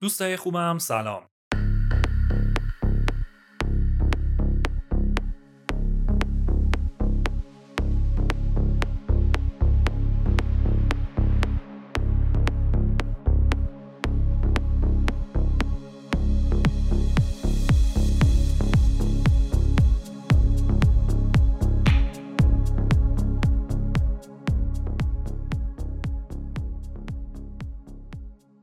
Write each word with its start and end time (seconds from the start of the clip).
دوستای 0.00 0.36
خوبم 0.36 0.78
سلام. 0.78 1.29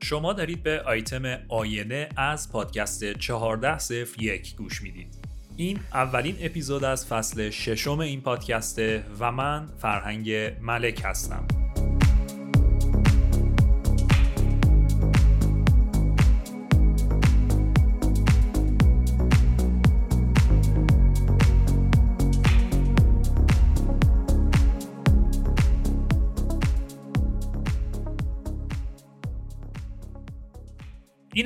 شما 0.07 0.33
دارید 0.33 0.63
به 0.63 0.81
آیتم 0.81 1.37
آینه 1.47 2.09
از 2.17 2.51
پادکست 2.51 3.03
1401 3.03 4.55
گوش 4.55 4.81
می‌دید. 4.81 5.15
این 5.57 5.79
اولین 5.93 6.37
اپیزود 6.41 6.83
از 6.83 7.05
فصل 7.05 7.49
ششم 7.49 7.99
این 7.99 8.21
پادکسته 8.21 9.03
و 9.19 9.31
من 9.31 9.67
فرهنگ 9.81 10.31
ملک 10.61 11.01
هستم. 11.05 11.56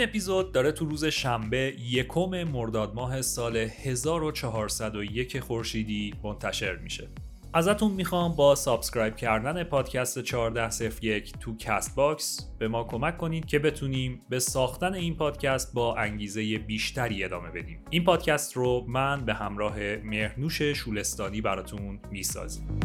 این 0.01 0.09
اپیزود 0.09 0.51
داره 0.51 0.71
تو 0.71 0.85
روز 0.85 1.05
شنبه 1.05 1.75
یکم 1.91 2.43
مرداد 2.43 2.95
ماه 2.95 3.21
سال 3.21 3.57
1401 3.57 5.39
خورشیدی 5.39 6.13
منتشر 6.23 6.75
میشه. 6.75 7.07
ازتون 7.53 7.91
می‌خوام 7.91 8.35
با 8.35 8.55
subscribe 8.55 9.15
کردن 9.15 9.63
پادکست 9.63 10.17
1401 10.17 11.39
تو 11.39 11.57
Castbox 11.57 12.49
به 12.59 12.67
ما 12.67 12.83
کمک 12.83 13.17
کنید 13.17 13.45
که 13.45 13.59
بتونیم 13.59 14.21
به 14.29 14.39
ساختن 14.39 14.93
این 14.93 15.15
پادکست 15.15 15.73
با 15.73 15.95
انگیزه 15.95 16.57
بیشتری 16.57 17.23
ادامه 17.23 17.49
بدیم. 17.49 17.79
این 17.89 18.03
پادکست 18.03 18.57
رو 18.57 18.85
من 18.87 19.25
به 19.25 19.33
همراه 19.33 19.75
مهرنوش 20.03 20.61
شولستانی 20.61 21.41
براتون 21.41 21.99
می‌سازیم. 22.11 22.79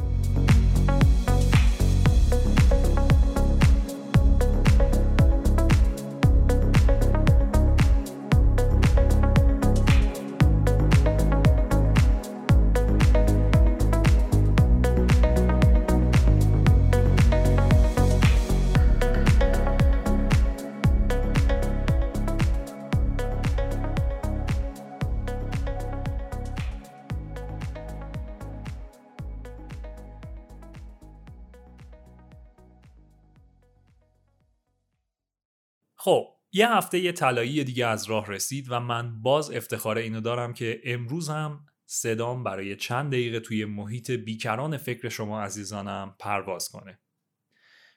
یه 36.57 36.73
هفته 36.73 36.99
یه 36.99 37.13
طلایی 37.13 37.65
دیگه 37.65 37.87
از 37.87 38.05
راه 38.05 38.31
رسید 38.31 38.67
و 38.71 38.81
من 38.81 39.23
باز 39.23 39.51
افتخار 39.51 39.99
اینو 39.99 40.21
دارم 40.21 40.55
که 40.55 40.81
امروز 40.85 41.29
هم 41.29 41.67
صدام 41.87 42.45
برای 42.45 42.77
چند 42.77 43.11
دقیقه 43.11 43.41
توی 43.41 43.65
محیط 43.65 44.11
بیکران 44.11 44.77
فکر 44.77 45.09
شما 45.09 45.43
عزیزانم 45.43 46.17
پرواز 46.19 46.69
کنه. 46.69 47.01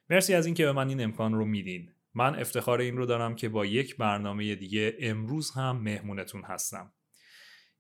مرسی 0.10 0.34
از 0.34 0.46
اینکه 0.46 0.66
به 0.66 0.72
من 0.72 0.90
این 0.90 1.04
امکان 1.04 1.34
رو 1.34 1.46
میدین. 1.46 1.92
من 2.14 2.40
افتخار 2.40 2.80
این 2.80 2.98
رو 2.98 3.06
دارم 3.06 3.36
که 3.36 3.50
با 3.50 3.66
یک 3.66 3.98
برنامه 3.98 4.56
دیگه 4.56 4.98
امروز 5.00 5.52
هم 5.52 5.82
مهمونتون 5.82 6.44
هستم. 6.44 6.94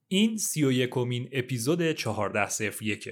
این 0.08 0.38
سی 0.38 0.64
و 0.64 0.72
یکمین 0.72 1.30
اپیزود 1.32 1.82
1401 1.82 3.10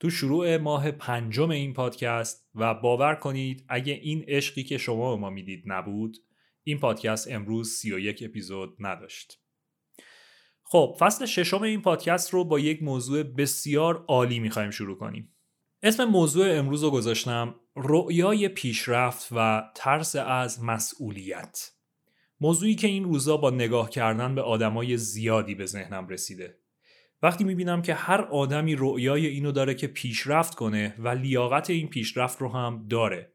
تو 0.00 0.10
شروع 0.10 0.56
ماه 0.56 0.90
پنجم 0.90 1.50
این 1.50 1.72
پادکست 1.72 2.48
و 2.54 2.74
باور 2.74 3.14
کنید 3.14 3.64
اگه 3.68 3.92
این 3.92 4.24
عشقی 4.28 4.62
که 4.62 4.78
شما 4.78 5.14
به 5.14 5.20
ما 5.20 5.30
می‌دید 5.30 5.62
نبود 5.66 6.16
این 6.64 6.78
پادکست 6.78 7.30
امروز 7.30 7.70
31 7.70 8.22
اپیزود 8.22 8.76
نداشت. 8.78 9.40
خب 10.62 10.96
فصل 10.98 11.26
ششم 11.26 11.62
این 11.62 11.82
پادکست 11.82 12.34
رو 12.34 12.44
با 12.44 12.58
یک 12.58 12.82
موضوع 12.82 13.22
بسیار 13.22 14.04
عالی 14.08 14.38
می‌خوایم 14.38 14.70
شروع 14.70 14.98
کنیم. 14.98 15.34
اسم 15.82 16.04
موضوع 16.04 16.58
امروز 16.58 16.84
رو 16.84 16.90
گذاشتم 16.90 17.54
رؤیای 17.76 18.48
پیشرفت 18.48 19.28
و 19.32 19.62
ترس 19.74 20.16
از 20.16 20.62
مسئولیت. 20.62 21.70
موضوعی 22.40 22.74
که 22.74 22.86
این 22.86 23.04
روزا 23.04 23.36
با 23.36 23.50
نگاه 23.50 23.90
کردن 23.90 24.34
به 24.34 24.42
آدمای 24.42 24.96
زیادی 24.96 25.54
به 25.54 25.66
ذهنم 25.66 26.08
رسیده. 26.08 26.58
وقتی 27.22 27.44
می‌بینم 27.44 27.82
که 27.82 27.94
هر 27.94 28.20
آدمی 28.20 28.76
رؤیای 28.78 29.26
اینو 29.26 29.52
داره 29.52 29.74
که 29.74 29.86
پیشرفت 29.86 30.54
کنه 30.54 30.94
و 30.98 31.08
لیاقت 31.08 31.70
این 31.70 31.88
پیشرفت 31.88 32.40
رو 32.40 32.48
هم 32.48 32.86
داره 32.88 33.33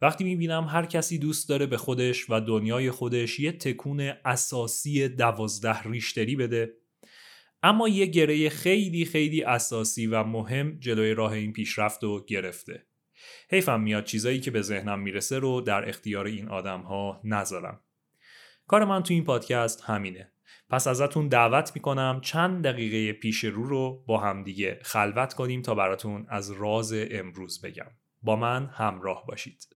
وقتی 0.00 0.24
می‌بینم 0.24 0.64
هر 0.64 0.86
کسی 0.86 1.18
دوست 1.18 1.48
داره 1.48 1.66
به 1.66 1.76
خودش 1.76 2.30
و 2.30 2.40
دنیای 2.40 2.90
خودش 2.90 3.40
یه 3.40 3.52
تکون 3.52 4.00
اساسی 4.24 5.08
دوازده 5.08 5.82
ریشتری 5.82 6.36
بده 6.36 6.74
اما 7.62 7.88
یه 7.88 8.06
گره 8.06 8.48
خیلی 8.48 9.04
خیلی 9.04 9.42
اساسی 9.42 10.06
و 10.06 10.24
مهم 10.24 10.78
جلوی 10.78 11.14
راه 11.14 11.32
این 11.32 11.52
پیشرفت 11.52 12.02
رو 12.02 12.24
گرفته. 12.24 12.86
حیفم 13.50 13.80
میاد 13.80 14.04
چیزایی 14.04 14.40
که 14.40 14.50
به 14.50 14.62
ذهنم 14.62 15.00
می‌رسه 15.00 15.38
رو 15.38 15.60
در 15.60 15.88
اختیار 15.88 16.26
این 16.26 16.48
آدم 16.48 16.80
ها 16.80 17.20
نذارم. 17.24 17.80
کار 18.66 18.84
من 18.84 19.02
تو 19.02 19.14
این 19.14 19.24
پادکست 19.24 19.82
همینه. 19.82 20.32
پس 20.70 20.86
ازتون 20.86 21.28
دعوت 21.28 21.72
می‌کنم 21.74 22.20
چند 22.22 22.64
دقیقه 22.64 23.12
پیش 23.12 23.44
رو 23.44 23.64
رو 23.64 24.04
با 24.06 24.18
همدیگه 24.18 24.78
خلوت 24.82 25.34
کنیم 25.34 25.62
تا 25.62 25.74
براتون 25.74 26.26
از 26.28 26.50
راز 26.50 26.92
امروز 26.92 27.60
بگم. 27.60 27.90
با 28.24 28.36
من 28.36 28.66
همراه 28.66 29.26
باشید 29.26 29.68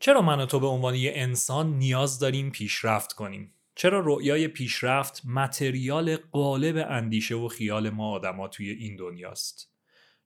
چرا 0.00 0.22
من 0.22 0.40
و 0.40 0.46
تو 0.46 0.60
به 0.60 0.66
عنوان 0.66 0.94
یه 0.94 1.12
انسان 1.14 1.78
نیاز 1.78 2.18
داریم 2.18 2.50
پیشرفت 2.50 3.12
کنیم؟ 3.12 3.54
چرا 3.74 4.02
رؤیای 4.04 4.48
پیشرفت 4.48 5.22
متریال 5.26 6.16
قالب 6.16 6.86
اندیشه 6.90 7.34
و 7.34 7.48
خیال 7.48 7.90
ما 7.90 8.10
آدما 8.10 8.48
توی 8.48 8.70
این 8.70 8.96
دنیاست؟ 8.96 9.72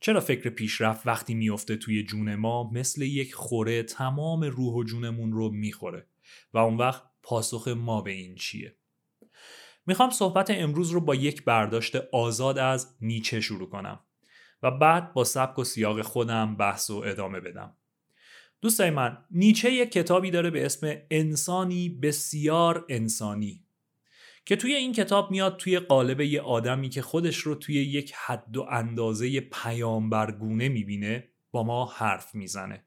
چرا 0.01 0.21
فکر 0.21 0.51
پیشرفت 0.51 1.07
وقتی 1.07 1.35
میفته 1.35 1.77
توی 1.77 2.03
جون 2.03 2.35
ما 2.35 2.71
مثل 2.71 3.03
یک 3.03 3.35
خوره 3.35 3.83
تمام 3.83 4.45
روح 4.45 4.75
و 4.75 4.85
جونمون 4.85 5.33
رو 5.33 5.51
می‌خوره 5.51 6.07
و 6.53 6.59
اون 6.59 6.77
وقت 6.77 7.03
پاسخ 7.23 7.69
ما 7.69 8.01
به 8.01 8.11
این 8.11 8.35
چیه؟ 8.35 8.77
می‌خوام 9.87 10.11
صحبت 10.11 10.51
امروز 10.51 10.91
رو 10.91 11.01
با 11.01 11.15
یک 11.15 11.45
برداشت 11.45 11.97
آزاد 11.97 12.59
از 12.59 12.97
نیچه 13.01 13.41
شروع 13.41 13.69
کنم 13.69 14.01
و 14.63 14.71
بعد 14.71 15.13
با 15.13 15.25
سبک 15.25 15.59
و 15.59 15.65
سیاق 15.65 16.03
خودم 16.03 16.57
بحث 16.57 16.91
و 16.91 16.97
ادامه 16.97 17.41
بدم. 17.41 17.77
دوستای 18.61 18.91
من 18.91 19.19
نیچه 19.31 19.73
یک 19.73 19.93
کتابی 19.93 20.31
داره 20.31 20.51
به 20.51 20.67
اسم 20.67 20.95
انسانی 21.11 21.89
بسیار 21.89 22.87
انسانی 22.89 23.67
که 24.47 24.57
توی 24.57 24.75
این 24.75 24.93
کتاب 24.93 25.31
میاد 25.31 25.57
توی 25.57 25.79
قالب 25.79 26.21
یه 26.21 26.41
آدمی 26.41 26.89
که 26.89 27.03
خودش 27.03 27.37
رو 27.37 27.55
توی 27.55 27.75
یک 27.75 28.13
حد 28.17 28.57
و 28.57 28.67
اندازه 28.71 29.41
پیامبرگونه 29.41 30.69
می‌بینه 30.69 31.29
با 31.51 31.63
ما 31.63 31.87
حرف 31.87 32.35
می‌زنه. 32.35 32.86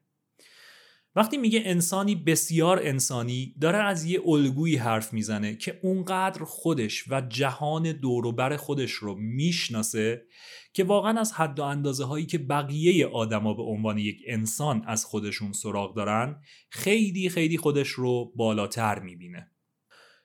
وقتی 1.16 1.36
میگه 1.36 1.62
انسانی 1.64 2.14
بسیار 2.14 2.80
انسانی 2.82 3.54
داره 3.60 3.78
از 3.78 4.04
یه 4.04 4.20
الگویی 4.26 4.76
حرف 4.76 5.12
می‌زنه 5.12 5.56
که 5.56 5.80
اونقدر 5.82 6.44
خودش 6.44 7.04
و 7.10 7.20
جهان 7.20 7.92
دوروبر 7.92 8.56
خودش 8.56 8.92
رو 8.92 9.14
می‌شناسه 9.14 10.26
که 10.72 10.84
واقعا 10.84 11.20
از 11.20 11.32
حد 11.32 11.58
و 11.58 11.62
اندازه 11.62 12.04
هایی 12.04 12.26
که 12.26 12.38
بقیه 12.38 13.06
آدما 13.06 13.54
به 13.54 13.62
عنوان 13.62 13.98
یک 13.98 14.22
انسان 14.26 14.82
از 14.86 15.04
خودشون 15.04 15.52
سراغ 15.52 15.96
دارن 15.96 16.42
خیلی 16.70 17.28
خیلی 17.28 17.58
خودش 17.58 17.88
رو 17.88 18.32
بالاتر 18.36 18.98
می‌بینه. 18.98 19.50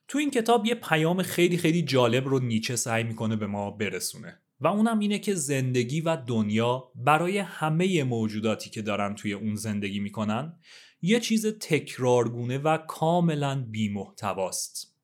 تو 0.08 0.18
این 0.18 0.31
کتاب 0.31 0.66
یه 0.66 0.76
پیام 0.76 1.22
خیلی 1.22 1.58
خیلی 1.58 1.81
جالب 1.81 2.28
رو 2.28 2.40
نیچه 2.40 2.76
سعی 2.76 3.04
می‌کنه 3.04 3.36
به 3.36 3.48
ما 3.48 3.72
برسونه. 3.72 4.44
و 4.66 4.68
اونم 4.68 5.00
اینه 5.00 5.20
که 5.20 5.36
زندگی 5.36 6.02
و 6.02 6.16
دنیا 6.16 6.92
برای 6.96 7.38
همه 7.38 8.04
موجوداتی 8.04 8.70
که 8.70 8.82
دارن 8.82 9.16
توی 9.16 9.34
اون 9.34 9.56
زندگی 9.56 10.00
می‌کنن 10.00 10.60
یه 11.02 11.20
چیز 11.20 11.46
تکرارگونه 11.46 12.58
و 12.58 12.78
کاملا 12.78 13.66
بیمحتواست. 13.70 14.96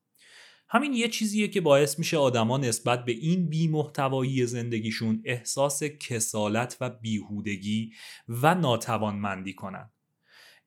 همین 0.69 0.93
یه 0.93 1.07
چیزیه 1.07 1.47
که 1.47 1.61
باعث 1.61 1.99
میشه 1.99 2.17
آدما 2.17 2.57
نسبت 2.57 3.05
به 3.05 3.11
این 3.11 3.49
بیمحتوایی 3.49 4.45
زندگیشون 4.45 5.21
احساس 5.25 5.83
کسالت 5.83 6.77
و 6.81 6.89
بیهودگی 6.89 7.93
و 8.27 8.55
ناتوانمندی 8.55 9.53
کنن. 9.53 9.89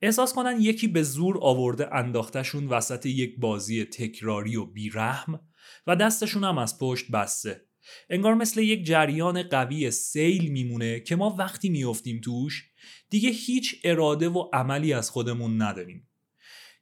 احساس 0.01 0.33
کنن 0.33 0.57
یکی 0.61 0.87
به 0.87 1.03
زور 1.03 1.37
آورده 1.41 1.95
انداختشون 1.95 2.67
وسط 2.67 3.05
یک 3.05 3.39
بازی 3.39 3.85
تکراری 3.85 4.55
و 4.55 4.65
بیرحم 4.65 5.39
و 5.87 5.95
دستشون 5.95 6.43
هم 6.43 6.57
از 6.57 6.79
پشت 6.79 7.11
بسته. 7.11 7.64
انگار 8.09 8.33
مثل 8.33 8.61
یک 8.61 8.85
جریان 8.85 9.43
قوی 9.43 9.91
سیل 9.91 10.51
میمونه 10.51 10.99
که 10.99 11.15
ما 11.15 11.35
وقتی 11.39 11.69
میافتیم 11.69 12.21
توش 12.23 12.63
دیگه 13.09 13.29
هیچ 13.29 13.75
اراده 13.83 14.29
و 14.29 14.49
عملی 14.53 14.93
از 14.93 15.09
خودمون 15.09 15.61
نداریم. 15.61 16.07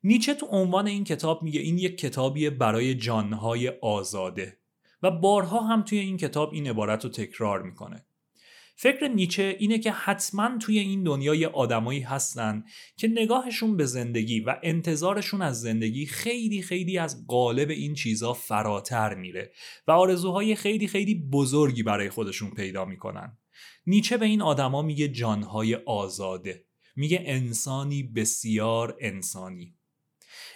نیچه 0.04 0.34
تو 0.34 0.46
عنوان 0.46 0.88
این 0.88 1.04
کتاب 1.04 1.44
میگه 1.44 1.60
این 1.60 1.78
یک 1.78 1.98
کتابیه 1.98 2.50
برای 2.50 2.96
جانهای 2.96 3.68
آزاده 3.82 4.58
و 5.04 5.12
بارها 5.12 5.60
هم 5.60 5.82
توی 5.82 6.00
این 6.00 6.18
کتاب 6.18 6.54
این 6.54 6.68
عبارت 6.68 7.04
رو 7.04 7.10
تکرار 7.10 7.62
می‌کنه. 7.62 8.06
فکر 8.76 9.08
نیچه 9.08 9.56
اینه 9.60 9.80
که 9.80 9.92
حتما 9.92 10.58
توی 10.58 10.80
این 10.80 11.04
دنیای 11.04 11.46
آدمایی 11.46 12.00
هستن 12.00 12.64
که 12.98 13.08
نگاهشون 13.08 13.78
به 13.78 13.86
زندگی 13.86 14.40
و 14.40 14.56
انتظارشون 14.64 15.42
از 15.42 15.62
زندگی 15.62 16.06
خیلی 16.06 16.62
خیلی 16.62 16.98
از 16.98 17.28
قالب 17.28 17.70
این 17.70 17.94
چیزا 17.94 18.34
فراتر 18.34 19.16
میره 19.16 19.52
و 19.88 19.92
آرزوهای 19.92 20.56
خیلی 20.56 20.88
خیلی 20.88 21.16
بزرگی 21.16 21.84
برای 21.84 22.10
خودشون 22.10 22.52
پیدا 22.52 22.86
می‌کنن. 22.86 23.38
نیچه 23.88 24.18
به 24.18 24.26
این 24.26 24.42
آدما 24.42 24.82
میگه 24.82 25.08
جانهای 25.08 25.76
آزاده 25.76 26.66
میگه 26.96 27.24
انسانی 27.26 28.04
بسیار 28.04 28.98
انسانی. 29.02 29.76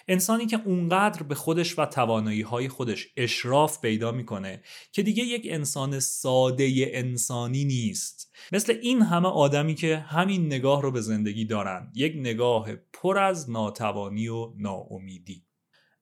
انسانی 0.08 0.46
که 0.46 0.60
اونقدر 0.64 1.22
به 1.22 1.34
خودش 1.34 1.78
و 1.78 1.86
توانایی 1.86 2.42
های 2.42 2.68
خودش 2.68 3.08
اشراف 3.16 3.80
پیدا 3.80 4.12
می‌کنه 4.12 4.62
که 4.92 5.02
دیگه 5.02 5.24
یک 5.24 5.46
انسان 5.50 6.00
ساده 6.00 6.90
انسانی 6.92 7.64
نیست. 7.64 8.34
مثل 8.52 8.74
این 8.82 9.02
همه 9.02 9.28
آدمی 9.28 9.74
که 9.74 9.96
همین 9.96 10.46
نگاه 10.46 10.82
رو 10.82 10.90
به 10.90 11.00
زندگی 11.00 11.44
دارن. 11.44 11.92
یک 11.94 12.12
نگاه 12.16 12.68
پر 12.92 13.18
از 13.18 13.50
ناتوانی 13.50 14.28
و 14.28 14.52
ناامیدی. 14.58 15.44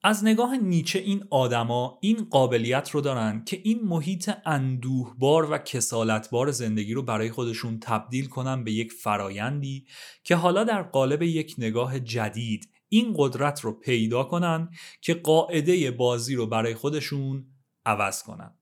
از 0.03 0.25
نگاه 0.25 0.57
نیچه 0.57 0.99
این 0.99 1.23
آدما 1.29 1.99
این 2.01 2.27
قابلیت 2.29 2.89
رو 2.89 3.01
دارن 3.01 3.43
که 3.45 3.61
این 3.63 3.79
محیط 3.83 4.31
اندوهبار 4.45 5.51
و 5.51 5.57
کسالتبار 5.57 6.51
زندگی 6.51 6.93
رو 6.93 7.03
برای 7.03 7.31
خودشون 7.31 7.79
تبدیل 7.79 8.25
کنن 8.25 8.63
به 8.63 8.71
یک 8.71 8.91
فرایندی 8.91 9.85
که 10.23 10.35
حالا 10.35 10.63
در 10.63 10.81
قالب 10.81 11.21
یک 11.21 11.55
نگاه 11.57 11.99
جدید 11.99 12.69
این 12.89 13.13
قدرت 13.17 13.61
رو 13.61 13.71
پیدا 13.71 14.23
کنن 14.23 14.69
که 15.01 15.13
قاعده 15.13 15.91
بازی 15.91 16.35
رو 16.35 16.47
برای 16.47 16.75
خودشون 16.75 17.45
عوض 17.85 18.23
کنن. 18.23 18.53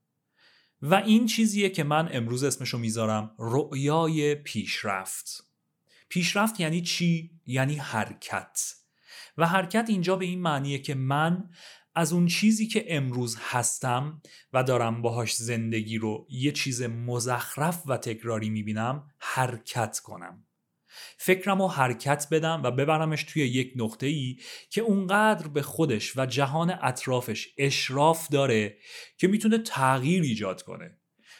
و 0.82 0.96
این 0.96 1.26
چیزیه 1.26 1.70
که 1.70 1.84
من 1.84 2.10
امروز 2.12 2.44
اسمشو 2.44 2.78
می‌ذارم 2.78 3.36
رؤیای 3.40 4.36
پیشرفت. 4.36 5.48
پیشرفت 6.10 6.60
یعنی 6.60 6.82
چی؟ 6.82 7.32
یعنی 7.46 7.76
حرکت. 7.76 8.76
و 9.38 9.48
حرکت 9.48 9.86
اینجا 9.90 10.16
به 10.16 10.26
این 10.26 10.42
معنیه 10.42 10.80
که 10.80 10.96
من 10.96 11.50
از 11.96 12.14
اون 12.14 12.28
چیزی 12.28 12.68
که 12.68 12.86
امروز 12.88 13.38
هستم 13.40 14.22
و 14.54 14.64
دارم 14.64 15.02
باهاش 15.02 15.36
زندگی 15.36 15.98
رو 15.98 16.28
یه 16.30 16.52
چیز 16.52 16.82
مزخرف 16.82 17.84
و 17.86 17.98
تکراری 17.98 18.50
می‌بینم 18.50 19.12
حرکت 19.18 20.00
کنم. 20.00 20.46
فکرم 21.18 21.62
رو 21.62 21.68
حرکت 21.68 22.28
بدم 22.32 22.62
و 22.64 22.72
ببرمش 22.72 23.24
توی 23.24 23.44
یک 23.48 23.74
نقطه 23.76 24.08
ای 24.08 24.38
که 24.70 24.82
اونقدر 24.82 25.48
به 25.48 25.62
خودش 25.62 26.18
و 26.18 26.26
جهان 26.26 26.78
اطرافش 26.82 27.48
اشراف 27.58 28.28
داره 28.28 28.78
که 29.18 29.28
می‌تونه 29.28 29.58
تغییر 29.58 30.24
ایجاد 30.24 30.62
کنه. 30.62 30.98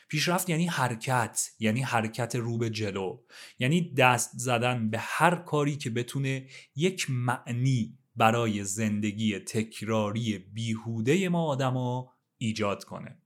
پیشرفت 0.10 0.50
یعنی 0.50 0.68
حرکت 0.68 1.50
یعنی 1.60 1.82
حرکت 1.82 2.36
رو 2.36 2.58
به 2.58 2.70
جلو 2.70 3.20
یعنی 3.60 3.94
دست 3.94 4.32
زدن 4.34 4.90
به 4.90 4.98
هر 5.00 5.36
کاری 5.36 5.76
که 5.76 5.90
بتونه 5.90 6.48
یک 6.76 7.10
معنی 7.10 7.98
برای 8.16 8.64
زندگی 8.64 9.40
تکراری 9.40 10.38
بیهوده 10.38 11.30
ما 11.30 11.46
آدما 11.46 12.14
ایجاد 12.38 12.84
کنه. 12.84 13.25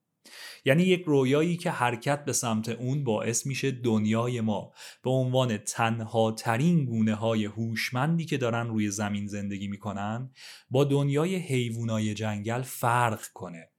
یعنی 0.65 0.83
یک 0.83 1.03
رویایی 1.05 1.57
که 1.57 1.71
حرکت 1.71 2.25
به 2.25 2.33
سمت 2.33 2.69
اون 2.69 3.03
باعث 3.03 3.45
میشه 3.45 3.71
دنیای 3.71 4.41
ما 4.41 4.71
به 5.03 5.09
عنوان 5.09 5.57
تنها 5.57 6.31
ترین 6.31 6.85
گونه 6.85 7.15
های 7.15 7.45
هوشمندی 7.45 8.25
که 8.25 8.37
دارن 8.37 8.67
روی 8.67 8.89
زمین 8.89 9.27
زندگی 9.27 9.67
می‌کنن 9.67 10.31
با 10.69 10.83
دنیای 10.83 11.35
حیوانای 11.35 12.13
جنگل 12.13 12.61
فرق 12.61 13.21
کنه. 13.33 13.69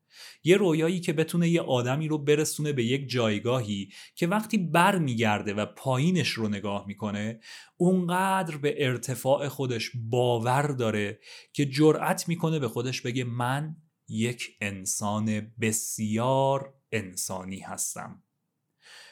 یه 0.44 0.56
رویایی 0.56 1.00
که 1.00 1.12
بتونه 1.12 1.49
یه 1.49 1.61
آدمی 1.61 2.08
رو 2.08 2.19
برسونه 2.19 2.73
به 2.73 2.85
یک 2.85 3.08
جایگاهی 3.08 3.88
که 4.14 4.26
وقتی 4.26 4.58
بر 4.58 4.99
میگرده 4.99 5.55
و 5.55 5.67
پایینش 5.67 6.29
رو 6.29 6.49
نگاه 6.49 6.87
می‌کنه 6.87 7.41
اونقدر 7.76 8.56
به 8.56 8.75
ارتفاع 8.87 9.49
خودش 9.49 9.91
باور 9.94 10.62
داره 10.62 11.20
که 11.52 11.67
جرأت 11.67 12.29
می‌کنه 12.29 12.58
به 12.58 12.69
خودش 12.69 13.00
بگه 13.00 13.25
من 13.25 13.76
یک 14.10 14.56
انسان 14.60 15.52
بسیار 15.60 16.74
انسانی 16.92 17.60
هستم. 17.60 18.22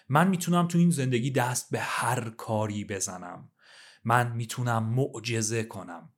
من 0.08 0.28
می‌تونم 0.28 0.68
تو 0.68 0.78
این 0.78 0.90
زندگی 0.90 1.30
دست 1.30 1.70
به 1.70 1.80
هر 1.80 2.30
کاری 2.30 2.84
بزنم. 2.84 3.50
من 4.04 4.32
می‌تونم 4.32 4.84
معجزه 4.84 5.64
کنم. 5.64 6.12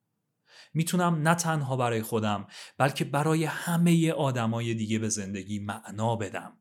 می‌تونم 0.75 1.29
نه 1.29 1.35
تنها 1.35 1.77
برای 1.77 2.03
خودم 2.03 2.47
بلکه 2.79 3.05
برای 3.05 3.45
همه 3.45 4.13
آدمای 4.13 4.75
دیگه 4.75 4.99
به 4.99 5.09
زندگی 5.09 5.59
معنا 5.59 6.17
بدم. 6.17 6.59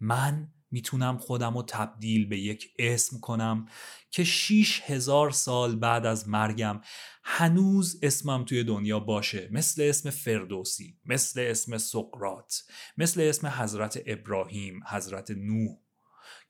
من 0.00 0.52
می‌تونم 0.70 1.18
خودم 1.18 1.56
رو 1.56 1.62
تبدیل 1.62 2.26
به 2.28 2.38
یک 2.38 2.70
اسم 2.78 3.20
کنم 3.20 3.66
که 4.10 4.24
6 4.24 4.82
هزار 4.84 5.30
سال 5.30 5.76
بعد 5.76 6.06
از 6.06 6.28
مرگم 6.28 6.80
هنوز 7.24 7.98
اسمم 8.02 8.44
توی 8.44 8.64
دنیا 8.64 9.00
باشه. 9.00 9.48
مثل 9.52 9.82
اسم 9.82 10.10
فردوسی 10.10 10.98
مثل 11.04 11.40
اسم 11.40 11.78
سقرات 11.78 12.62
مثل 12.98 13.20
اسم 13.20 13.46
حضرت 13.46 14.02
ابراهیم 14.06 14.80
حضرت 14.86 15.30
نوح. 15.30 15.76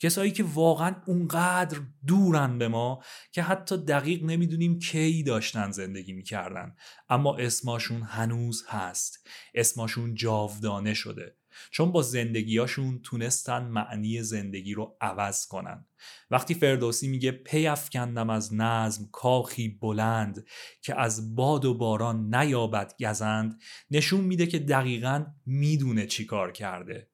کسایی 0.00 0.32
که 0.32 0.44
واقعا 0.44 0.96
اونقدر 1.06 1.78
دورن 2.06 2.58
به 2.58 2.68
ما 2.68 3.02
که 3.32 3.42
حتی 3.42 3.76
دقیق 3.76 4.24
نمی‌دونیم 4.24 4.78
کی 4.78 5.22
داشتن 5.22 5.70
زندگی 5.70 6.12
می‌کردن. 6.12 6.76
اما 7.08 7.36
اسماشون 7.36 8.02
هنوز 8.02 8.64
هست. 8.68 9.28
اسماشون 9.54 10.14
جاودانه 10.14 10.94
شده. 10.94 11.39
چون 11.70 11.92
با 11.92 12.02
زندگیاشون 12.02 13.00
تونستن 13.02 13.62
معنی 13.62 14.22
زندگی 14.22 14.74
رو 14.74 14.96
عوض 15.00 15.46
کنن. 15.46 15.86
وقتی 16.30 16.54
فردوسی 16.54 17.08
میگه 17.08 17.30
پی 17.30 17.66
افکندم 17.66 18.30
از 18.30 18.54
نظم 18.54 19.08
کاخی 19.12 19.68
بلند 19.68 20.46
که 20.82 21.00
از 21.00 21.34
باد 21.34 21.64
و 21.64 21.74
باران 21.74 22.34
نیابد 22.34 22.94
گزند 23.00 23.60
نشون 23.90 24.20
میده 24.20 24.46
که 24.46 24.58
دقیقا 24.58 25.26
می‌دونه 25.46 26.06
چی 26.06 26.24
کار 26.24 26.52
کرده. 26.52 27.10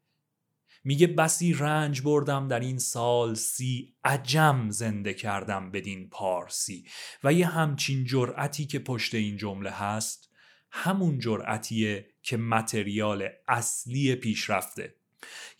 میگه 0.84 1.06
بسی 1.06 1.52
رنج 1.52 2.02
بردم 2.02 2.48
در 2.48 2.60
این 2.60 2.78
سال 2.78 3.34
سی 3.34 3.94
عجم 4.04 4.70
زنده 4.70 5.14
کردم 5.14 5.70
بدین 5.70 6.08
پارسی. 6.08 6.84
و 7.24 7.32
یه 7.32 7.46
همچین 7.46 8.04
جرأتی 8.04 8.66
که 8.66 8.78
پشت 8.78 9.14
این 9.14 9.36
جمله 9.36 9.70
هست 9.70 10.30
همون 10.70 11.18
جرأتیه 11.18 12.08
که 12.26 12.36
متریال 12.36 13.28
اصلی 13.48 14.14
پیشرفته. 14.14 14.94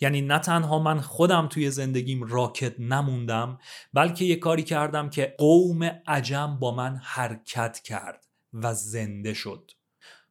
یعنی 0.01 0.21
نه 0.21 0.39
تنها 0.39 0.79
من 0.79 1.01
خودم 1.01 1.47
توی 1.47 1.71
زندگیم 1.71 2.25
راکت 2.25 2.81
نموندم 2.81 3.59
بلکه 3.93 4.25
یه 4.25 4.37
کاری 4.37 4.63
کردم 4.63 5.11
که 5.11 5.35
قوم 5.39 5.85
عجم 6.07 6.59
با 6.61 6.75
من 6.75 6.97
حرکت 6.97 7.81
کرد 7.85 8.27
و 8.53 8.75
زنده 8.75 9.35
شد. 9.35 9.71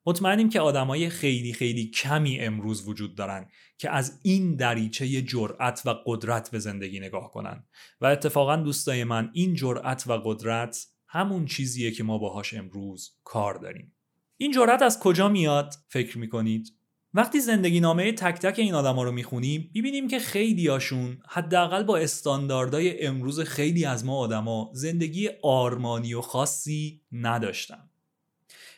مطمئنیم 0.06 0.50
که 0.50 0.60
آدمای 0.60 1.10
خیلی 1.10 1.54
خیلی 1.54 1.90
کمی 1.90 2.40
امروز 2.40 2.88
وجود 2.88 3.16
دارن 3.16 3.48
که 3.78 3.90
از 3.90 4.20
این 4.24 4.56
دریچه 4.56 5.22
جرأت 5.22 5.82
و 5.86 5.96
قدرت 6.06 6.52
به 6.52 6.60
زندگی 6.60 7.00
نگاه 7.00 7.32
کنن. 7.32 7.64
و 8.02 8.06
اتفاقا 8.06 8.56
دوستای 8.56 9.04
من 9.04 9.30
این 9.34 9.54
جرأت 9.54 10.08
و 10.08 10.14
قدرت 10.14 10.88
همون 11.08 11.46
چیزیه 11.46 11.92
که 11.92 12.04
ما 12.04 12.18
باهاش 12.18 12.54
امروز 12.54 13.16
کار 13.24 13.56
داریم. 13.56 13.95
این 14.38 14.52
جرأت 14.52 14.82
از 14.82 15.00
کجا 15.00 15.30
میاد؟ 15.30 15.74
فکر 15.88 16.18
می‌کنید. 16.18 16.74
وقتی 17.14 17.40
زندگی 17.40 17.80
نامه 17.80 18.12
تک 18.12 18.36
تک 18.36 18.60
این 18.60 18.74
آدما 18.74 19.04
رو 19.04 19.12
می‌خونیم 19.12 19.72
می‌بینیم 19.74 20.08
که 20.08 20.20
خیلی 20.20 20.68
هاشون 20.68 21.18
حداقل 21.30 21.84
با 21.84 21.98
استانداردهای 21.98 23.06
امروز 23.06 23.40
خیلی 23.40 23.86
از 23.86 24.06
ما 24.06 24.18
آدما 24.18 24.72
زندگی 24.74 25.30
آرمانی 25.44 26.14
و 26.14 26.22
خاصی 26.22 27.02
نداشتن. 27.12 27.90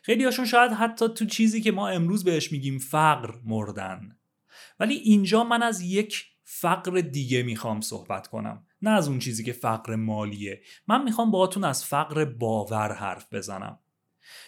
خیلی 0.01 0.23
هاشون 0.23 0.45
شاید 0.45 0.71
حتی 0.71 1.07
تو 1.09 1.25
چیزی 1.25 1.61
که 1.61 1.71
ما 1.71 1.87
امروز 1.87 2.23
بهش 2.23 2.51
میگیم 2.51 2.79
فقر 2.79 3.33
مردن. 3.45 4.17
ولی 4.79 4.95
اینجا 4.95 5.43
من 5.43 5.63
از 5.63 5.81
یک 5.81 6.25
فقر 6.43 7.01
دیگه 7.01 7.43
می‌خوام 7.43 7.81
صحبت 7.81 8.27
کنم. 8.27 8.65
نه 8.81 8.89
از 8.89 9.07
اون 9.07 9.19
چیزی 9.19 9.43
که 9.43 9.53
فقر 9.53 9.95
مالیه. 9.95 10.61
من 10.87 11.03
می‌خوام 11.03 11.31
باهاتون 11.31 11.63
از 11.63 11.85
فقر 11.85 12.25
باور 12.25 12.93
حرف 12.93 13.33
بزنم. 13.33 13.79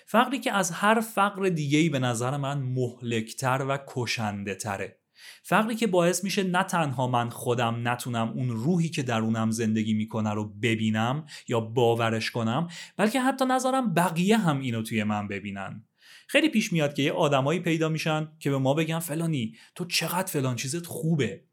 فقری 0.05 0.39
که 0.39 0.51
از 0.51 0.71
هر 0.71 0.99
فقر 0.99 1.49
دیگهی 1.49 1.89
به 1.89 1.99
نظر 1.99 2.37
من 2.37 2.57
مهلکتر 2.57 3.65
و 3.69 3.77
کشنده 3.87 4.55
تره 4.55 4.99
فقری 5.43 5.75
که 5.75 5.87
باعث 5.87 6.23
میشه 6.23 6.43
نه 6.43 6.63
تنها 6.63 7.07
من 7.07 7.29
خودم 7.29 7.87
نتونم 7.87 8.29
اون 8.29 8.49
روحی 8.49 8.89
که 8.89 9.03
درونم 9.03 9.51
زندگی 9.51 9.93
می‌کنه 9.93 10.33
رو 10.33 10.45
ببینم 10.49 11.25
یا 11.47 11.59
باورش 11.59 12.31
کنم 12.31 12.67
بلکه 12.97 13.21
حتی 13.21 13.45
نظرم 13.45 13.93
بقیه 13.93 14.37
هم 14.37 14.59
اینو 14.59 14.81
توی 14.81 15.03
من 15.03 15.27
ببینن. 15.27 15.85
خیلی 16.27 16.49
پیش 16.49 16.73
میاد 16.73 16.93
که 16.93 17.03
یه 17.03 17.11
آدمایی 17.11 17.59
پیدا 17.59 17.89
میشن 17.89 18.27
که 18.39 18.49
به 18.49 18.57
ما 18.57 18.73
بگن 18.73 18.99
فلانی 18.99 19.55
تو 19.75 19.85
چقدر 19.85 20.31
فلان 20.31 20.55
چیزت 20.55 20.85
خوبه. 20.85 21.43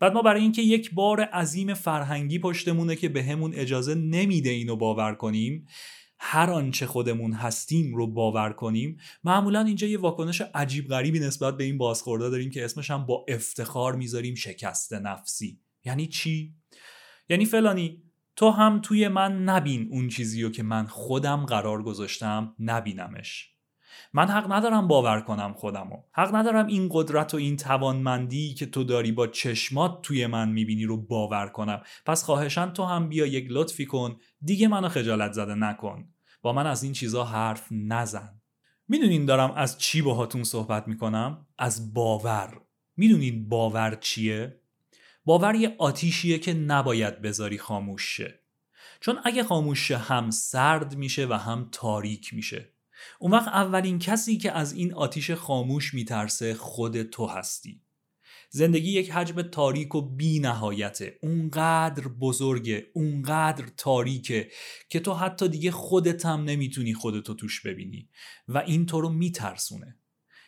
بعد 0.00 0.12
ما 0.12 0.22
برای 0.22 0.42
اینکه 0.42 0.62
یک 0.62 0.94
بار 0.94 1.20
عظیم 1.20 1.74
فرهنگی 1.74 2.38
پشتمونه 2.38 2.96
که 2.96 3.08
به 3.08 3.22
همون 3.22 3.54
اجازه 3.54 3.94
نمیده 3.94 4.50
اینو 4.50 4.76
باور 4.76 5.14
کنیم 5.14 5.66
هر 6.24 6.50
آنچه 6.50 6.86
خودمون 6.86 7.32
هستیم 7.32 7.94
رو 7.94 8.06
باور 8.06 8.52
کنیم. 8.52 8.96
معمولا 9.24 9.60
اینجا 9.60 9.86
یه 9.86 9.98
واکنش 9.98 10.42
عجیب 10.54 10.88
غریبی 10.88 11.20
نسبت 11.20 11.56
به 11.56 11.64
این 11.64 11.78
بازخورده 11.78 12.30
داریم 12.30 12.50
که 12.50 12.64
اسمش 12.64 12.90
هم 12.90 13.06
با 13.06 13.24
افتخار 13.28 13.96
می‌ذاریم 13.96 14.34
شکست 14.34 14.92
نفسی. 14.92 15.60
یعنی 15.84 16.06
چی؟ 16.06 16.54
یعنی 17.28 17.44
فلانی 17.44 18.02
تو 18.36 18.50
هم 18.50 18.80
توی 18.80 19.08
من 19.08 19.44
نبین 19.44 19.88
اون 19.90 20.08
چیزی 20.08 20.42
رو 20.42 20.50
که 20.50 20.62
من 20.62 20.86
خودم 20.86 21.46
قرار 21.46 21.82
گذاشتم 21.82 22.54
نبینمش. 22.58 23.48
من 24.12 24.28
حق 24.28 24.52
ندارم 24.52 24.88
باور 24.88 25.20
کنم 25.20 25.52
خودمو. 25.52 25.96
حق 26.12 26.34
ندارم 26.34 26.66
این 26.66 26.88
قدرت 26.92 27.34
و 27.34 27.36
این 27.36 27.56
توانمندی 27.56 28.54
که 28.54 28.66
تو 28.66 28.84
داری 28.84 29.12
با 29.12 29.26
چشمات 29.26 30.02
توی 30.02 30.26
من 30.26 30.48
می‌بینی 30.48 30.84
رو 30.84 30.96
باور 30.96 31.48
کنم. 31.48 31.82
پس 32.06 32.24
خواهشان 32.24 32.72
تو 32.72 32.84
هم 32.84 33.08
بیا 33.08 33.26
یک 33.26 33.46
لطفی 33.50 33.86
کن 33.86 34.16
دیگه 34.42 34.68
منو 34.68 34.88
خجالت 34.88 35.32
زده 35.32 35.54
نکن. 35.54 36.11
با 36.42 36.52
من 36.52 36.66
از 36.66 36.82
این 36.82 36.92
چیزا 36.92 37.24
حرف 37.24 37.66
نزن. 37.70 38.40
می‌دونین 38.88 39.26
دارم 39.26 39.52
از 39.52 39.78
چی 39.78 40.02
باهاتون 40.02 40.44
صحبت 40.44 40.88
می‌کنم؟ 40.88 41.46
از 41.58 41.94
باور. 41.94 42.60
می‌دونین 42.96 43.48
باور 43.48 43.98
چیه؟ 44.00 44.60
باور 45.24 45.54
یه 45.54 45.76
آتیشیه 45.78 46.38
که 46.38 46.54
نباید 46.54 47.22
بذاری 47.22 47.58
خاموش 47.58 48.16
شه 48.16 48.40
چون 49.00 49.18
اگه 49.24 49.44
خاموش 49.44 49.88
شه 49.88 49.96
هم 49.96 50.30
سرد 50.30 50.96
میشه 50.96 51.26
و 51.26 51.32
هم 51.32 51.68
تاریک 51.72 52.34
میشه. 52.34 52.72
اون 53.18 53.32
وقت 53.32 53.48
اولین 53.48 53.98
کسی 53.98 54.36
که 54.36 54.52
از 54.52 54.72
این 54.72 54.94
آتیش 54.94 55.30
خاموش 55.30 55.94
میترسه 55.94 56.54
خود 56.54 57.02
تو 57.02 57.26
هستی. 57.26 57.81
زندگی 58.54 58.90
یک 58.90 59.10
حجم 59.10 59.42
تاریک 59.42 59.94
و 59.94 60.02
بی 60.02 60.38
نهایته 60.38 61.18
اونقدر 61.22 62.08
بزرگه 62.08 62.86
اونقدر 62.94 63.64
تاریکه 63.76 64.50
که 64.88 65.00
تو 65.00 65.14
حتی 65.14 65.48
دیگه 65.48 65.70
خودت 65.70 66.26
هم 66.26 66.44
نمی‌تونی 66.44 66.94
خودتو 66.94 67.34
توش 67.34 67.60
ببینی 67.66 68.08
و 68.48 68.58
این 68.58 68.86
تو 68.86 69.00
رو 69.00 69.08
میترسونه. 69.08 69.98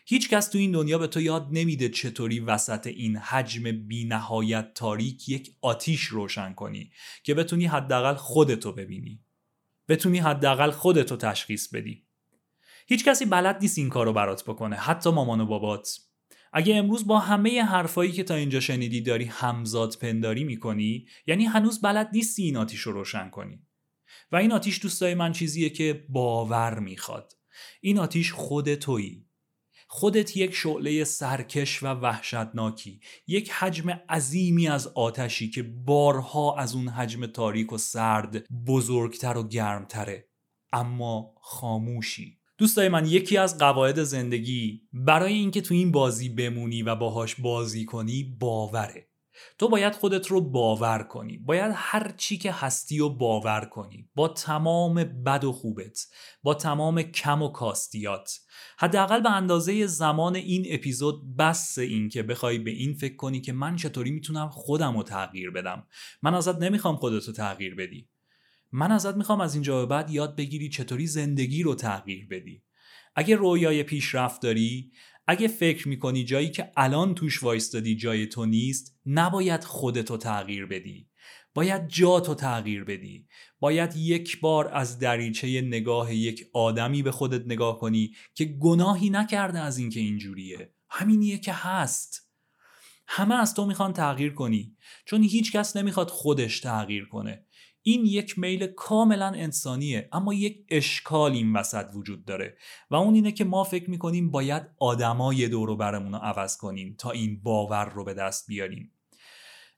هیچ 0.07 0.29
کس 0.29 0.49
تو 0.49 0.59
این 0.59 0.73
دنیا 0.73 0.99
به 0.99 1.07
تو 1.07 1.21
یاد 1.21 1.49
نمیده 1.51 1.89
چطوری 1.89 2.41
وسط 2.41 2.87
این 2.87 3.17
حجم 3.17 3.73
بی 3.73 4.05
نهایت 4.05 4.75
تاریک 4.75 5.29
یک 5.29 5.57
آتیش 5.61 6.03
روشن 6.03 6.53
کنی 6.53 6.93
که 7.23 7.35
بتونی 7.35 7.67
حداقل 7.67 8.15
خودتو 8.15 8.73
ببینی. 8.73 9.21
بتونی 9.89 10.19
حداقل 10.19 10.71
خودتو 10.71 11.17
تشخیص 11.17 11.69
بدی. 11.69 12.07
هیچ 12.87 13.05
کسی 13.05 13.25
بلد 13.25 13.59
نیست 13.61 13.79
این 13.79 13.89
کارو 13.89 14.13
برات 14.13 14.45
بکنه 14.45 14.77
حتی 14.77 15.11
مامان 15.11 15.41
و 15.41 15.47
بابات. 15.47 15.99
اگه 16.57 16.77
امروز 16.77 17.07
با 17.07 17.19
همه 17.19 17.63
حرفایی 17.63 18.13
که 18.13 18.23
تا 18.23 18.35
اینجا 18.35 18.61
شنیدی 18.61 19.01
داری 19.01 19.25
همزاد 19.25 19.97
پنداری 20.01 20.45
می‌کنی 20.45 21.07
یعنی 21.27 21.45
هنوز 21.45 21.81
بلد 21.81 22.11
نیستی 22.13 22.43
این 22.43 22.57
آتیش 22.57 22.81
رو 22.81 22.93
روشن 22.93 23.31
کنی. 23.31 23.59
و 24.33 24.37
این 24.37 24.53
آتیش 24.53 24.83
دوستای 24.83 25.15
من 25.15 25.33
چیزیه 25.33 25.71
که 25.71 26.05
باور 26.09 26.79
می‌خواد. 26.79 27.33
این 27.81 27.99
آتیش 27.99 28.33
خود 28.33 28.75
تویی. 28.75 29.27
خودت 29.89 30.37
یک 30.37 30.55
شعله 30.55 31.05
سرکش 31.05 31.83
و 31.83 31.87
وحشتناکی 31.87 33.01
یک 33.27 33.51
حجم 33.51 33.91
عظیمی 33.91 34.69
از 34.69 34.87
آتشی 34.87 35.51
که 35.51 35.63
بارها 35.63 36.59
از 36.59 36.75
اون 36.75 36.89
حجم 36.89 37.27
تاریک 37.27 37.73
و 37.73 37.79
سرد 37.79 38.45
بزرگتر 38.67 39.37
و 39.37 39.49
گرمتره. 39.49 40.29
اما 40.73 41.35
خاموشی. 41.41 42.39
دوستای 42.59 42.89
من 42.89 43.07
یکی 43.07 43.37
از 43.37 43.59
قواعد 43.59 44.03
زندگی 44.03 44.83
برای 44.93 45.35
اینکه 45.35 45.61
تو 45.61 45.75
این 45.75 45.93
بازی 45.93 46.29
بمونی 46.29 46.83
و 46.83 46.95
باهاش 46.95 47.35
بازی 47.35 47.85
کنی 47.85 48.37
باوره. 48.41 49.09
تو 49.59 49.69
باید 49.69 49.95
خودت 49.95 50.27
رو 50.27 50.41
باور 50.41 51.03
کنی. 51.03 51.39
باید 51.39 51.73
هر 51.75 52.15
چی 52.17 52.39
که 52.39 52.53
هستی 52.53 52.99
رو 52.99 53.11
باور 53.11 53.65
کنی. 53.65 54.09
با 54.15 54.29
تمام 54.29 54.95
بد 55.05 55.45
و 55.45 55.53
خوبت 55.53 56.07
با 56.43 56.55
تمام 56.55 57.03
کم 57.03 57.43
و 57.43 57.49
کاستیات. 57.49 58.39
حداقل 58.79 59.21
به 59.21 59.31
اندازه 59.31 59.87
زمان 59.87 60.37
این 60.37 60.67
اپیزود 60.71 61.37
بس 61.37 61.79
این 61.79 62.09
که 62.09 62.23
بخوای 62.23 62.59
به 62.59 62.71
این 62.71 62.95
فکر 62.95 63.17
کنی 63.17 63.41
که 63.41 63.53
من 63.53 63.77
چطوری 63.77 64.11
می‌تونم 64.11 64.49
خودم 64.49 64.97
رو 64.97 65.03
تغییر 65.03 65.51
بدم. 65.51 65.87
من 66.23 66.35
ازت 66.35 66.59
نمی‌خوام 66.59 66.97
خودت 66.97 67.25
رو 67.25 67.33
تغییر 67.33 67.75
بدی. 67.75 68.09
من 68.77 68.93
ازت 68.93 69.17
می‌خوام 69.17 69.41
از 69.41 69.55
اینجا 69.55 69.81
به 69.81 69.87
بعد 69.87 70.11
یاد 70.11 70.37
بگیری 70.37 70.69
چطوری 70.69 71.07
زندگی 71.07 71.63
رو 71.63 71.75
تغییر 71.75 72.27
بدی. 72.27 72.63
اگه 73.15 73.37
رویای 73.37 73.83
پیشرفت 73.83 74.43
داری 74.43 74.93
اگه 75.27 75.49
فکر 75.49 75.89
می‌کنی 75.89 76.25
جایی 76.25 76.51
که 76.51 76.73
الان 76.77 77.15
توش 77.15 77.43
وایستادی 77.43 77.97
جای 77.97 78.27
تو 78.27 78.47
نیست 78.47 78.99
نباید 79.07 79.65
خودتو 79.65 80.17
تغییر 80.17 80.67
بدی. 80.67 81.09
باید 81.55 81.89
جاتو 81.89 82.35
تغییر 82.35 82.85
بدی. 82.85 83.27
باید 83.61 83.97
یک 83.97 84.41
بار 84.41 84.69
از 84.69 84.99
دریچه 84.99 85.61
نگاه 85.61 86.15
یک 86.15 86.47
آدمی 86.53 87.03
به 87.03 87.11
خودت 87.11 87.47
نگاه 87.47 87.79
کنی 87.79 88.15
که 88.35 88.45
گناهی 88.45 89.11
نکرده 89.11 89.59
از 89.59 89.79
اینکه 89.79 90.01
اینجوریه. 90.01 90.75
همینیه 90.91 91.39
که 91.39 91.53
هست. 91.53 92.31
همه 93.07 93.35
از 93.35 93.55
تو 93.55 93.67
می‌خوان 93.67 93.93
تغییر 93.93 94.33
کنی. 94.33 94.77
چون 95.05 95.23
هیچ 95.23 95.53
کس 95.53 95.77
نمی‌خواد 95.77 96.11
خودش 96.11 96.61
تغییر 96.61 97.05
کنه. 97.05 97.45
این 97.87 98.05
یک 98.05 98.39
میل 98.39 98.67
کاملا 98.67 99.27
انسانیه 99.27 100.09
اما 100.13 100.35
یک 100.35 100.67
اشکال 100.69 101.33
این 101.33 101.53
وسط 101.53 101.87
وجود 101.95 102.25
داره 102.25 102.57
و 102.91 102.95
اون 102.95 103.15
اینه 103.15 103.33
که 103.33 103.45
ما 103.45 103.65
فکر 103.65 103.91
می‌کنیم 103.91 104.31
باید 104.31 104.63
آدمای 104.79 105.49
دور 105.49 105.77
برمون 105.77 106.13
رو 106.13 106.19
عوض 106.19 106.57
کنیم 106.57 106.95
تا 106.99 107.11
این 107.11 107.43
باور 107.43 107.85
رو 107.85 108.05
به 108.05 108.15
دست 108.15 108.47
بیاریم. 108.47 108.93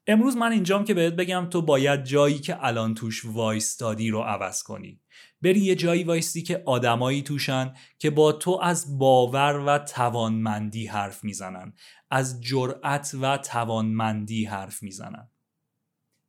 امروز 0.07 0.37
من 0.37 0.53
اینجام 0.53 0.85
که 0.85 0.95
بهت 0.95 1.13
بگم 1.15 1.47
تو 1.51 1.63
باید 1.63 2.05
جایی 2.05 2.39
که 2.39 2.65
الان 2.65 2.95
توش 2.95 3.25
وایستادی 3.25 4.11
رو 4.11 4.21
عوض 4.21 4.63
کنی. 4.63 5.01
بری 5.43 5.61
یه 5.61 5.75
جایی 5.75 6.05
وایستی 6.05 6.43
که 6.43 6.63
آدمایی 6.67 7.23
توشن 7.23 7.75
که 7.99 8.11
با 8.11 8.33
تو 8.33 8.61
از 8.63 8.99
باور 8.99 9.59
و 9.67 9.79
توانمندی 9.79 10.87
حرف 10.87 11.25
می‌زنن 11.25 11.73
از 12.11 12.41
جرأت 12.41 13.17
و 13.21 13.39
توانمندی 13.39 14.45
حرف 14.45 14.83
می‌زنن. 14.83 15.31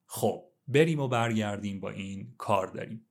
خب 0.05 0.46
بریم 0.67 0.99
و 0.99 1.07
برگردیم 1.07 1.79
با 1.79 1.89
این 1.89 2.33
کار 2.37 2.67
داریم. 2.67 3.03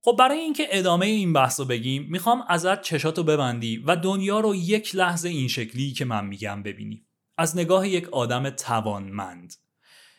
خب 0.00 0.16
برای 0.18 0.38
اینکه 0.38 0.66
ادامه 0.70 1.06
این 1.06 1.32
بحث 1.32 1.60
رو 1.60 1.66
بگیم 1.66 2.06
می‌خوام 2.10 2.42
ازت 2.48 2.82
چشاتو 2.82 3.22
ببندی 3.22 3.76
و 3.86 3.96
دنیا 3.96 4.40
رو 4.40 4.54
یک 4.54 4.94
لحظه 4.94 5.28
این 5.28 5.48
شکلی 5.48 5.92
که 5.92 6.04
من 6.04 6.26
میگم 6.26 6.62
ببینی. 6.62 7.06
از 7.38 7.56
نگاه 7.56 7.88
یک 7.88 8.08
آدم 8.08 8.50
توانمند. 8.50 9.54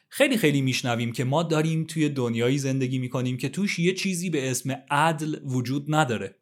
خیلی 0.10 0.38
خیلی 0.38 0.62
میشنویم 0.62 1.12
که 1.12 1.24
ما 1.24 1.44
داریم 1.44 1.84
توی 1.84 2.10
دنیایی 2.10 2.58
زندگی 2.58 3.00
می‌کنیم 3.00 3.38
که 3.38 3.50
توش 3.50 3.80
یه 3.80 3.94
چیزی 3.94 4.30
به 4.30 4.52
اسم 4.52 4.84
عدل 4.90 5.40
وجود 5.46 5.96
نداره. 5.96 6.36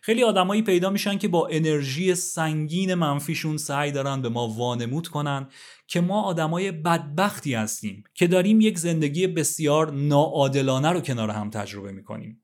خیلی 0.00 0.24
آدمایی 0.24 0.62
پیدا 0.62 0.90
میشن 0.90 1.18
که 1.18 1.28
با 1.28 1.48
انرژی 1.50 2.14
سنگین 2.14 2.94
منفیشون 2.94 3.56
سعی 3.56 3.92
دارن 3.92 4.22
به 4.22 4.28
ما 4.28 4.48
وانمود 4.48 5.08
کنن 5.08 5.48
که 5.86 6.00
ما 6.00 6.22
آدمای 6.22 6.72
بدبختی 6.72 7.54
هستیم 7.54 8.04
که 8.14 8.26
داریم 8.26 8.60
یک 8.60 8.78
زندگی 8.78 9.26
بسیار 9.26 9.92
ناعادلانه 9.92 10.88
رو 10.88 11.00
کنار 11.00 11.30
هم 11.30 11.50
تجربه 11.50 11.92
می‌کنیم. 11.92 12.43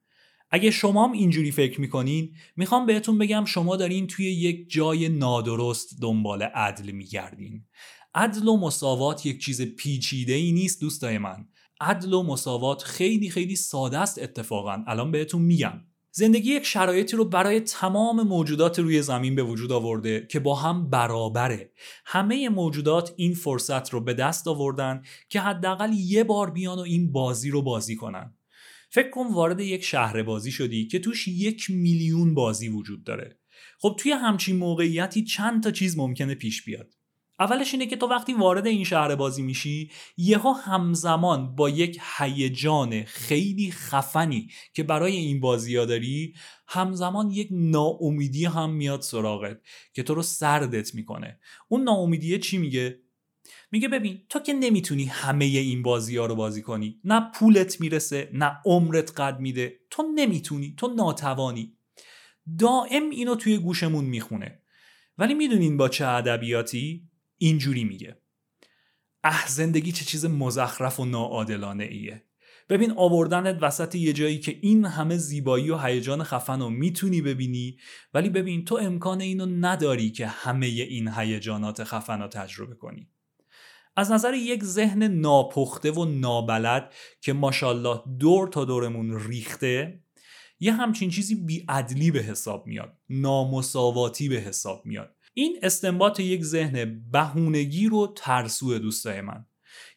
اگه 0.50 0.70
شما 0.70 1.04
هم 1.04 1.12
اینجوری 1.12 1.50
فکر 1.50 1.80
می‌کنین 1.80 2.34
می‌خوام 2.56 2.86
بهتون 2.86 3.18
بگم 3.18 3.44
شما 3.44 3.76
دارین 3.76 4.06
توی 4.06 4.26
یک 4.32 4.70
جای 4.70 5.08
نادرست 5.08 6.00
دنبال 6.00 6.42
عدل 6.42 6.90
میگردین. 6.90 7.64
عدل 8.14 8.48
و 8.48 8.56
مساوات 8.56 9.26
یک 9.26 9.44
چیز 9.44 9.62
پیچیده 9.62 10.32
ای 10.32 10.52
نیست 10.52 10.80
دوستای 10.80 11.18
من. 11.18 11.48
عدل 11.80 12.12
و 12.12 12.22
مساوات 12.22 12.82
خیلی 12.82 13.30
خیلی 13.30 13.56
ساده 13.56 13.98
است 13.98 14.18
اتفاقا. 14.22 14.84
الان 14.86 15.10
بهتون 15.10 15.42
میگم. 15.42 15.80
زندگی 16.12 16.50
یک 16.50 16.66
شرایطی 16.66 17.16
رو 17.16 17.24
برای 17.24 17.60
تمام 17.60 18.22
موجودات 18.22 18.78
روی 18.78 19.02
زمین 19.02 19.34
به 19.34 19.42
وجود 19.42 19.72
آورده 19.72 20.26
که 20.30 20.40
با 20.40 20.54
هم 20.54 20.90
برابره. 20.90 21.72
همه 22.06 22.48
موجودات 22.48 23.12
این 23.16 23.34
فرصت 23.34 23.90
رو 23.90 24.00
به 24.00 24.14
دست 24.14 24.48
آوردن 24.48 25.02
که 25.28 25.40
حداقل 25.40 25.92
یه 25.92 26.24
بار 26.24 26.50
بیان 26.50 26.78
و 26.78 26.82
این 26.82 27.12
بازی 27.12 27.50
رو 27.50 27.62
بازی 27.62 27.96
کنن. 27.96 28.34
فکر 28.92 29.10
کن 29.10 29.26
وارد 29.26 29.60
یک 29.60 29.84
شهر 29.84 30.22
بازی 30.22 30.50
شدی 30.50 30.86
که 30.86 30.98
توش 30.98 31.28
یک 31.28 31.70
میلیون 31.70 32.34
بازی 32.34 32.68
وجود 32.68 33.04
داره. 33.04 33.38
خب 33.78 33.96
توی 33.98 34.12
همچین 34.12 34.56
موقعیتی 34.56 35.24
چند 35.24 35.62
تا 35.62 35.70
چیز 35.70 35.98
ممکنه 35.98 36.34
پیش 36.34 36.62
بیاد. 36.64 36.94
اولش 37.40 37.74
اینه 37.74 37.86
که 37.86 37.96
تو 37.96 38.06
وقتی 38.06 38.34
وارد 38.34 38.66
این 38.66 38.84
شهر 38.84 39.14
بازی 39.14 39.42
میشی 39.42 39.90
یهو 40.16 40.52
همزمان 40.52 41.56
با 41.56 41.70
یک 41.70 42.00
هیجان 42.18 43.04
خیلی 43.04 43.70
خفنی 43.70 44.50
که 44.74 44.82
برای 44.82 45.16
این 45.16 45.40
بازی 45.40 45.76
ها 45.76 45.84
داری 45.84 46.34
همزمان 46.66 47.30
یک 47.30 47.48
ناامیدی 47.50 48.44
هم 48.44 48.70
میاد 48.70 49.00
سراغت 49.00 49.60
که 49.92 50.02
تو 50.02 50.14
رو 50.14 50.22
سردت 50.22 50.94
می‌کنه. 50.94 51.40
اون 51.68 51.82
ناامیدیه 51.82 52.38
چی 52.38 52.58
میگه؟ 52.58 53.00
میگه 53.70 53.88
ببین 53.88 54.22
تو 54.28 54.40
که 54.40 54.52
نمی‌تونی 54.52 55.04
همه 55.04 55.44
این 55.44 55.82
بازی 55.82 56.16
ها 56.16 56.26
رو 56.26 56.34
بازی 56.34 56.62
کنی. 56.62 57.00
نه 57.04 57.30
پولت 57.34 57.80
می‌رسه 57.80 58.30
نه 58.32 58.56
عمرت 58.64 59.20
قد 59.20 59.40
میده. 59.40 59.80
تو 59.90 60.02
نمی‌تونی 60.14 60.74
تو 60.76 60.86
ناتوانی. 60.86 61.76
دائم 62.58 63.10
اینو 63.10 63.34
توی 63.34 63.58
گوشمون 63.58 64.04
می‌خونه. 64.04 64.62
ولی 65.18 65.34
می‌دونین 65.34 65.76
با 65.76 65.88
چه 65.88 66.06
ادبیاتی؟ 66.06 67.08
اینجوری 67.38 67.84
میگه. 67.84 68.16
اه 69.24 69.48
زندگی 69.48 69.92
چه 69.92 70.04
چیز 70.04 70.24
مزخرف 70.24 71.00
و 71.00 71.04
ناعادلانه 71.04 71.84
ایه 71.84 72.24
ببین 72.68 72.92
آوردنت 72.96 73.58
وسط 73.62 73.94
یه 73.94 74.12
جایی 74.12 74.38
که 74.38 74.58
این 74.60 74.84
همه 74.84 75.16
زیبایی 75.16 75.70
و 75.70 75.78
هیجان 75.78 76.22
خفن 76.22 76.60
رو 76.60 76.70
می‌تونی 76.70 77.22
ببینی 77.22 77.78
ولی 78.14 78.28
ببین 78.28 78.64
تو 78.64 78.74
امکان 78.74 79.20
اینو 79.20 79.46
نداری 79.46 80.10
که 80.10 80.26
همه 80.26 80.66
این 80.66 81.08
هیجانات 81.08 81.84
خفن 81.84 82.20
رو 82.20 82.28
تجربه 82.28 82.74
کنی. 82.74 83.09
از 83.96 84.12
نظر 84.12 84.34
یک 84.34 84.64
ذهن 84.64 85.02
ناپخته 85.02 85.90
و 85.90 86.04
نابلد 86.04 86.92
که 87.20 87.32
ماشاءالله 87.32 88.02
دور 88.18 88.48
تا 88.48 88.64
دورمون 88.64 89.20
ریخته 89.28 90.02
یه 90.60 90.72
همچین 90.72 91.10
چیزی 91.10 91.34
بیعدلی 91.34 92.10
به 92.10 92.18
حساب 92.18 92.66
میاد 92.66 92.96
نامساواتی 93.08 94.28
به 94.28 94.36
حساب 94.36 94.86
میاد. 94.86 95.16
این 95.34 95.58
استنباط 95.62 96.20
یک 96.20 96.44
ذهن 96.44 97.04
بهونگی 97.12 97.86
رو 97.86 98.12
ترسو 98.16 98.78
دوستای 98.78 99.20
من. 99.20 99.46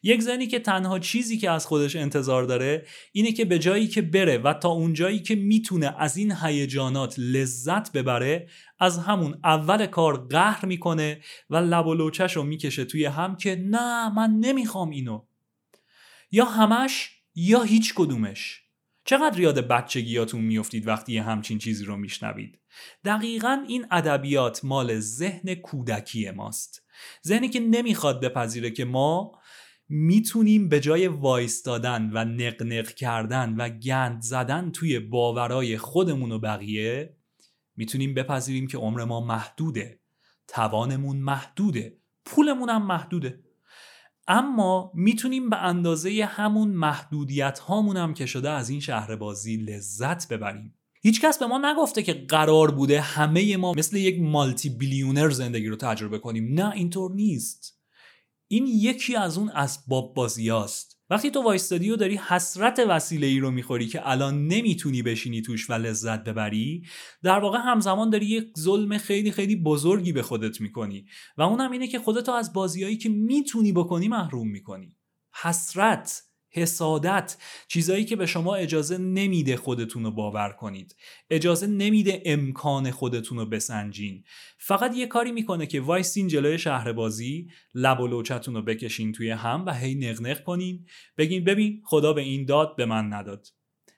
یک 0.06 0.20
زنی 0.20 0.46
که 0.46 0.58
تنها 0.58 0.98
چیزی 0.98 1.38
که 1.38 1.50
از 1.50 1.66
خودش 1.66 1.96
انتظار 1.96 2.44
داره 2.44 2.86
اینه 3.12 3.32
که 3.32 3.44
به 3.44 3.58
جایی 3.58 3.86
که 3.86 4.02
بره 4.02 4.38
و 4.38 4.52
تا 4.52 4.68
اون 4.68 4.92
جایی 4.92 5.18
که 5.18 5.34
می‌تونه 5.34 5.94
از 5.98 6.16
این 6.16 6.32
هیجانات 6.42 7.14
لذت 7.18 7.92
ببره 7.92 8.48
از 8.78 8.98
همون 8.98 9.40
اول 9.44 9.86
کار 9.86 10.26
قهر 10.26 10.66
می‌کنه 10.66 11.20
و 11.50 11.56
لب 11.56 11.86
و 11.86 11.94
لوچش 11.94 12.36
رو 12.36 12.42
می‌کشه 12.42 12.84
توی 12.84 13.04
هم 13.04 13.36
که 13.36 13.56
نه 13.56 14.14
من 14.14 14.30
نمی‌خوام 14.30 14.90
اینو. 14.90 15.24
یا 16.32 16.44
همش 16.44 17.10
یا 17.34 17.62
هیچ 17.62 17.94
کدومش. 17.94 18.60
چقدر 19.04 19.40
یاد 19.40 19.58
بچگیاتون 19.68 20.40
میافتید 20.40 20.88
وقتی 20.88 21.18
همچین 21.18 21.58
چیزی 21.58 21.84
رو 21.84 21.96
میشنوید؟ 21.96 22.58
دقیقا 23.04 23.64
این 23.68 23.86
ادبیات 23.90 24.64
مال 24.64 25.00
ذهن 25.00 25.54
کودکی 25.54 26.30
ماست. 26.30 26.82
ذهنی 27.26 27.48
که 27.48 27.60
نمی‌خواد 27.60 28.20
بپذیره 28.20 28.70
که 28.70 28.84
ما 28.84 29.32
می‌تونیم 29.88 30.68
به 30.68 30.80
جای 30.80 31.06
وایستادن 31.06 32.10
و 32.12 32.24
نقنق 32.24 32.88
کردن 32.90 33.54
و 33.58 33.68
گند 33.68 34.22
زدن 34.22 34.70
توی 34.70 34.98
باورای 34.98 35.78
خودمون 35.78 36.32
و 36.32 36.38
بقیه 36.38 37.16
می‌تونیم 37.76 38.14
بپذیریم 38.14 38.66
که 38.66 38.78
عمر 38.78 39.04
ما 39.04 39.20
محدوده. 39.20 40.00
توانمون 40.48 41.16
محدوده. 41.16 41.96
پولمون 42.24 42.70
هم 42.70 42.86
محدوده. 42.86 43.40
اما 44.28 44.92
می‌تونیم 44.94 45.50
به 45.50 45.56
اندازه 45.56 46.28
همون 46.30 46.68
محدودیت 46.68 47.58
هامون 47.58 47.96
هم 47.96 48.14
که 48.14 48.26
شده 48.26 48.50
از 48.50 48.70
این 48.70 48.80
شهر 48.80 49.16
بازی 49.16 49.56
لذت 49.56 50.28
ببریم. 50.28 50.74
هیچکس 51.02 51.38
به 51.38 51.46
ما 51.46 51.60
نگفته 51.64 52.02
که 52.02 52.12
قرار 52.12 52.70
بوده 52.70 53.00
همه 53.00 53.56
ما 53.56 53.72
مثل 53.72 53.96
یک 53.96 54.20
مالتی 54.20 54.70
بیلیونر 54.70 55.30
زندگی 55.30 55.68
رو 55.68 55.76
تجربه 55.76 56.18
کنیم. 56.18 56.54
نه 56.54 56.72
اینطور 56.72 57.12
نیست. 57.14 57.83
این 58.48 58.66
یکی 58.66 59.16
از 59.16 59.38
اون 59.38 59.48
اسباب 59.48 60.14
بازی 60.14 60.50
است. 60.50 60.94
وقتی 61.10 61.30
تو 61.30 61.42
وایستادی 61.42 61.90
و 61.90 61.96
داری 61.96 62.16
حسرت 62.16 62.80
وسیله 62.88 63.26
ای 63.26 63.38
رو 63.38 63.50
می‌خوری 63.50 63.86
که 63.86 64.10
الان 64.10 64.46
نمی‌تونی 64.46 65.02
بشینی 65.02 65.42
توش 65.42 65.70
و 65.70 65.72
لذت 65.72 66.24
ببری 66.24 66.82
در 67.22 67.38
واقع 67.38 67.58
همزمان 67.58 68.10
داری 68.10 68.26
یک 68.26 68.52
ظلم 68.58 68.98
خیلی 68.98 69.32
خیلی 69.32 69.56
بزرگی 69.56 70.12
به 70.12 70.22
خودت 70.22 70.60
می‌کنی 70.60 71.06
و 71.36 71.42
اونم 71.42 71.70
اینه 71.70 71.88
که 71.88 71.98
خودتو 71.98 72.32
از 72.32 72.52
بازیایی 72.52 72.96
که 72.96 73.08
می‌تونی 73.08 73.72
بکنی 73.72 74.08
محروم 74.08 74.48
می‌کنی 74.48 74.96
حسرت 75.42 76.22
حسادت 76.54 77.36
چیزایی 77.68 78.04
که 78.04 78.16
به 78.16 78.26
شما 78.26 78.54
اجازه 78.54 78.98
نمیده 78.98 79.56
خودتون 79.56 80.04
رو 80.04 80.10
باور 80.10 80.50
کنید. 80.50 80.96
اجازه 81.30 81.66
نمیده 81.66 82.22
امکان 82.24 82.90
خودتون 82.90 83.38
رو 83.38 83.46
بسنجین. 83.46 84.24
فقط 84.58 84.96
یه 84.96 85.06
کاری 85.06 85.32
می‌کنه 85.32 85.66
که 85.66 85.80
وایسین 85.80 86.28
جلوی 86.28 86.58
شهر 86.58 86.92
بازی 86.92 87.48
لب 87.74 88.00
و 88.00 88.06
لوچتون 88.06 88.54
رو 88.54 88.62
بکشین 88.62 89.12
توی 89.12 89.30
هم 89.30 89.66
و 89.66 89.74
هی 89.74 89.94
نقنق 89.94 90.44
کنین. 90.44 90.86
بگین 91.18 91.44
ببین 91.44 91.82
خدا 91.84 92.12
به 92.12 92.20
این 92.20 92.44
داد 92.44 92.76
به 92.76 92.86
من 92.86 93.12
نداد. 93.12 93.46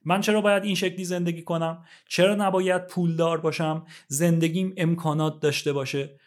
من 0.05 0.21
چرا 0.21 0.41
باید 0.41 0.65
این 0.65 0.75
شکلی 0.75 1.05
زندگی 1.05 1.43
کنم؟ 1.43 1.85
چرا 2.09 2.35
نباید 2.35 2.87
پولدار 2.87 3.41
باشم؟ 3.41 3.87
زندگیم 4.09 4.75
امکانات 4.77 5.41
داشته 5.41 5.73
باشه. 5.73 6.19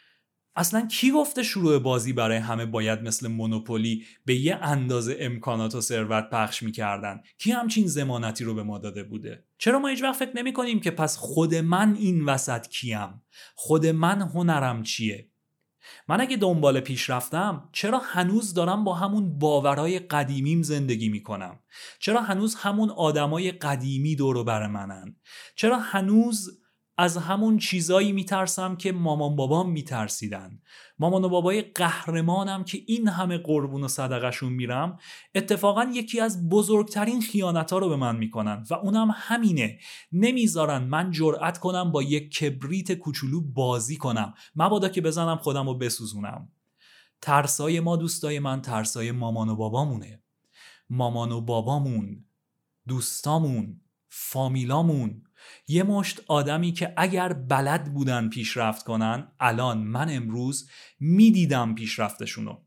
اصلا 0.55 0.87
کی 0.87 1.11
گفته 1.11 1.43
شروع 1.43 1.79
بازی 1.79 2.13
برای 2.13 2.37
همه 2.37 2.65
باید 2.65 3.01
مثل 3.01 3.27
مونوپولی 3.27 4.05
به 4.25 4.35
یه 4.35 4.55
اندازه 4.55 5.17
امکانات 5.19 5.75
و 5.75 5.81
ثروت 5.81 6.29
پخش 6.29 6.63
می‌کردن؟ 6.63 7.21
کی 7.37 7.51
همچین 7.51 7.87
زمانتی 7.87 8.43
رو 8.43 8.53
به 8.53 8.63
ما 8.63 8.77
داده 8.77 9.03
بوده؟ 9.03 9.43
چرا 9.57 9.79
ما 9.79 9.87
هیچ 9.87 10.03
وقت 10.03 10.19
فکر 10.19 10.37
نمی 10.37 10.53
کنیم 10.53 10.79
که 10.79 10.91
پس 10.91 11.17
خود 11.17 11.55
من 11.55 11.95
این 11.95 12.25
وسط 12.25 12.67
کیم؟ 12.67 13.21
خود 13.55 13.85
من 13.85 14.21
هنرم 14.21 14.83
چیه؟ 14.83 15.29
من 16.07 16.21
اگه 16.21 16.37
دنبال 16.37 16.79
پیش 16.79 17.09
رفتم 17.09 17.69
چرا 17.71 17.99
هنوز 17.99 18.53
دارم 18.53 18.83
با 18.83 18.93
همون 18.93 19.39
باورای 19.39 19.99
قدیمیم 19.99 20.61
زندگی 20.61 21.09
می‌کنم؟ 21.09 21.59
چرا 21.99 22.21
هنوز 22.21 22.55
همون 22.55 22.89
آدمای 22.89 23.51
قدیمی 23.51 24.15
دور 24.15 24.43
بر 24.43 24.67
منن؟ 24.67 25.15
چرا 25.55 25.79
هنوز 25.79 26.59
از 27.01 27.17
همون 27.17 27.57
چیزایی 27.57 28.11
میترسم 28.11 28.75
که 28.75 28.91
مامان 28.91 29.35
بابام 29.35 29.71
میترسیدن. 29.71 30.61
مامان 30.99 31.23
و 31.23 31.29
بابای 31.29 31.61
قهرمانم 31.61 32.63
که 32.63 32.81
این 32.87 33.07
همه 33.07 33.37
قربون 33.37 33.83
و 33.83 33.87
صدقشون 33.87 34.53
میرم 34.53 34.97
اتفاقا 35.35 35.83
یکی 35.93 36.19
از 36.19 36.49
بزرگترین 36.49 37.21
خیانت 37.21 37.71
ها 37.71 37.77
رو 37.77 37.89
به 37.89 37.95
من 37.95 38.17
می‌کنن 38.17 38.63
و 38.69 38.73
اونم 38.73 39.07
همینه. 39.13 39.79
نمی‌ذارن 40.11 40.83
من 40.83 41.11
جرأت 41.11 41.57
کنم 41.57 41.91
با 41.91 42.03
یک 42.03 42.31
کبریت 42.31 42.93
کوچولو 42.93 43.41
بازی 43.41 43.97
کنم. 43.97 44.33
مبادا 44.55 44.89
که 44.89 45.01
بزنم 45.01 45.37
خودم 45.37 45.67
رو 45.67 45.77
بسوزونم. 45.77 46.49
ترسای 47.21 47.79
ما 47.79 47.95
دوستای 47.95 48.39
من 48.39 48.61
ترسای 48.61 49.11
مامان 49.11 49.49
و 49.49 49.55
بابامونه. 49.55 50.23
مامان 50.89 51.31
و 51.31 51.41
بابامون 51.41 52.25
دوستامون 52.87 53.81
فامیلامون 54.09 55.23
یه 55.67 55.83
مشت 55.83 56.21
آدمی 56.27 56.71
که 56.71 56.93
اگر 56.97 57.33
بلد 57.33 57.93
بودن 57.93 58.29
پیشرفت 58.29 58.83
کنن 58.83 59.27
الان 59.39 59.77
من 59.77 60.09
امروز 60.09 60.69
می‌دیدم 60.99 61.75
پیشرفتشونو. 61.75 62.57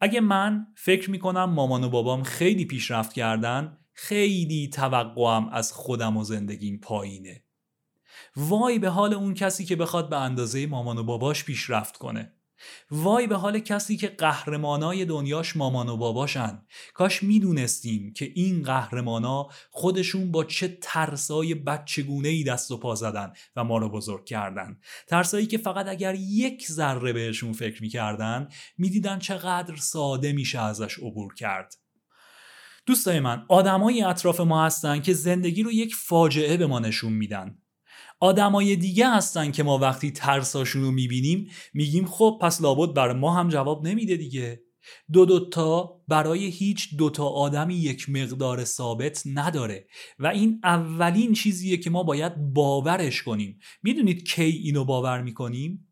اگه 0.00 0.20
من 0.20 0.66
فکر 0.76 1.10
می‌کنم 1.10 1.44
مامان 1.44 1.84
و 1.84 1.88
بابام 1.88 2.22
خیلی 2.22 2.64
پیشرفت 2.64 3.12
کردن 3.12 3.78
خیلی 3.92 4.68
توقعم 4.68 5.48
از 5.48 5.72
خودم 5.72 6.16
و 6.16 6.24
زندگیم 6.24 6.78
پایینه. 6.78 7.42
وای 8.36 8.78
به 8.78 8.88
حال 8.88 9.14
اون 9.14 9.34
کسی 9.34 9.64
که 9.64 9.76
بخواد 9.76 10.08
به 10.08 10.20
اندازه 10.20 10.66
مامان 10.66 10.98
و 10.98 11.04
باباش 11.04 11.44
پیشرفت 11.44 11.96
کنه. 11.96 12.32
وای 12.90 13.26
به 13.26 13.36
حال 13.36 13.58
کسی 13.58 13.96
که 13.96 14.08
قهرمانای 14.08 15.04
دنیاش 15.04 15.56
مامان 15.56 15.88
و 15.88 15.96
باباشن. 15.96 16.62
کاش 16.94 17.22
می‌دونستیم 17.22 18.12
که 18.12 18.32
این 18.34 18.62
قهرمانا 18.62 19.48
خودشون 19.70 20.32
با 20.32 20.44
چه 20.44 20.78
ترسای 20.82 21.54
بچگونه 21.54 22.28
ای 22.28 22.44
دست 22.44 22.70
و 22.70 22.76
پا 22.76 22.94
زدن 22.94 23.32
و 23.56 23.64
ما 23.64 23.78
رو 23.78 23.88
بزرگ 23.88 24.24
کردن. 24.24 24.78
ترسایی 25.08 25.46
که 25.46 25.58
فقط 25.58 25.88
اگر 25.88 26.14
یک 26.14 26.66
ذره 26.66 27.12
بهشون 27.12 27.52
فکر 27.52 27.82
می‌کردن 27.82 28.48
می‌دیدن 28.78 29.18
چقدر 29.18 29.76
ساده 29.76 30.32
میشه 30.32 30.60
ازش 30.60 30.98
عبور 30.98 31.34
کرد. 31.34 31.74
دوستای 32.86 33.20
من 33.20 33.44
آدمای 33.48 34.02
اطراف 34.02 34.40
ما 34.40 34.64
هستن 34.64 35.00
که 35.00 35.12
زندگی 35.12 35.62
رو 35.62 35.72
یک 35.72 35.94
فاجعه 35.94 36.56
به 36.56 36.66
ما 36.66 36.78
نشون 36.78 37.12
میدن. 37.12 37.58
آدمای 38.20 38.76
دیگه 38.76 39.10
هستن 39.10 39.50
که 39.50 39.62
ما 39.62 39.78
وقتی 39.78 40.10
ترساشون 40.10 40.82
رو 40.82 40.90
می‌بینیم 40.90 41.50
میگیم 41.74 42.06
خب 42.06 42.38
پس 42.42 42.60
لابد 42.62 42.94
بر 42.94 43.12
ما 43.12 43.34
هم 43.34 43.48
جواب 43.48 43.86
نمیده 43.86 44.16
دیگه. 44.16 44.62
دو 45.12 45.24
دوتا 45.24 46.02
برای 46.08 46.46
هیچ 46.46 46.96
دوتا 46.96 47.26
آدمی 47.26 47.74
یک 47.74 48.10
مقدار 48.10 48.64
ثابت 48.64 49.22
نداره 49.26 49.86
و 50.18 50.26
این 50.26 50.60
اولین 50.64 51.32
چیزیه 51.32 51.76
که 51.76 51.90
ما 51.90 52.02
باید 52.02 52.36
باورش 52.36 53.22
کنیم. 53.22 53.58
می‌دونید 53.82 54.28
کی 54.28 54.42
اینو 54.42 54.84
باور 54.84 55.22
می‌کنیم؟ 55.22 55.88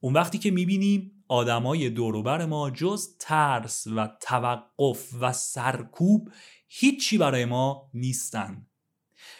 اون 0.00 0.14
وقتی 0.14 0.38
که 0.38 0.50
می‌بینیم 0.50 1.24
آدمای 1.28 1.90
دوروبر 1.90 2.46
ما 2.46 2.70
جز 2.70 3.16
ترس 3.18 3.86
و 3.86 4.08
توقف 4.20 5.08
و 5.20 5.32
سرکوب 5.32 6.28
هیچی 6.68 7.18
برای 7.18 7.44
ما 7.44 7.90
نیستن. 7.94 8.66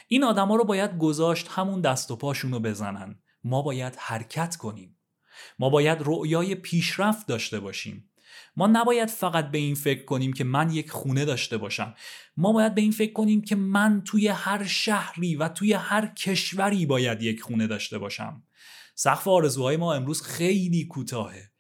این 0.09 0.25
آدما 0.25 0.57
رو 0.57 0.65
باید 0.65 0.99
گذاشت 0.99 1.49
همون 1.51 1.81
دست 1.81 2.11
و 2.11 2.17
پاشون 2.17 2.53
رو 2.53 2.61
بزنن. 2.61 3.23
ما 3.45 3.63
باید 3.63 3.97
حرکت 3.99 4.57
کنیم. 4.57 4.99
ما 5.59 5.71
باید 5.71 5.99
رؤیای 6.01 6.55
پیشرفت 6.55 7.27
داشته 7.27 7.61
باشیم. 7.61 8.11
ما 8.57 8.67
نباید 8.67 9.09
فقط 9.09 9.51
به 9.51 9.59
این 9.59 9.75
فکر 9.75 10.05
کنیم 10.05 10.33
که 10.33 10.45
من 10.45 10.71
یک 10.71 10.91
خونه 10.91 11.25
داشته 11.25 11.59
باشم. 11.59 11.95
ما 12.37 12.53
باید 12.53 12.75
به 12.75 12.81
این 12.81 12.91
فکر 12.91 13.13
کنیم 13.13 13.43
که 13.43 13.57
من 13.57 14.03
توی 14.05 14.29
هر 14.29 14.65
شهری 14.65 15.37
و 15.37 15.49
توی 15.49 15.73
هر 15.73 16.07
کشوری 16.07 16.87
باید 16.87 17.23
یک 17.23 17.43
خونه 17.43 17.67
داشته 17.67 17.99
باشم. 17.99 18.43
سقف 18.95 19.29
آرزوهای 19.29 19.77
ما 19.77 19.95
امروز 19.95 20.23
خیلی 20.23 20.85
کوتاهه. 20.85 21.54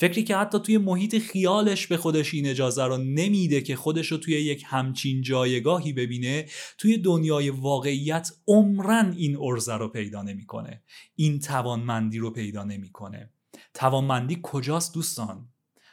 فکری 0.00 0.24
که 0.24 0.36
حتی 0.36 0.58
توی 0.58 0.78
محیط 0.78 1.18
خیالش 1.18 1.86
به 1.86 1.96
خودش 1.96 2.34
این 2.34 2.46
اجازه 2.46 2.84
رو 2.84 2.96
نمیده 2.96 3.60
که 3.60 3.76
خودش 3.76 4.06
رو 4.06 4.18
توی 4.18 4.34
یک 4.34 4.64
همچین 4.66 5.22
جایگاهی 5.22 5.92
ببینه 5.92 6.46
توی 6.78 6.98
دنیای 6.98 7.50
واقعیت 7.50 8.32
عمرن 8.48 9.14
این 9.16 9.36
ارزه 9.40 9.74
رو 9.74 9.88
پیدا 9.88 10.22
نمی‌کنه. 10.22 10.82
این 11.16 11.38
توانمندی 11.38 12.18
رو 12.18 12.30
پیدا 12.30 12.64
نمی‌کنه. 12.64 13.30
توانمندی 13.74 14.40
کجاست 14.42 14.94
دوستان؟ 14.94 15.48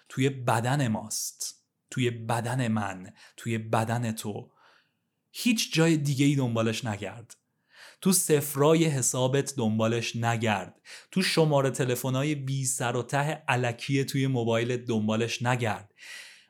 توی 0.10 0.30
بدن 0.30 0.88
ماست. 0.88 1.63
توی 1.89 2.10
بدن 2.10 2.67
من. 2.67 3.13
توی 3.38 3.58
بدن 3.58 4.12
تو. 4.12 4.52
هیچ 5.32 5.74
جای 5.74 5.98
دیگه 5.98 6.26
ای 6.26 6.36
دنبالش 6.36 6.86
نگرد. 6.86 7.36
تو 8.02 8.12
سفرای 8.12 8.86
حسابت 8.86 9.54
دنبالش 9.58 10.16
نگرد. 10.16 10.82
تو 11.12 11.22
شماره 11.22 11.70
تلفن‌های 11.70 12.36
بی 12.36 12.66
سر 12.66 12.96
و 12.96 13.04
ته 13.04 13.44
علکی 13.48 14.04
توی 14.04 14.28
موبایلت 14.28 14.86
دنبالش 14.86 15.42
نگرد. 15.42 15.94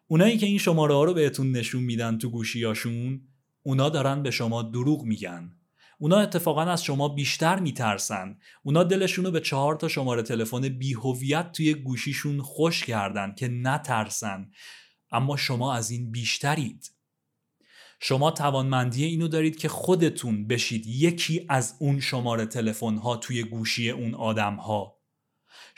اونایی 0.08 0.38
که 0.38 0.46
این 0.46 0.58
شماره 0.58 0.94
ها 0.94 1.04
رو 1.04 1.14
بهتون 1.14 1.52
نشون 1.52 1.84
میدن 1.84 2.18
تو 2.18 2.30
گوشیاشون 2.30 3.22
اونا 3.64 3.90
دارن 3.90 4.24
به 4.24 4.32
شما 4.32 4.62
دروغ 4.62 5.04
میگن. 5.04 5.52
اونا 6.00 6.18
اتفاقا 6.18 6.62
از 6.62 6.84
شما 6.84 7.10
بیشتر 7.10 7.60
میترسن. 7.60 8.38
اونا 8.64 8.84
دلشون 8.84 9.26
رو 9.26 9.32
به 9.32 9.40
چهار 9.40 9.76
تا 9.76 9.88
شماره 9.88 10.24
تلفن 10.24 10.70
بیهویت 10.70 11.52
توی 11.52 11.74
گوشیشون 11.74 12.42
خوش 12.42 12.84
کردن 12.84 13.36
که 13.38 13.48
نترسن. 13.48 14.52
اما 15.12 15.38
شما 15.38 15.74
از 15.74 15.92
این 15.92 16.12
بیشترید. 16.12 16.92
شما 18.00 18.32
توانمندی 18.32 19.06
اینو 19.06 19.28
دارید 19.28 19.58
که 19.58 19.70
خودتون 19.70 20.48
بشید 20.48 20.88
یکی 20.88 21.46
از 21.50 21.76
اون 21.80 22.00
شماره 22.00 22.46
تلفن 22.46 22.98
ها 22.98 23.18
توی 23.18 23.44
گوشی 23.44 23.90
اون 23.90 24.16
آدم 24.16 24.56
ها 24.56 24.98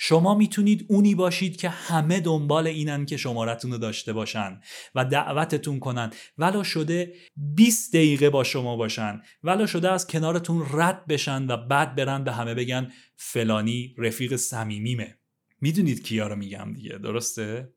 شما 0.02 0.36
می‌تونید 0.36 0.86
اونی 0.90 1.16
باشید 1.16 1.58
که 1.58 1.70
همه 1.70 2.20
دنبال 2.20 2.68
اینن 2.68 3.06
که 3.06 3.18
شمارتون 3.18 3.72
رو 3.72 3.78
داشته 3.78 4.14
باشن 4.14 4.62
و 4.96 5.06
دعوتتون 5.06 5.80
کنن. 5.80 6.12
ولو 6.38 6.64
شده 6.64 7.14
20 7.36 7.96
دقیقه 7.96 8.30
با 8.30 8.44
شما 8.44 8.76
باشن. 8.76 9.22
ولو 9.44 9.68
شده 9.68 9.92
از 9.92 10.08
کنارتون 10.08 10.66
رد 10.74 11.08
بشن 11.08 11.48
و 11.48 11.58
بعد 11.58 11.96
برن 11.96 12.24
به 12.24 12.32
همه 12.32 12.54
بگن 12.54 12.92
فلانی 13.16 13.96
رفیق 13.98 14.36
صمیمیمه. 14.36 15.18
می‌دونید 15.62 16.04
کیا 16.04 16.28
رو 16.28 16.36
میگم 16.36 16.74
دیگه 16.74 16.98
درسته؟ 16.98 17.74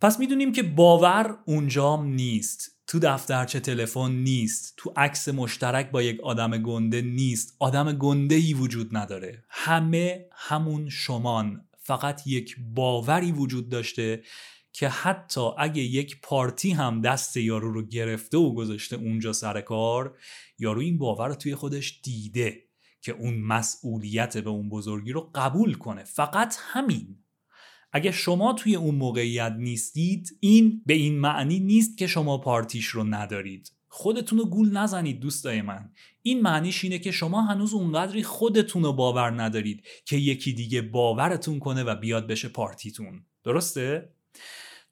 پس 0.00 0.18
می‌دونیم 0.20 0.52
که 0.52 0.62
باور 0.62 1.38
اونجام 1.46 2.06
نیست. 2.06 2.73
تو 2.86 2.98
دفترچه 2.98 3.60
تلفن 3.60 4.10
نیست 4.10 4.74
تو 4.76 4.92
عکس 4.96 5.28
مشترک 5.28 5.90
با 5.90 6.02
یک 6.02 6.20
آدم 6.20 6.58
گنده 6.58 7.02
نیست. 7.02 7.56
آدم 7.58 7.92
گنده 7.92 8.34
ای 8.34 8.54
وجود 8.54 8.96
نداره. 8.96 9.44
همه 9.48 10.26
همون 10.32 10.88
شمان. 10.88 11.68
فقط 11.78 12.26
یک 12.26 12.56
باوری 12.74 13.32
وجود 13.32 13.68
داشته 13.68 14.22
که 14.72 14.88
حتی 14.88 15.50
اگه 15.58 15.82
یک 15.82 16.20
پارتی 16.22 16.70
هم 16.70 17.00
دست 17.00 17.36
یارو 17.36 17.72
رو 17.72 17.82
گرفته 17.82 18.38
و 18.38 18.54
گذاشته 18.54 18.96
اونجا 18.96 19.32
سر 19.32 19.60
کار 19.60 20.18
یارو 20.58 20.80
این 20.80 20.98
باور 20.98 21.28
رو 21.28 21.34
توی 21.34 21.54
خودش 21.54 22.00
دیده 22.02 22.64
که 23.00 23.12
اون 23.12 23.40
مسئولیت 23.40 24.38
به 24.38 24.50
اون 24.50 24.68
بزرگی 24.68 25.12
رو 25.12 25.30
قبول 25.34 25.74
کنه. 25.74 26.04
فقط 26.04 26.56
همین. 26.60 27.23
اگه 27.96 28.12
شما 28.12 28.52
توی 28.52 28.76
اون 28.76 28.94
موقعیت 28.94 29.54
نیستید 29.58 30.36
این 30.40 30.82
به 30.86 30.94
این 30.94 31.18
معنی 31.18 31.60
نیست 31.60 31.98
که 31.98 32.06
شما 32.06 32.38
پارتیش 32.38 32.86
رو 32.86 33.04
ندارید. 33.04 33.72
خودتون 33.88 34.38
رو 34.38 34.44
گول 34.44 34.76
نزنید 34.76 35.20
دوستای 35.20 35.62
من. 35.62 35.90
این 36.22 36.42
معنیش 36.42 36.84
اینه 36.84 36.98
که 36.98 37.10
شما 37.10 37.42
هنوز 37.42 37.74
اونقدری 37.74 38.22
خودتون 38.22 38.82
رو 38.82 38.92
باور 38.92 39.42
ندارید 39.42 39.82
که 40.04 40.16
یکی 40.16 40.52
دیگه 40.52 40.82
باورتون 40.82 41.58
کنه 41.58 41.82
و 41.82 41.94
بیاد 41.94 42.26
بشه 42.26 42.48
پارتیتون. 42.48 43.26
درسته؟ 43.44 44.12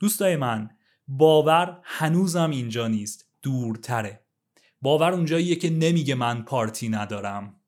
دوستای 0.01 0.37
من 0.37 0.71
باور 1.09 1.81
هنوزم 1.83 2.51
اینجا 2.51 2.89
نیست 2.89 3.29
دورتره. 3.43 4.25
باور 4.83 5.13
اونجاییه 5.13 5.57
که 5.57 5.71
نمیگه 5.71 6.15
من 6.15 6.43
پارتی 6.43 6.89
ندارم. 6.89 7.62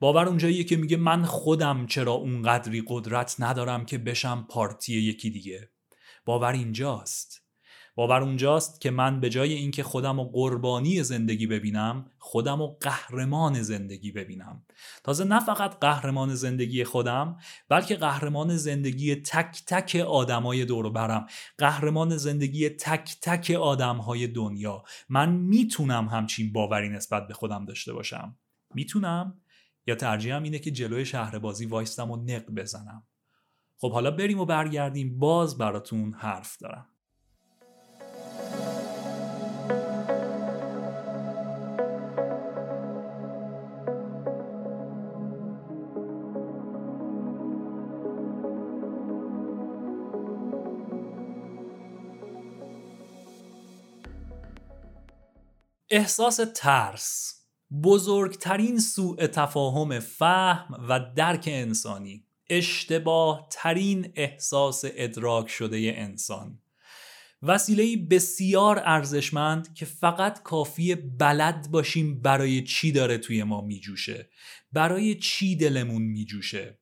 باور 0.00 0.28
اونجاییه 0.28 0.64
که 0.64 0.76
میگه 0.76 0.96
من 0.96 1.24
خودم 1.24 1.86
چرا 1.86 2.12
اونقدری 2.12 2.82
قدرت 2.86 3.36
ندارم 3.38 3.84
که 3.86 3.98
بشم 3.98 4.46
پارتی 4.50 4.94
یکی 4.94 5.30
دیگه. 5.30 5.70
باور 6.24 6.52
اینجاست. 6.52 7.42
باور 7.94 8.22
اونجاست 8.22 8.80
که 8.80 8.90
من 8.90 9.20
به 9.20 9.30
جای 9.30 9.52
اینکه 9.52 9.82
خودم 9.82 10.18
و 10.18 10.24
قربانی 10.24 11.02
زندگی 11.02 11.46
ببینم 11.46 12.10
خودم 12.18 12.60
و 12.60 12.76
قهرمان 12.80 13.62
زندگی 13.62 14.12
ببینم. 14.12 14.62
تازه 15.04 15.24
نه 15.24 15.40
فقط 15.40 15.78
قهرمان 15.80 16.34
زندگی 16.34 16.84
خودم 16.84 17.36
بلکه 17.68 17.96
قهرمان 17.96 18.56
زندگی 18.56 19.14
تک 19.14 19.62
تک 19.66 19.96
آدمای 19.96 20.64
دور 20.64 20.90
برم. 20.90 21.26
قهرمان 21.58 22.16
زندگی 22.16 22.68
تک 22.68 23.16
تک 23.22 23.50
آدمهای 23.50 24.26
دنیا. 24.26 24.82
من 25.08 25.32
می‌تونم 25.32 26.08
همچین 26.08 26.52
باوری 26.52 26.88
نسبت 26.88 27.26
به 27.26 27.34
خودم 27.34 27.64
داشته 27.64 27.92
باشم. 27.92 28.36
می‌تونم. 28.74 29.40
یا 29.86 29.94
ترجیحم 29.94 30.42
اینه 30.42 30.58
که 30.58 30.70
جلوی 30.70 31.04
شهر 31.04 31.38
بازی 31.38 31.66
وایستم 31.66 32.10
و 32.10 32.16
نق 32.16 32.50
بزنم. 32.50 33.06
خب 33.76 33.92
حالا 33.92 34.10
بریم 34.10 34.40
و 34.40 34.44
برگردیم. 34.44 35.18
باز 35.18 35.58
براتون 35.58 36.12
حرف 36.12 36.56
دارم. 36.56 36.88
احساس 55.90 56.40
ترس. 56.56 57.35
بزرگترین 57.82 58.78
سوء 58.78 59.26
تفاهم 59.26 60.00
فهم 60.00 60.86
و 60.88 61.00
درک 61.16 61.48
انسانی 61.52 62.24
اشتباه 62.50 63.46
ترین 63.50 64.12
احساس 64.14 64.84
ادراک 64.84 65.48
شده 65.48 65.92
انسان. 65.96 66.58
وسیله 67.42 67.96
بسیار 67.96 68.82
ارزشمند 68.84 69.74
که 69.74 69.84
فقط 69.84 70.42
کافی 70.42 70.94
بلد 70.94 71.70
باشیم 71.70 72.20
برای 72.20 72.64
چی 72.64 72.92
داره 72.92 73.18
توی 73.18 73.42
ما 73.42 73.60
میجوشه 73.60 74.28
برای 74.72 75.14
چی 75.14 75.56
دلمون 75.56 76.02
میجوشه. 76.02 76.78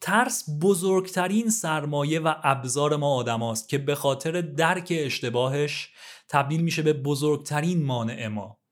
ترس 0.00 0.44
بزرگترین 0.62 1.50
سرمایه 1.50 2.20
و 2.20 2.34
ابزار 2.42 2.96
ما 2.96 3.14
آدم 3.14 3.54
که 3.68 3.78
به 3.78 3.94
خاطر 3.94 4.40
درک 4.40 4.92
اشتباهش 4.96 5.90
تبدیل 6.28 6.60
میشه 6.60 6.82
به 6.82 6.92
بزرگترین 6.92 7.82
مانع 7.82 8.26
ما. 8.26 8.63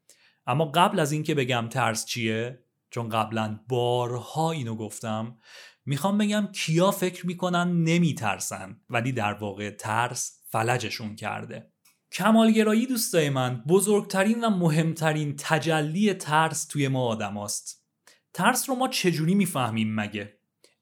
اما 0.46 0.64
قبل 0.64 1.00
از 1.00 1.12
اینکه 1.12 1.34
بگم 1.34 1.68
ترس 1.68 2.06
چیه 2.06 2.64
چون 2.90 3.08
قبلا 3.08 3.60
بارها 3.68 4.52
اینو 4.52 4.76
گفتم 4.76 5.38
می‌خوام 5.86 6.18
بگم 6.18 6.48
کیا 6.52 6.90
فکر 6.90 7.26
می‌کنن 7.26 7.84
نمیترسن 7.84 8.80
ولی 8.90 9.12
در 9.12 9.32
واقع 9.32 9.70
ترس 9.70 10.40
فلجشون 10.48 11.16
کرده 11.16 11.72
کمالگرایی 12.12 12.86
دوستای 12.86 13.30
من 13.30 13.64
بزرگترین 13.68 14.44
و 14.44 14.50
مهمترین 14.50 15.36
تجلی 15.38 16.14
ترس 16.14 16.64
توی 16.64 16.88
ما 16.88 17.06
آدم 17.06 17.36
است. 17.38 17.86
ترس 18.32 18.68
رو 18.68 18.74
ما 18.74 18.88
چجوری 18.88 19.34
می‌فهمیم 19.34 19.94
مگه؟ 19.94 20.38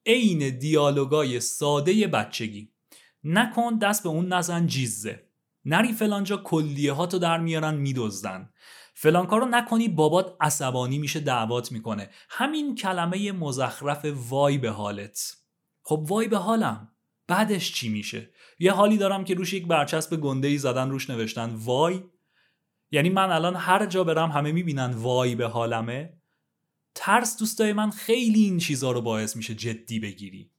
عین 0.07 0.59
دیالوگای 0.59 1.41
ساده 1.41 2.07
بچگی 2.07 2.73
نکن 3.25 3.79
دست 3.79 4.03
به 4.03 4.09
اون 4.09 4.33
نزن 4.33 4.67
جیزه 4.67 5.31
نری 5.65 5.93
فلانجا 5.93 6.37
کلیه 6.37 6.93
ها 6.93 7.07
تو 7.07 7.19
در 7.19 7.39
میارن 7.39 7.75
میدزدن 7.75 8.51
فلان 9.03 9.27
کارو 9.27 9.47
نکنی 9.47 9.89
بابات 9.89 10.37
عصبانی 10.41 10.99
میشه 10.99 11.21
دعوات 11.21 11.73
می‌کنه. 11.73 12.11
همین 12.29 12.75
کلمه 12.75 13.33
مزخرف 13.33 14.07
وای 14.29 14.59
به 14.59 14.71
حالت. 14.71 15.37
خب 15.83 16.07
وای 16.09 16.29
به 16.29 16.37
حالم. 16.37 16.93
بعدش 17.27 17.73
چی 17.73 17.89
میشه؟ 17.89 18.31
یه 18.59 18.73
حالی 18.73 18.97
دارم 18.97 19.25
که 19.25 19.35
روش 19.35 19.53
یک 19.53 19.67
برچسب 19.67 20.17
گنده 20.17 20.49
ای 20.49 20.59
زدن 20.59 20.91
روش 20.91 21.11
نوشتن 21.11 21.55
وای. 21.55 22.03
یعنی 22.91 23.09
من 23.09 23.31
الان 23.31 23.57
هر 23.57 23.87
جا 23.87 24.05
برم 24.05 24.31
همه 24.31 24.53
می‌بینن 24.53 24.91
وای 24.91 25.35
به 25.35 25.49
حالمه. 25.49 26.21
ترس 26.95 27.39
دوستای 27.39 27.73
من 27.73 27.91
خیلی 27.91 28.41
این 28.41 28.59
چیزها 28.59 28.93
رو 28.93 29.01
باعث 29.01 29.37
میشه 29.37 29.55
جدی 29.55 30.01
بگیری. 30.01 30.51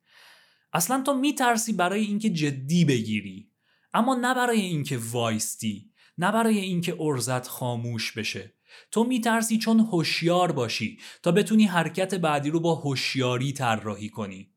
اصلا 0.74 1.04
تو 1.06 1.14
میترسی 1.14 1.74
برای 1.74 2.02
اینکه 2.02 2.30
جدی 2.30 2.86
بگیری. 2.86 3.52
اما 3.94 4.16
نه 4.16 4.34
برای 4.34 4.62
اینکه 4.62 5.00
وایستی. 5.12 5.91
نه 6.22 6.32
برای 6.32 6.60
اینکه 6.60 6.98
ارزت 7.00 7.48
خاموش 7.48 8.12
بشه. 8.12 8.54
تو 8.92 9.04
میترسی 9.04 9.58
چون 9.58 9.80
هوشیار 9.80 10.52
باشی 10.52 11.00
تا 11.24 11.32
بتونی 11.32 11.66
حرکت 11.66 12.16
بعدی 12.16 12.50
رو 12.50 12.60
با 12.60 12.76
هوشیاری 12.76 13.54
طراحی 13.54 14.10
کنی. 14.10 14.52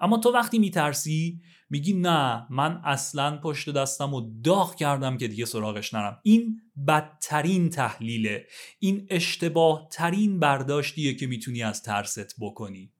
اما 0.00 0.18
تو 0.18 0.30
وقتی 0.30 0.58
میترسی 0.58 1.40
میگی 1.70 1.92
نه 1.92 2.46
من 2.50 2.80
اصلا 2.84 3.36
پشت 3.36 3.70
دستم 3.70 4.14
و 4.14 4.40
داغ 4.44 4.74
کردم 4.74 5.16
که 5.16 5.28
دیگه 5.28 5.44
سراغش 5.44 5.94
نرم. 5.94 6.20
این 6.22 6.60
بدترین 6.88 7.70
تحلیله. 7.70 8.46
این 8.78 9.06
اشتباه 9.10 9.88
ترین 9.92 10.38
برداشتیه 10.40 11.14
که 11.14 11.26
می‌تونی 11.26 11.62
از 11.62 11.82
ترست 11.82 12.34
بکنی. 12.40 12.92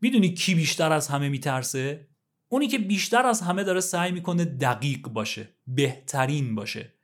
می‌دونی 0.00 0.34
کی 0.34 0.54
بیشتر 0.54 0.92
از 0.92 1.08
همه 1.08 1.28
میترسه؟ 1.28 2.08
اونی 2.54 2.68
که 2.68 2.78
بیشتر 2.78 3.26
از 3.26 3.40
همه 3.40 3.64
داره 3.64 3.80
سعی 3.80 4.12
می‌کنه 4.12 4.44
دقیق 4.44 5.08
باشه 5.08 5.48
بهترین 5.66 6.54
باشه. 6.54 6.94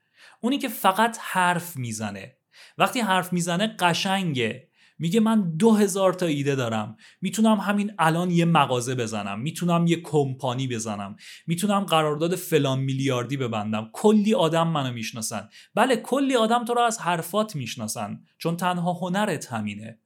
اونی 0.40 0.58
که 0.58 0.68
فقط 0.68 1.18
حرف 1.20 1.76
می‌زنه. 1.76 2.36
وقتی 2.78 3.00
حرف 3.00 3.32
می‌زنه 3.32 3.76
قشنگه. 3.78 4.68
میگه 4.98 5.20
من 5.20 5.56
دو 5.56 5.72
هزار 5.74 6.12
تا 6.12 6.26
ایده 6.26 6.54
دارم. 6.54 6.96
می‌تونم 7.20 7.56
همین 7.56 7.92
الان 7.98 8.30
یه 8.30 8.44
مغازه 8.44 8.94
بزنم. 8.94 9.40
می‌تونم 9.40 9.86
یه 9.86 10.00
کمپانی 10.00 10.68
بزنم. 10.68 11.16
می‌تونم 11.46 11.80
قرارداد 11.80 12.34
فلان 12.34 12.80
میلیاردی 12.80 13.36
ببندم. 13.36 13.90
کلی 13.92 14.34
آدم 14.34 14.68
منو 14.68 14.92
می‌شناسن. 14.92 15.48
بله 15.74 15.96
کلی 15.96 16.36
آدم 16.36 16.64
تو 16.64 16.74
رو 16.74 16.80
از 16.80 16.98
حرفات 16.98 17.56
می‌شناسن. 17.56 18.20
چون 18.38 18.56
تنها 18.56 18.92
هنرت 18.92 19.52
همینه. 19.52 19.98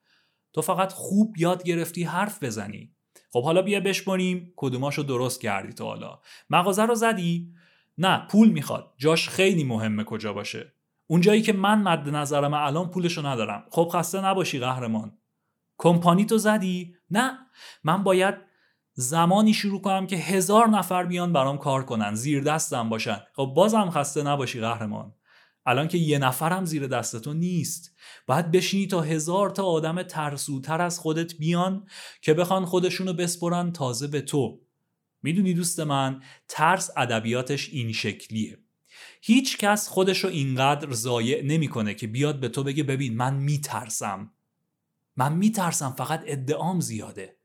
تو 0.52 0.62
فقط 0.62 0.92
خوب 0.92 1.35
یاد 1.38 1.64
گرفتی 1.64 2.04
حرف 2.04 2.42
بزنی. 2.42 2.93
خب 3.35 3.44
حالا 3.44 3.62
بیا 3.62 3.81
بشماریم 3.81 4.53
کدوماشو 4.57 5.03
درست 5.03 5.40
کردی 5.40 5.73
تو 5.73 5.85
حالا. 5.85 6.18
مغازه 6.51 6.83
رو 6.83 6.94
زدی؟ 6.94 7.53
نه 7.99 8.27
پول 8.31 8.51
می‌خواد. 8.51 8.94
جاش 8.97 9.29
خیلی 9.29 9.64
مهمه 9.64 10.05
کجا 10.05 10.33
باشه. 10.33 10.73
اونجایی 11.07 11.42
که 11.42 11.53
من 11.53 11.83
مد 11.83 12.09
نظرم 12.09 12.55
الان 12.55 12.90
پولشو 12.90 13.27
ندارم. 13.27 13.64
خب 13.70 13.90
خسته 13.92 14.25
نباشی 14.25 14.59
قهرمان. 14.59 15.18
کمپانی 15.79 16.25
تو 16.25 16.38
زدی؟ 16.38 16.94
نه. 17.11 17.38
من 17.85 18.03
باید 18.03 18.35
زمانی 18.92 19.55
شروع 19.55 19.81
کنم 19.81 20.07
که 20.07 20.16
هزار 20.16 20.68
نفر 20.68 21.05
بیان 21.05 21.33
برام 21.33 21.59
کار 21.59 21.85
کنن 21.85 22.14
زیر 22.14 22.42
دستم 22.42 22.88
باشن. 22.88 23.18
خب 23.37 23.53
بازم 23.57 23.90
خسته 23.90 24.23
نباشی 24.23 24.61
قهرمان. 24.61 25.12
الان 25.66 25.88
که 25.88 25.99
یه 25.99 26.18
نفرم 26.18 26.64
زیر 26.64 26.87
دست 26.87 27.20
تو 27.20 27.33
نیست. 27.33 27.93
باید 28.26 28.50
بشینی 28.50 28.87
تا 28.87 29.00
هزار 29.00 29.50
تا 29.50 29.64
آدم 29.64 30.02
ترسوتر 30.02 30.82
از 30.82 30.98
خودت 30.98 31.34
بیان 31.34 31.88
که 32.22 32.34
بخوان 32.34 32.64
خودشونو 32.64 33.12
بسپرن 33.12 33.72
تازه 33.72 34.06
به 34.06 34.20
تو. 34.20 34.60
می‌دونی 35.22 35.54
دوست 35.54 35.80
من 35.80 36.22
ترس 36.48 36.90
ادبیاتش 36.96 37.68
این 37.68 37.92
شکلیه. 37.92 38.58
هیچ 39.22 39.58
کس 39.58 39.88
خودش 39.88 40.24
رو 40.24 40.30
اینقدر 40.30 40.92
ضایع 40.92 41.42
نمی‌کنه 41.42 41.94
که 41.94 42.06
بیاد 42.06 42.40
به 42.40 42.48
تو 42.48 42.62
بگه 42.62 42.82
ببین 42.82 43.16
من 43.16 43.34
میترسم. 43.34 44.32
من 45.16 45.32
میترسم 45.32 45.94
فقط 45.98 46.22
ادعام 46.26 46.80
زیاده. 46.80 47.37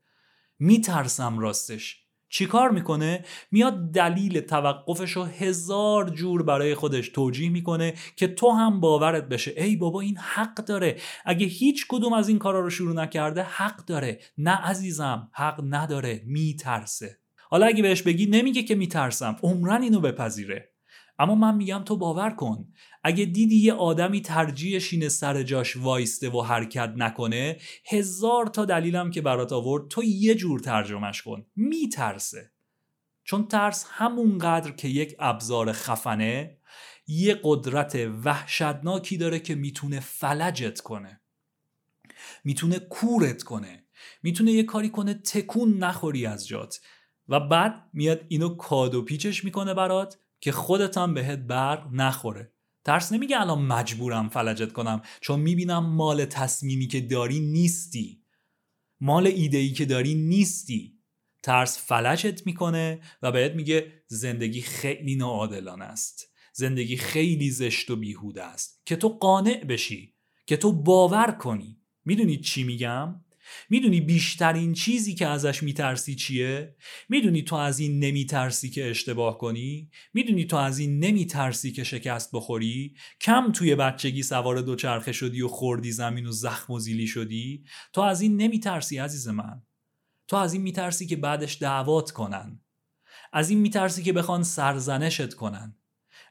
میترسم 0.58 1.38
راستش. 1.38 2.06
چیکار 2.30 2.70
می‌کنه؟ 2.70 3.24
میاد 3.50 3.90
دلیل 3.90 4.40
توقفش 4.40 5.12
رو 5.12 5.24
هزار 5.24 6.10
جور 6.10 6.42
برای 6.42 6.74
خودش 6.74 7.08
توجیه 7.08 7.50
می‌کنه 7.50 7.94
که 8.16 8.28
تو 8.28 8.50
هم 8.50 8.80
باورت 8.80 9.28
بشه. 9.28 9.52
ای 9.56 9.76
بابا 9.76 10.00
این 10.00 10.16
حق 10.16 10.54
داره. 10.54 10.96
اگه 11.24 11.46
هیچ 11.46 11.86
کدوم 11.88 12.12
از 12.12 12.28
این 12.28 12.38
کارا 12.38 12.60
رو 12.60 12.70
شروع 12.70 12.94
نکرده 12.94 13.42
حق 13.42 13.84
داره. 13.84 14.20
نه 14.38 14.56
عزیزم 14.56 15.28
حق 15.32 15.60
نداره. 15.64 16.22
میترسه. 16.26 17.18
حالا 17.50 17.66
اگه 17.66 17.82
بهش 17.82 18.02
بگی 18.02 18.26
نمیگه 18.26 18.62
که 18.62 18.74
میترسم. 18.74 19.36
عمرن 19.42 19.82
اینو 19.82 20.00
بپذیره. 20.00 20.69
اما 21.20 21.34
من 21.34 21.56
میگم 21.56 21.82
تو 21.84 21.96
باور 21.96 22.30
کن. 22.30 22.68
اگه 23.04 23.24
دیدی 23.24 23.56
یه 23.56 23.72
آدمی 23.72 24.20
ترجیحش 24.20 24.92
اینه 24.92 25.08
سر 25.08 25.42
جاش 25.42 25.76
وایسته 25.76 26.30
و 26.30 26.42
حرکت 26.42 26.92
نکنه 26.96 27.56
هزار 27.86 28.46
تا 28.46 28.64
دلیلم 28.64 29.10
که 29.10 29.20
برات 29.20 29.52
آورد 29.52 29.88
تو 29.88 30.04
یه 30.04 30.34
جور 30.34 30.60
ترجمهش 30.60 31.22
کن. 31.22 31.46
میترسه. 31.56 32.50
چون 33.24 33.48
ترس 33.48 33.86
همونقدر 33.88 34.70
که 34.70 34.88
یک 34.88 35.16
ابزار 35.18 35.72
خفنه 35.72 36.58
یه 37.06 37.40
قدرت 37.42 37.94
وحشتناکی 38.24 39.16
داره 39.16 39.40
که 39.40 39.54
می‌تونه 39.54 40.00
فلجت 40.00 40.80
کنه. 40.80 41.20
می‌تونه 42.44 42.78
کورت 42.78 43.42
کنه. 43.42 43.84
می‌تونه 44.22 44.52
یه 44.52 44.62
کاری 44.62 44.88
کنه 44.88 45.14
تکون 45.14 45.78
نخوری 45.78 46.26
از 46.26 46.48
جات. 46.48 46.80
و 47.28 47.40
بعد 47.40 47.88
میاد 47.92 48.24
اینو 48.28 48.48
کادو 48.48 49.02
پیچش 49.02 49.44
می‌کنه 49.44 49.74
برات. 49.74 50.18
که 50.40 50.52
خودت 50.52 50.98
هم 50.98 51.14
بهت 51.14 51.38
بر 51.38 51.88
نخوره. 51.92 52.52
ترس 52.84 53.12
نمیگه 53.12 53.40
الان 53.40 53.62
مجبورم 53.62 54.28
فلجت 54.28 54.72
کنم 54.72 55.02
چون 55.20 55.40
می‌بینم 55.40 55.86
مال 55.86 56.24
تصمیمی 56.24 56.86
که 56.86 57.00
داری 57.00 57.40
نیستی. 57.40 58.22
مال 59.00 59.26
ایده 59.26 59.68
که 59.68 59.84
داری 59.84 60.14
نیستی. 60.14 60.98
ترس 61.42 61.78
فلجت 61.78 62.46
می‌کنه 62.46 63.00
و 63.22 63.32
بهت 63.32 63.52
میگه 63.52 63.92
زندگی 64.06 64.60
خیلی 64.60 65.14
ناعادلانه 65.14 65.84
است. 65.84 66.30
زندگی 66.52 66.96
خیلی 66.96 67.50
زشت 67.50 67.90
و 67.90 67.96
بیهوده 67.96 68.44
است. 68.44 68.82
که 68.86 68.96
تو 68.96 69.08
قانع 69.08 69.64
بشی 69.64 70.14
که 70.46 70.56
تو 70.56 70.72
باور 70.72 71.30
کنی. 71.30 71.80
می‌دونی 72.04 72.36
چی 72.36 72.64
میگم؟ 72.64 73.24
می‌دونی 73.70 74.00
بیشترین 74.00 74.72
چیزی 74.72 75.14
که 75.14 75.26
ازش 75.26 75.62
میترسی 75.62 76.14
چیه؟ 76.14 76.76
می‌دونی 77.08 77.42
تو 77.42 77.56
از 77.56 77.78
این 77.78 78.04
نمیترسی 78.04 78.70
که 78.70 78.90
اشتباه 78.90 79.38
کنی؟ 79.38 79.90
می‌دونی 80.14 80.44
تو 80.44 80.56
از 80.56 80.78
این 80.78 81.04
نمیترسی 81.04 81.72
که 81.72 81.84
شکست 81.84 82.30
بخوری؟ 82.32 82.94
کم 83.20 83.52
توی 83.52 83.74
بچگی 83.74 84.22
سوار 84.22 84.60
دوچرخه 84.60 85.12
شدی 85.12 85.42
و 85.42 85.48
خوردی 85.48 85.92
زمین 85.92 86.26
و 86.26 86.32
زخم 86.32 86.72
و 86.72 86.78
زیلی 86.78 87.06
شدی؟ 87.06 87.64
تو 87.92 88.00
از 88.00 88.20
این 88.20 88.36
نمیترسی 88.36 88.98
عزیز 88.98 89.28
من 89.28 89.62
تو 90.28 90.36
از 90.36 90.52
این 90.52 90.62
میترسی 90.62 91.06
که 91.06 91.16
بعدش 91.16 91.62
دعوات 91.62 92.10
کنن 92.10 92.60
از 93.32 93.50
این 93.50 93.58
میترسی 93.58 94.02
که 94.02 94.12
بخوان 94.12 94.42
سرزنشت 94.42 95.34
کنن 95.34 95.79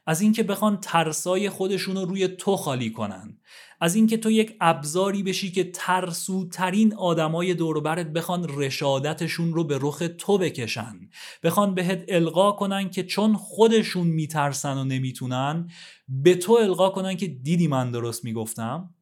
از 0.06 0.20
اینکه 0.20 0.42
بخوان 0.42 0.78
ترسای 0.80 1.50
خودشون 1.50 1.96
رو 1.96 2.04
روی 2.04 2.28
تو 2.28 2.56
خالی 2.56 2.90
کنن. 2.90 3.38
از 3.80 3.94
اینکه 3.94 4.16
تو 4.16 4.30
یک 4.30 4.56
ابزاری 4.60 5.22
بشی 5.22 5.50
که 5.50 5.70
ترسوترین 5.74 6.94
آدمای 6.94 7.54
دوربرت 7.54 8.12
بخوان 8.12 8.46
رشادتشون 8.48 9.52
رو 9.52 9.64
به 9.64 9.78
رخ 9.80 10.02
تو 10.18 10.38
بکشن. 10.38 11.00
بخوان 11.42 11.74
بهت 11.74 12.04
القا 12.08 12.52
کنن 12.52 12.90
که 12.90 13.02
چون 13.02 13.36
خودشون 13.36 14.06
میترسن 14.06 14.78
و 14.78 14.84
نمی‌تونن 14.84 15.70
به 16.08 16.34
تو 16.34 16.52
القا 16.52 16.88
کنن 16.88 17.16
که 17.16 17.26
دیدی 17.26 17.68
من 17.68 17.90
درست 17.90 18.24
می‌گفتم؟ 18.24 18.94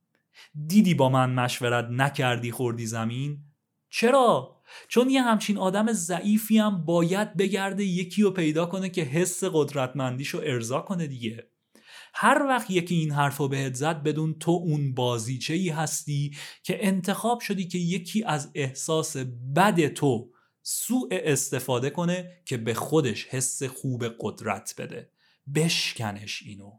دیدی 0.67 0.95
با 0.95 1.09
من 1.09 1.31
مشورت 1.31 1.89
نکردی 1.91 2.51
خوردی 2.51 2.87
زمین؟ 2.87 3.48
چرا؟ 3.91 4.63
چون 4.89 5.11
یه 5.11 5.23
همچین 5.23 5.59
آدم 5.59 5.93
ضعیفی 5.93 6.59
هم 6.59 6.85
باید 6.85 7.37
بگرده 7.37 7.85
یکی 7.85 8.23
رو 8.23 8.31
پیدا 8.31 8.67
کنه 8.67 8.89
که 8.89 9.03
حس 9.03 9.45
قدرتمندیشو 9.45 10.41
ارضا 10.45 10.81
کنه 10.81 11.07
دیگه. 11.07 11.51
هر 12.15 12.47
وقت 12.49 12.71
یکی 12.71 12.95
این 12.95 13.13
حرفو 13.13 13.49
بهت 13.49 13.75
زد 13.75 14.03
بدون 14.03 14.35
تو 14.39 14.51
اون 14.51 14.95
بازیچه 14.95 15.55
ای 15.55 15.69
هستی 15.69 16.37
که 16.63 16.87
انتخاب 16.87 17.41
شدی 17.41 17.69
که 17.69 17.79
یکی 17.79 18.25
از 18.25 18.51
احساس 18.55 19.17
بد 19.57 19.89
تو 19.89 20.33
سوء 20.63 21.09
استفاده 21.11 21.91
کنه 21.91 22.43
که 22.45 22.57
به 22.57 22.75
خودش 22.75 23.27
حس 23.27 23.63
خوب 23.63 24.05
قدرت 24.21 24.75
بده. 24.79 25.13
بشکنش 25.55 26.43
اینو. 26.47 26.71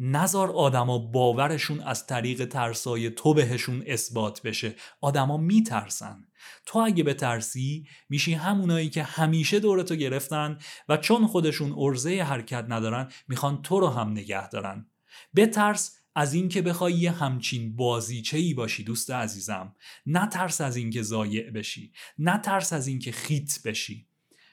نزار 0.00 0.50
آدما 0.50 0.98
باورشون 0.98 1.80
از 1.80 2.06
طریق 2.06 2.44
ترسای 2.44 3.10
تو 3.10 3.34
بهشون 3.34 3.82
اثبات 3.86 4.42
بشه. 4.42 4.74
آدما 5.00 5.36
میترسن. 5.36 6.24
تو 6.66 6.78
اگه 6.78 7.04
بترسی 7.04 7.86
میشی 8.08 8.34
همونایی 8.34 8.90
که 8.90 9.02
همیشه 9.02 9.60
دورتو 9.60 9.94
گرفتن 9.94 10.58
و 10.88 10.96
چون 10.96 11.26
خودشون 11.26 11.74
ارزه 11.76 12.22
حرکت 12.22 12.64
ندارن 12.68 13.08
می‌خوان 13.28 13.62
تو 13.62 13.80
رو 13.80 13.88
هم 13.88 14.10
نگه 14.10 14.48
دارن. 14.48 14.86
بترس 15.36 15.98
از 16.14 16.34
اینکه 16.34 16.62
بخوای 16.62 16.92
یه 16.92 17.10
همچین 17.10 17.76
بازیچه 17.76 18.38
ای 18.38 18.54
باشی 18.54 18.84
دوست 18.84 19.10
عزیزم. 19.10 19.76
نه 20.06 20.28
ترس 20.28 20.60
از 20.60 20.76
اینکه 20.76 21.02
ضایع 21.02 21.50
بشی. 21.50 21.92
نه 22.18 22.38
ترس 22.38 22.72
از 22.72 22.86
اینکه 22.86 23.12
خیت 23.12 23.62
بشی. 23.64 24.06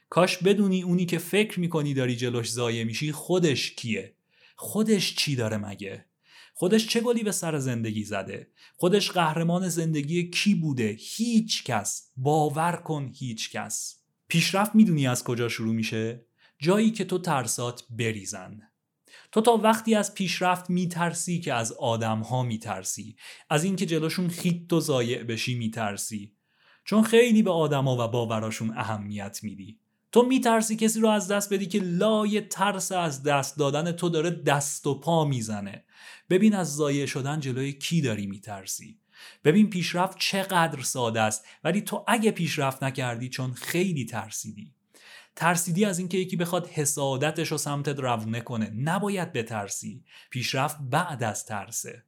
کاش 0.10 0.38
بدونی 0.38 0.82
اونی 0.82 1.06
که 1.06 1.18
فکر 1.18 1.60
می‌کنی 1.60 1.94
داری 1.94 2.16
جلوش 2.16 2.52
ضایع 2.52 2.84
میشی 2.84 3.12
خودش 3.12 3.72
کیه. 3.72 4.16
خودش 4.64 5.16
چی 5.16 5.36
داره 5.36 5.58
مگه؟ 5.58 6.06
خودش 6.54 6.88
چه 6.88 7.02
گلی 7.02 7.24
به 7.24 7.32
سر 7.32 7.60
زندگی 7.60 8.04
زده؟ 8.04 8.52
خودش 8.76 9.12
قهرمان 9.12 9.70
زندگی 9.70 10.30
کی 10.30 10.56
بوده؟ 10.56 10.98
هیچ 11.00 11.64
کس. 11.64 12.12
باور 12.18 12.76
کن 12.76 13.12
هیچ 13.16 13.52
کس. 13.52 14.00
پیشرفت 14.28 14.76
می‌دونی 14.76 15.08
از 15.08 15.24
کجا 15.24 15.50
شروع 15.50 15.76
میشه؟ 15.76 16.26
جایی 16.60 16.92
که 16.92 17.06
تو 17.06 17.18
ترسات 17.18 17.84
بریزن. 17.90 18.62
تو 19.32 19.42
تا 19.42 19.58
وقتی 19.58 19.96
از 19.96 20.14
پیشرفت 20.14 20.70
میترسی 20.70 21.40
که 21.40 21.54
از 21.54 21.72
آدم 21.72 22.20
ها 22.20 22.44
میترسی. 22.44 23.16
از 23.50 23.64
اینکه 23.64 23.86
جلوشون 23.86 24.28
خیت 24.28 24.74
و 24.74 24.80
ضایع 24.80 25.24
بشی 25.24 25.56
میترسی. 25.56 26.36
چون 26.86 27.04
خیلی 27.04 27.44
به 27.44 27.52
آدما 27.52 28.06
و 28.06 28.12
باوراشون 28.12 28.78
اهمیت 28.78 29.40
میدی. 29.44 29.80
تو 30.14 30.26
میترسی 30.26 30.76
کسی 30.76 31.00
رو 31.00 31.08
از 31.08 31.28
دست 31.28 31.54
بدی 31.54 31.66
که 31.66 31.80
لای 31.80 32.42
ترس 32.42 32.92
از 32.92 33.24
دست 33.24 33.58
دادن 33.58 33.92
تو 33.92 34.10
داره 34.10 34.30
دست 34.30 34.88
و 34.88 35.00
پا 35.00 35.26
می‌زنه. 35.26 35.84
ببین 36.30 36.56
از 36.56 36.76
ضایع 36.76 37.06
شدن 37.06 37.40
جلوی 37.40 37.74
کی 37.74 38.02
داری 38.02 38.28
میترسی. 38.28 39.00
ببین 39.44 39.70
پیشرفت 39.70 40.18
چقدر 40.20 40.82
ساده 40.82 41.22
است 41.22 41.46
ولی 41.64 41.82
تو 41.82 42.04
اگه 42.08 42.32
پیشرفت 42.32 42.84
نکردی 42.84 43.30
چون 43.30 43.54
خیلی 43.54 44.06
ترسیدی. 44.06 44.74
ترسیدی 45.36 45.86
از 45.86 46.00
اینکه 46.00 46.18
یکی 46.18 46.36
بخواد 46.36 46.68
حسادتش 46.68 47.52
رو 47.52 47.58
سمتت 47.58 48.00
روونه 48.00 48.42
کنه. 48.42 48.70
نباید 48.70 49.34
بترسی. 49.34 50.04
پیشرفت 50.30 50.78
بعد 50.82 51.24
از 51.24 51.46
ترسه. 51.46 52.04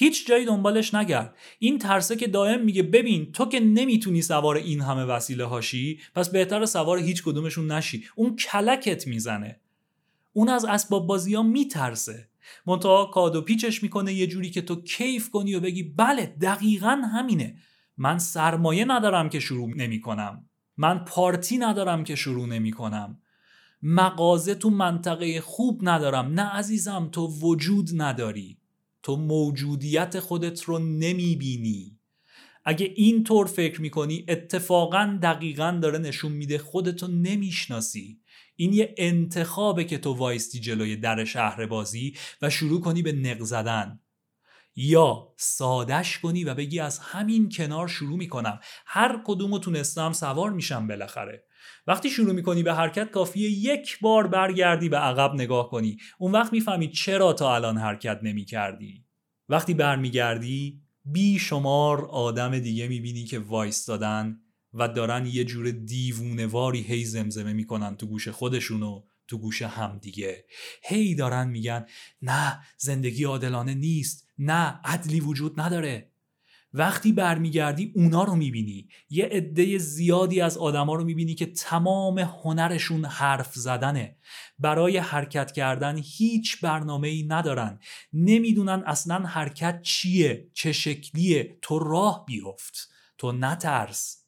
هیچ 0.00 0.26
جایی 0.26 0.44
دنبالش 0.44 0.94
نگرد. 0.94 1.36
این 1.58 1.78
ترسه 1.78 2.16
که 2.16 2.26
دائم 2.26 2.64
میگه 2.64 2.82
ببین 2.82 3.32
تو 3.32 3.46
که 3.46 3.60
نمی‌تونی 3.60 4.22
سوار 4.22 4.56
این 4.56 4.80
همه 4.80 5.04
وسیله 5.04 5.44
هاشی 5.44 6.00
پس 6.14 6.30
بهتر 6.30 6.66
سوار 6.66 6.98
هیچ 6.98 7.22
کدومشون 7.22 7.72
نشی. 7.72 8.04
اون 8.16 8.36
کلکت 8.36 9.06
می‌زنه. 9.06 9.60
اون 10.32 10.48
از 10.48 10.64
اسباب 10.64 11.06
بازی 11.06 11.34
ها 11.34 11.42
میترسه. 11.42 12.28
منتها 12.66 13.04
کادو 13.04 13.42
پیچش 13.42 13.82
می‌کنه 13.82 14.12
یه 14.12 14.26
جوری 14.26 14.50
که 14.50 14.62
تو 14.62 14.82
کیف 14.82 15.30
کنی 15.30 15.54
و 15.54 15.60
بگی 15.60 15.82
بله 15.82 16.26
دقیقا 16.26 17.00
همینه. 17.14 17.56
من 17.96 18.18
سرمایه 18.18 18.84
ندارم 18.84 19.28
که 19.28 19.40
شروع 19.40 19.68
نمی‌کنم. 19.76 20.48
من 20.76 20.98
پارتی 20.98 21.58
ندارم 21.58 22.04
که 22.04 22.14
شروع 22.14 22.46
نمی 22.46 22.70
کنم 22.70 23.20
مغازه 23.82 24.54
تو 24.54 24.70
منطقه 24.70 25.40
خوب 25.40 25.80
ندارم. 25.82 26.32
نه 26.32 26.42
عزیزم 26.42 27.08
تو 27.12 27.26
وجود 27.26 27.88
نداری. 27.94 28.58
تو 29.08 29.16
موجودیت 29.16 30.20
خودت 30.20 30.62
رو 30.62 30.78
نمی 30.78 31.36
بینی 31.36 31.98
اگه 32.64 32.92
این 32.96 33.24
طور 33.24 33.46
فکر 33.46 33.80
می‌کنی 33.80 34.24
اتفاقا 34.28 35.18
دقیقا 35.22 35.78
داره 35.82 35.98
نشون 35.98 36.32
میده 36.32 36.58
خودتو 36.58 37.06
نمی‌شناسی. 37.06 38.20
این 38.56 38.72
یه 38.72 38.94
انتخابه 38.96 39.84
که 39.84 39.98
تو 39.98 40.12
وایستی 40.12 40.60
جلوی 40.60 40.96
در 40.96 41.24
شهر 41.24 41.66
بازی 41.66 42.14
و 42.42 42.50
شروع 42.50 42.80
کنی 42.80 43.02
به 43.02 43.12
نق 43.12 43.42
زدن. 43.42 44.00
یا 44.76 45.34
سادش 45.36 46.18
کنی 46.18 46.44
و 46.44 46.54
بگی 46.54 46.80
از 46.80 46.98
همین 46.98 47.48
کنار 47.48 47.88
شروع 47.88 48.18
می‌کنم. 48.18 48.60
هر 48.86 49.22
کدومو 49.24 49.58
تونستم 49.58 50.12
سوار 50.12 50.50
میشم 50.50 50.86
بالاخره. 50.86 51.47
وقتی 51.88 52.10
شروع 52.10 52.34
می‌کنی 52.34 52.62
به 52.62 52.74
حرکت 52.74 53.10
کافیه 53.10 53.50
یک 53.50 53.98
بار 54.00 54.26
برگردی 54.26 54.88
به 54.88 54.96
عقب 54.96 55.34
نگاه 55.34 55.70
کنی. 55.70 55.98
اون 56.18 56.32
وقت 56.32 56.52
می‌فهمی 56.52 56.88
چرا 56.88 57.32
تا 57.32 57.54
الان 57.54 57.78
حرکت 57.78 58.20
نمی‌کردی. 58.22 59.04
وقتی 59.48 59.74
برمیگردی 59.74 60.80
بی 61.04 61.38
شمار 61.38 62.04
آدم 62.04 62.58
دیگه 62.58 62.88
می‌بینی 62.88 63.24
که 63.24 63.38
وایستادن 63.38 64.40
و 64.74 64.88
دارن 64.88 65.26
یه 65.26 65.44
جور 65.44 65.70
دیوونواری 65.70 66.82
هی 66.82 67.04
زمزمه 67.04 67.52
می‌کنن 67.52 67.96
تو 67.96 68.06
گوش 68.06 68.28
خودشونو 68.28 69.02
تو 69.28 69.38
گوش 69.38 69.62
همدیگه 69.62 70.44
هی 70.82 71.14
دارن 71.14 71.48
میگن 71.48 71.86
نه 72.22 72.60
زندگی 72.78 73.24
عادلانه 73.24 73.74
نیست. 73.74 74.28
نه 74.38 74.80
عدلی 74.84 75.20
وجود 75.20 75.60
نداره. 75.60 76.07
وقتی 76.72 77.12
برمیگردی 77.12 77.92
اونا 77.94 78.24
رو 78.24 78.34
می‌بینی. 78.36 78.88
یه 79.10 79.24
عده 79.24 79.78
زیادی 79.78 80.40
از 80.40 80.58
آدما 80.58 80.94
رو 80.94 81.04
می‌بینی 81.04 81.34
که 81.34 81.46
تمام 81.46 82.18
هنرشون 82.18 83.04
حرف 83.04 83.54
زدنه. 83.54 84.16
برای 84.58 84.98
حرکت 84.98 85.52
کردن 85.52 86.00
هیچ 86.04 86.60
برنامه 86.60 87.08
ای 87.08 87.22
ندارن. 87.22 87.80
نمی‌دونن 88.12 88.82
اصلا 88.86 89.18
حرکت 89.18 89.82
چیه 89.82 90.50
چه 90.54 90.72
شکلیه. 90.72 91.58
تو 91.62 91.78
راه 91.78 92.24
بیفت. 92.26 92.88
تو 93.18 93.32
نترس. 93.32 94.24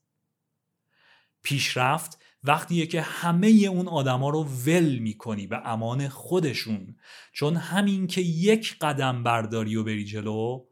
پیشرفت 1.42 2.18
وقتیه 2.44 2.86
که 2.86 3.00
همه 3.00 3.48
اون 3.48 3.88
آدما 3.88 4.30
رو 4.30 4.44
ول 4.44 4.98
می‌کنی 4.98 5.46
به 5.46 5.68
امان 5.68 6.08
خودشون. 6.08 6.96
چون 7.32 7.56
همین 7.56 8.06
که 8.06 8.20
یک 8.20 8.78
قدم 8.80 9.22
برداری 9.22 9.76
و 9.76 9.84
بری 9.84 10.04
جلو 10.04 10.66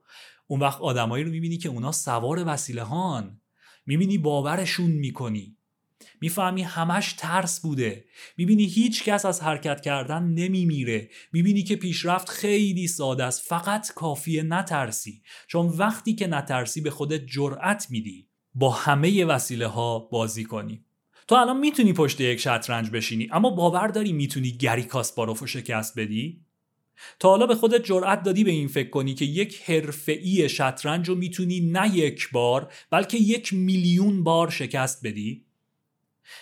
اون 0.50 0.60
وقت 0.60 0.80
آدمایی 0.80 1.24
رو 1.24 1.30
می‌بینی 1.30 1.56
که 1.56 1.68
اونا 1.68 1.92
سوار 1.92 2.44
وسیله 2.46 2.82
هان. 2.82 3.40
می‌بینی 3.86 4.18
باورشون 4.18 4.90
می‌کنی. 4.90 5.54
می‌فهمی 6.20 6.62
همش 6.62 7.12
ترس 7.12 7.60
بوده. 7.60 8.04
می‌بینی 8.36 8.64
هیچ 8.64 9.04
کس 9.04 9.24
از 9.24 9.42
حرکت 9.42 9.80
کردن 9.80 10.22
نمیمیره. 10.22 11.10
می‌بینی 11.32 11.62
که 11.62 11.76
پیشرفت 11.76 12.28
خیلی 12.28 12.88
ساده 12.88 13.24
است. 13.24 13.48
فقط 13.48 13.92
کافیه 13.92 14.42
نترسی. 14.42 15.22
چون 15.46 15.66
وقتی 15.66 16.14
که 16.14 16.26
نترسی 16.26 16.80
به 16.80 16.90
خودت 16.90 17.26
جرأت 17.26 17.86
میدی. 17.90 18.28
با 18.54 18.70
همه 18.70 19.24
وسیله 19.24 19.66
ها 19.66 19.98
بازی 19.98 20.44
کنی. 20.44 20.84
تو 21.28 21.34
الان 21.34 21.58
می‌تونی 21.60 21.92
پشت 21.92 22.20
یک 22.20 22.40
شطرنج 22.40 22.90
بشینی. 22.90 23.28
اما 23.32 23.50
باور 23.50 23.88
داری 23.88 24.12
می‌تونی 24.12 24.50
گری 24.50 24.82
کاسپاروف 24.82 25.44
شکست 25.46 25.98
بدی؟ 25.98 26.47
تا 27.18 27.28
حالا 27.28 27.46
به 27.46 27.54
خودت 27.54 27.84
جرأت 27.84 28.22
دادی 28.22 28.44
به 28.44 28.50
این 28.50 28.68
فکر 28.68 28.90
کنی 28.90 29.14
که 29.14 29.24
یک 29.24 29.62
حرفه‌ای 29.62 30.48
شطرنج 30.48 31.08
رو 31.08 31.14
می‌تونی 31.14 31.60
نه 31.60 31.96
یک 31.96 32.30
بار 32.32 32.72
بلکه 32.90 33.18
یک 33.18 33.54
میلیون 33.54 34.24
بار 34.24 34.50
شکست 34.50 35.06
بدی؟ 35.06 35.44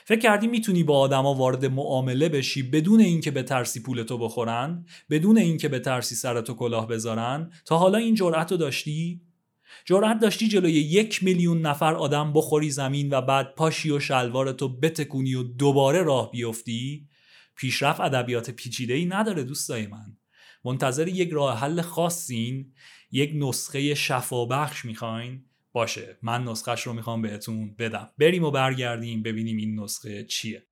فکر 0.05 0.21
کردی 0.21 0.47
می‌تونی 0.47 0.83
با 0.83 0.99
آدما 0.99 1.35
وارد 1.35 1.67
معامله 1.67 2.29
بشی 2.29 2.63
بدون 2.63 3.01
اینکه 3.01 3.31
به 3.31 3.43
ترسی 3.43 3.81
پولتو 3.81 4.19
بخورن 4.19 4.87
بدون 5.11 5.39
اینکه 5.39 5.69
به 5.69 5.79
ترسی 5.79 6.15
سرتو 6.15 6.55
کلاه 6.55 6.89
بذارن؟ 6.89 7.53
تا 7.65 7.79
حالا 7.79 7.99
این 7.99 8.15
جرأت 8.15 8.53
رو 8.53 8.57
داشتی؟ 8.57 9.21
جرأت 9.85 10.21
داشتی 10.21 10.49
جلوی 10.49 10.73
یک 10.73 11.25
میلیون 11.25 11.61
نفر 11.61 11.95
آدم 11.95 12.33
بخوری 12.33 12.71
زمین 12.71 13.15
و 13.15 13.21
بعد 13.21 13.55
پاشی 13.55 13.91
و 13.91 14.01
شلوارتو 14.01 14.69
بتکونی 14.69 15.35
و 15.35 15.43
دوباره 15.43 16.03
راه 16.03 16.31
بیفتی؟ 16.31 17.07
پیشرفت 17.57 18.01
ادبیات 18.01 18.51
پیچیده 18.51 18.95
ای 18.95 19.07
نداره 19.07 19.45
دوستای 19.45 19.87
من. 19.87 20.17
منتظر 20.67 21.09
یک 21.09 21.31
راه 21.31 21.59
حل 21.59 21.81
خاصین 21.81 22.73
یک 23.11 23.33
نسخه 23.35 23.95
شفابخش 23.95 24.85
می‌خواین؟ 24.85 25.45
باشه 25.73 26.19
من 26.23 26.45
نسخهش 26.45 26.83
رو 26.83 26.93
می‌خوام 26.93 27.23
بهتون 27.23 27.75
بدم. 27.75 28.11
بریم 28.19 28.45
و 28.45 28.51
برگردیم 28.51 29.23
ببینیم 29.23 29.57
این 29.57 29.81
نسخه 29.81 30.25
چیه. 30.25 30.66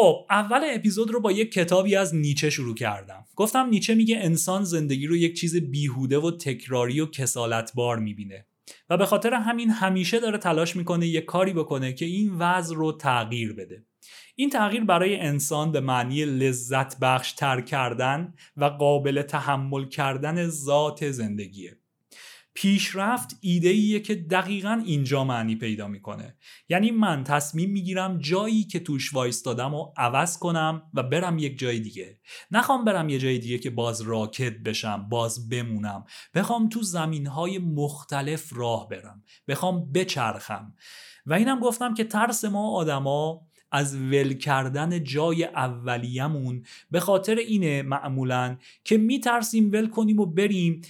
خب 0.00 0.26
اول 0.30 0.60
اپیزود 0.74 1.10
رو 1.10 1.20
با 1.20 1.32
یک 1.32 1.52
کتابی 1.52 1.96
از 1.96 2.14
نیچه 2.14 2.50
شروع 2.50 2.74
کردم. 2.74 3.24
گفتم 3.36 3.68
نیچه 3.68 3.94
میگه 3.94 4.18
انسان 4.18 4.64
زندگی 4.64 5.06
رو 5.06 5.16
یک 5.16 5.40
چیز 5.40 5.56
بیهوده 5.56 6.18
و 6.18 6.30
تکراری 6.30 7.00
و 7.00 7.06
کسالتبار 7.06 7.98
می‌بینه. 7.98 8.46
و 8.90 8.96
به 8.96 9.06
خاطر 9.06 9.34
همین 9.34 9.70
همیشه 9.70 10.20
داره 10.20 10.38
تلاش 10.38 10.76
می‌کنه 10.76 11.06
یک 11.06 11.24
کاری 11.24 11.52
بکنه 11.52 11.92
که 11.92 12.04
این 12.04 12.34
وضع 12.34 12.76
رو 12.76 12.92
تغییر 12.92 13.52
بده. 13.52 13.84
این 14.36 14.50
تغییر 14.50 14.84
برای 14.84 15.20
انسان 15.20 15.72
به 15.72 15.80
معنی 15.80 16.24
لذت 16.24 16.98
بخش 16.98 17.32
تر 17.32 17.60
کردن 17.60 18.34
و 18.56 18.64
قابل 18.64 19.22
تحمل 19.22 19.88
کردن 19.88 20.48
ذات 20.48 21.10
زندگیه. 21.10 21.77
پیشرفت 22.60 23.36
ایده 23.40 23.68
ایه 23.68 24.00
که 24.00 24.14
دقیقا 24.14 24.82
اینجا 24.84 25.24
معنی 25.24 25.56
پیدا 25.56 25.88
می‌کنه. 25.88 26.36
یعنی 26.68 26.90
من 26.90 27.24
تصمیم 27.24 27.70
می‌گیرم 27.70 28.18
جایی 28.18 28.64
که 28.64 28.80
توش 28.80 29.14
وایستادم 29.14 29.74
و 29.74 29.92
عوض 29.96 30.38
کنم 30.38 30.82
و 30.94 31.02
برم 31.02 31.38
یک 31.38 31.58
جای 31.58 31.80
دیگه. 31.80 32.20
نخوام 32.50 32.84
برم 32.84 33.08
یه 33.08 33.18
جای 33.18 33.38
دیگه 33.38 33.58
که 33.58 33.70
باز 33.70 34.00
راکت 34.00 34.52
بشم 34.52 35.08
باز 35.08 35.48
بمونم. 35.48 36.04
بخوام 36.34 36.68
تو 36.68 36.82
زمین 36.82 37.26
های 37.26 37.58
مختلف 37.58 38.52
راه 38.56 38.88
برم. 38.88 39.24
بخوام 39.48 39.92
بچرخم. 39.92 40.74
و 41.26 41.34
اینم 41.34 41.60
گفتم 41.60 41.94
که 41.94 42.04
ترس 42.04 42.44
ما 42.44 42.70
آدما 42.70 43.47
از 43.72 43.96
ول 43.96 44.32
کردن 44.32 45.04
جای 45.04 45.44
اولیمون. 45.44 46.64
به 46.90 47.00
خاطر 47.00 47.34
اینه 47.34 47.82
معمولا 47.82 48.56
که 48.84 48.96
میترسیم 48.96 49.72
ول 49.72 49.88
کنیم 49.88 50.20
و 50.20 50.26
بریم 50.26 50.82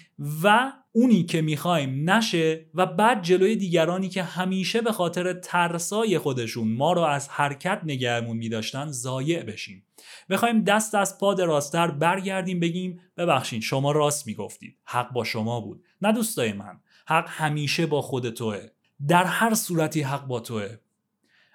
و 0.42 0.72
اونی 0.92 1.22
که 1.22 1.42
می‌خوایم 1.42 2.10
نشه 2.10 2.66
و 2.74 2.86
بعد 2.86 3.22
جلوی 3.22 3.56
دیگرانی 3.56 4.08
که 4.08 4.22
همیشه 4.22 4.80
به 4.80 4.92
خاطر 4.92 5.32
ترسای 5.32 6.18
خودشون 6.18 6.68
ما 6.68 6.92
رو 6.92 7.00
از 7.00 7.28
حرکت 7.28 7.80
نگهمون 7.84 8.36
میداشتن 8.36 8.90
ضایع 8.90 9.42
بشیم. 9.42 9.84
بخوایم 10.30 10.64
دست 10.64 10.94
از 10.94 11.18
پا 11.18 11.32
راستر 11.32 11.90
برگردیم 11.90 12.60
بگیم 12.60 13.00
ببخشید 13.16 13.62
شما 13.62 13.92
راست 13.92 14.26
می‌گفتید. 14.26 14.76
حق 14.84 15.12
با 15.12 15.24
شما 15.24 15.60
بود. 15.60 15.84
نه 16.02 16.12
دوستای 16.12 16.52
من 16.52 16.80
حق 17.06 17.28
همیشه 17.28 17.86
با 17.86 18.02
خود 18.02 18.30
توه. 18.30 18.60
در 19.08 19.24
هر 19.24 19.54
صورتی 19.54 20.02
حق 20.02 20.26
با 20.26 20.40
توه. 20.40 20.76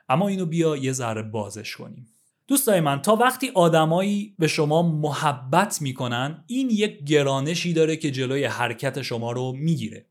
اما 0.10 0.28
اینو 0.28 0.46
بیا 0.46 0.78
یه 0.78 0.92
ذره 0.92 1.24
بازش 1.24 1.76
کنیم. 1.76 2.08
دوستای 2.48 2.82
من 2.82 3.02
تا 3.02 3.16
وقتی 3.16 3.52
آدمایی 3.56 4.36
به 4.40 4.48
شما 4.48 4.82
محبت 4.82 5.82
می‌کنن 5.82 6.44
این 6.48 6.70
یک 6.70 7.04
گرانشی 7.04 7.74
داره 7.74 7.98
که 7.98 8.12
جلوی 8.12 8.46
حرکت 8.46 9.02
شما 9.02 9.32
رو 9.32 9.54
می‌گیره. 9.56 10.06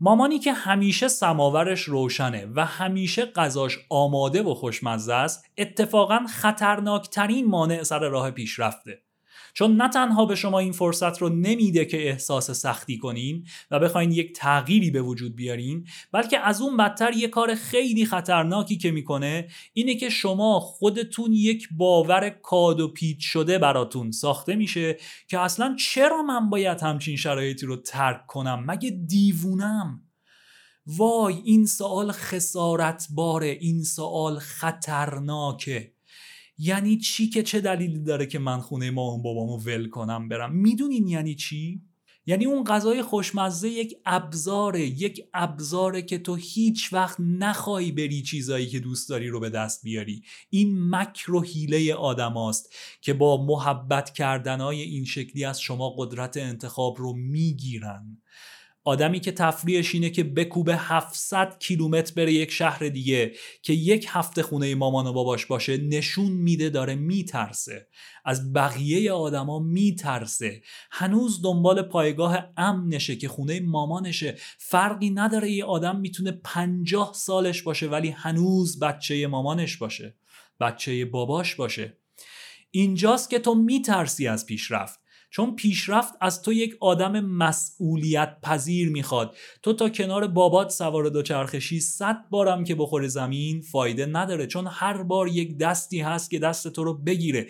مامانی 0.00 0.38
که 0.38 0.52
همیشه 0.52 1.08
سماورش 1.08 1.82
روشنه 1.82 2.46
و 2.54 2.64
همیشه 2.64 3.26
غذاش 3.26 3.78
آماده 3.90 4.42
و 4.42 4.54
خوشمزه 4.54 5.14
است 5.14 5.44
اتفاقا 5.58 6.26
خطرناکترین 6.28 7.46
مانع 7.46 7.82
سر 7.82 8.08
راه 8.08 8.30
پیشرفته. 8.30 9.02
چون 9.54 9.76
نه 9.76 9.88
تنها 9.88 10.26
به 10.26 10.34
شما 10.34 10.58
این 10.58 10.72
فرصت 10.72 11.18
رو 11.18 11.28
نمیده 11.28 11.84
که 11.84 12.08
احساس 12.08 12.50
سختی 12.50 12.98
کنین 12.98 13.46
و 13.70 13.78
بخواین 13.78 14.12
یک 14.12 14.32
تغییری 14.36 14.90
به 14.90 15.02
وجود 15.02 15.36
بیارین 15.36 15.86
بلکه 16.12 16.38
از 16.38 16.62
اون 16.62 16.76
بدتر 16.76 17.12
یه 17.12 17.28
کار 17.28 17.54
خیلی 17.54 18.06
خطرناکی 18.06 18.76
که 18.76 18.90
می‌کنه 18.90 19.48
اینه 19.72 19.94
که 19.94 20.10
شما 20.10 20.60
خودتون 20.60 21.32
یک 21.32 21.68
باور 21.76 22.30
کاد 22.30 22.80
و 22.80 22.88
پیچ 22.88 23.18
شده 23.20 23.58
براتون 23.58 24.10
ساخته 24.10 24.54
میشه 24.54 24.96
که 25.28 25.38
اصلا 25.38 25.76
چرا 25.78 26.22
من 26.22 26.50
باید 26.50 26.80
همچین 26.80 27.16
شرایطی 27.16 27.66
رو 27.66 27.76
ترک 27.76 28.26
کنم؟ 28.26 28.64
مگه 28.66 28.90
دیوونم؟ 28.90 30.00
وای 30.86 31.34
این 31.44 31.66
سوال 31.66 32.12
خسارت 32.12 33.06
باره 33.10 33.46
این 33.46 33.82
سوال 33.82 34.38
خطرناکه. 34.38 35.93
یعنی 36.58 36.98
چی 36.98 37.28
که 37.28 37.42
چه 37.42 37.60
دلیلی 37.60 37.98
داره 37.98 38.26
که 38.26 38.38
من 38.38 38.60
خونه 38.60 38.90
مامان 38.90 39.22
بابامو 39.22 39.58
ول 39.58 39.88
کنم 39.88 40.28
برم؟ 40.28 40.56
می‌دونین 40.56 41.08
یعنی 41.08 41.34
چی؟ 41.34 41.82
یعنی 42.26 42.44
اون 42.44 42.64
غذای 42.64 43.02
خوشمزه 43.02 43.68
یک 43.68 43.94
ابزاره 44.06 44.80
یک 44.80 45.20
ابزاره 45.34 46.02
که 46.02 46.18
تو 46.18 46.34
هیچ 46.34 46.92
وقت 46.92 47.20
نخواهی 47.20 47.92
بری 47.92 48.22
چیزایی 48.22 48.66
که 48.66 48.80
دوست 48.80 49.08
داری 49.08 49.28
رو 49.28 49.40
به 49.40 49.50
دست 49.50 49.82
بیاری. 49.82 50.22
این 50.50 50.90
مکر 50.90 51.32
و 51.32 51.42
حیله 51.42 51.94
آدم 51.94 52.36
است 52.36 52.74
که 53.00 53.14
با 53.14 53.46
محبت 53.46 54.12
کردنهای 54.12 54.80
این 54.82 55.04
شکلی 55.04 55.44
از 55.44 55.60
شما 55.60 55.94
قدرت 55.98 56.36
انتخاب 56.36 56.98
رو 56.98 57.12
می‌گیرن. 57.12 58.22
آدمی 58.84 59.20
که 59.20 59.32
تفریحش 59.32 59.94
اینه 59.94 60.10
که 60.10 60.24
بکوبه 60.24 60.76
700 60.76 61.56
کیلومتر 61.58 62.14
بره 62.14 62.32
یک 62.32 62.50
شهر 62.50 62.88
دیگه 62.88 63.32
که 63.62 63.72
یک 63.72 64.06
هفته 64.08 64.42
خونه 64.42 64.74
مامان 64.74 65.06
و 65.06 65.12
باباش 65.12 65.46
باشه 65.46 65.76
نشون 65.76 66.32
میده 66.32 66.70
داره 66.70 66.94
میترسه. 66.94 67.88
از 68.24 68.52
بقیه 68.52 69.12
آدما 69.12 69.58
میترسه. 69.58 70.62
هنوز 70.90 71.42
دنبال 71.42 71.82
پایگاه 71.82 72.52
امنشه 72.56 73.16
که 73.16 73.28
خونه 73.28 73.60
مامانشه. 73.60 74.36
فرقی 74.58 75.10
نداره 75.10 75.50
یه 75.50 75.64
آدم 75.64 76.00
می‌تونه 76.00 76.30
پنجاه 76.44 77.12
سالش 77.14 77.62
باشه 77.62 77.86
ولی 77.86 78.08
هنوز 78.08 78.78
بچه 78.78 79.26
مامانش 79.26 79.76
باشه 79.76 80.16
بچه 80.60 81.04
باباش 81.04 81.54
باشه. 81.54 81.98
اینجاست 82.70 83.30
که 83.30 83.38
تو 83.38 83.54
میترسی 83.54 84.28
از 84.28 84.46
پیشرفت. 84.46 85.03
چون 85.34 85.56
پیشرفت 85.56 86.14
از 86.20 86.42
تو 86.42 86.52
یک 86.52 86.76
آدم 86.80 87.20
مسئولیت 87.20 88.36
پذیر 88.42 88.90
می‌خواد. 88.90 89.36
تو 89.62 89.72
تا 89.72 89.88
کنار 89.88 90.26
بابات 90.26 90.70
سوار 90.70 91.08
دوچرخشی 91.08 91.80
صد 91.80 92.24
بارم 92.30 92.64
که 92.64 92.74
بخوره 92.74 93.08
زمین 93.08 93.60
فایده 93.60 94.06
نداره 94.06 94.46
چون 94.46 94.66
هر 94.70 95.02
بار 95.02 95.28
یک 95.28 95.58
دستی 95.58 96.00
هست 96.00 96.30
که 96.30 96.38
دست 96.38 96.68
تو 96.68 96.84
رو 96.84 96.94
بگیره. 96.94 97.46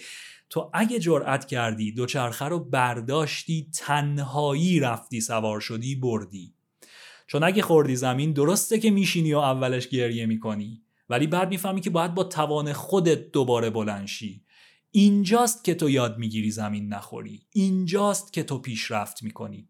تو 0.51 0.70
اگه 0.74 0.99
جرأت 0.99 1.47
کردی 1.47 1.93
دوچرخه 1.93 2.45
رو 2.45 2.61
برداشتی 2.61 3.70
تنهایی 3.74 4.80
رفتی 4.80 5.20
سوار 5.20 5.61
شدی 5.61 5.95
بردی. 5.95 6.55
چون 7.26 7.45
اگه 7.45 7.62
خوردی 7.62 7.97
زمین 7.97 8.32
درسته 8.32 8.78
که 8.78 8.91
میشینی 8.91 9.35
و 9.35 9.39
اولش 9.39 9.89
گریه 9.89 10.26
می‌کنی. 10.26 10.82
ولی 11.09 11.26
بعد 11.26 11.49
می‌فهمی 11.49 11.80
که 11.80 11.91
باید 11.91 12.14
با 12.14 12.24
توان 12.24 12.72
خودت 12.72 13.30
دوباره 13.30 13.70
بلنشی 13.70 14.43
اینجاست 14.97 15.64
که 15.64 15.74
تو 15.74 15.90
یاد 15.90 16.18
می‌گیری 16.18 16.51
زمین 16.51 16.88
نخوری. 16.88 17.47
اینجاست 17.53 18.32
که 18.32 18.42
تو 18.42 18.59
پیشرفت 18.59 19.22
می‌کنی. 19.22 19.68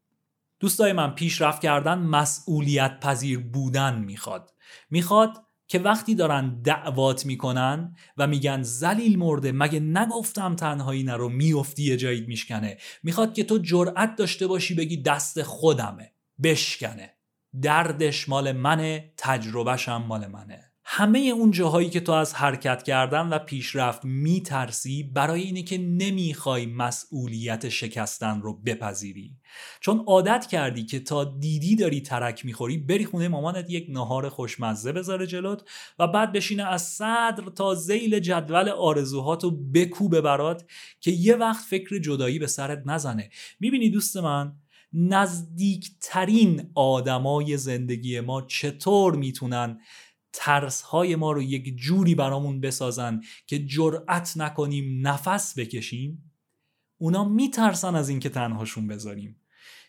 دوستای 0.61 0.93
من 0.93 1.15
پیشرفت 1.15 1.63
کردن 1.63 1.99
مسئولیت 1.99 3.01
پذیر 3.01 3.39
بودن 3.39 3.99
می‌خواد. 3.99 4.55
می‌خواد 4.91 5.45
که 5.69 5.79
وقتی 5.79 6.15
دارن 6.15 6.63
دعوات 6.63 7.27
می‌کنن 7.27 7.97
و 8.17 8.27
میگن 8.27 8.63
زلیل 8.63 9.19
مرده 9.19 9.53
مگه 9.53 9.81
نگفتم 9.81 10.57
تنهایی 10.57 11.03
نرو 11.03 11.29
میافتی 11.29 11.83
یه 11.83 11.97
جایی 11.97 12.21
میشکنه. 12.27 12.79
می‌خواد 13.03 13.35
که 13.35 13.45
تو 13.45 13.59
جرأت 13.59 14.17
داشته 14.17 14.47
باشی 14.47 14.75
بگی 14.75 15.03
دست 15.03 15.43
خودمه 15.43 16.13
بشکنه. 16.43 17.15
دردش 17.63 18.29
مال 18.29 18.53
منه 18.53 19.13
تجربهشم 19.17 20.05
مال 20.09 20.27
منه. 20.27 20.74
همه 20.87 21.19
اون 21.19 21.51
جاهایی 21.51 21.91
که 21.91 22.01
تو 22.01 22.13
از 22.13 22.35
حرکت 22.35 22.83
کردن 22.83 23.29
و 23.29 23.39
پیشرفت 23.39 24.05
میترسی 24.05 25.03
برای 25.03 25.43
اینه 25.43 25.63
که 25.63 25.79
نمی‌خوای 25.79 26.67
مسئولیت 26.67 27.69
شکستن 27.69 28.41
رو 28.41 28.53
بپذیری. 28.53 29.37
چون 29.81 30.05
عادت 30.07 30.47
کردی 30.47 30.85
که 30.85 31.01
تا 31.01 31.25
دیدی 31.25 31.77
داری 31.77 32.01
ترک 32.01 32.45
می‌خوری 32.45 32.79
بری 32.79 33.05
خونه 33.05 33.29
مامانت 33.29 33.71
یک 33.71 33.87
نهار 33.91 34.29
خوشمزه 34.29 34.93
بذاره 34.93 35.27
جلوت 35.27 35.63
و 35.99 36.07
بعد 36.07 36.33
بشینه 36.33 36.63
از 36.63 36.83
صدر 36.83 37.45
تا 37.57 37.75
زیل 37.75 38.19
جدول 38.19 38.69
آرزوهاتو 38.69 39.51
بکوبه 39.51 40.21
برات 40.21 40.65
که 41.01 41.11
یه 41.11 41.37
وقت 41.37 41.65
فکر 41.65 41.99
جدایی 41.99 42.39
به 42.39 42.47
سرت 42.47 42.83
نزنه. 42.87 43.31
می‌بینی 43.61 43.91
دوست 43.91 44.17
من 44.17 44.53
نزدیکترین 44.93 46.71
آدمای 46.75 47.57
زندگی 47.57 48.21
ما 48.21 48.43
چطور 48.43 49.17
می‌تونن 49.17 49.81
ترس 50.35 50.83
های 50.83 51.17
ما 51.17 51.33
رو 51.33 51.43
یک 51.43 51.77
جوری 51.77 52.15
برامون 52.15 52.61
بسازن 52.61 53.21
که 53.47 53.67
جرأت 53.67 54.33
نکنیم 54.37 55.09
نفس 55.09 55.59
بکشیم 55.59 56.31
اونا 56.99 57.25
میترسن 57.25 57.95
از 57.95 58.09
اینکه 58.09 58.29
تنهاشون 58.29 58.87
بذاریم. 58.87 59.37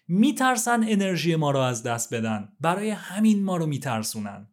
میترسن 0.08 0.84
انرژی 0.88 1.36
ما 1.36 1.52
رو 1.52 1.60
از 1.60 1.84
دست 1.84 2.14
بدن. 2.14 2.50
برای 2.60 2.90
همین 2.90 3.44
ما 3.44 3.58
رو 3.58 3.66
میترسونن. 3.66 4.48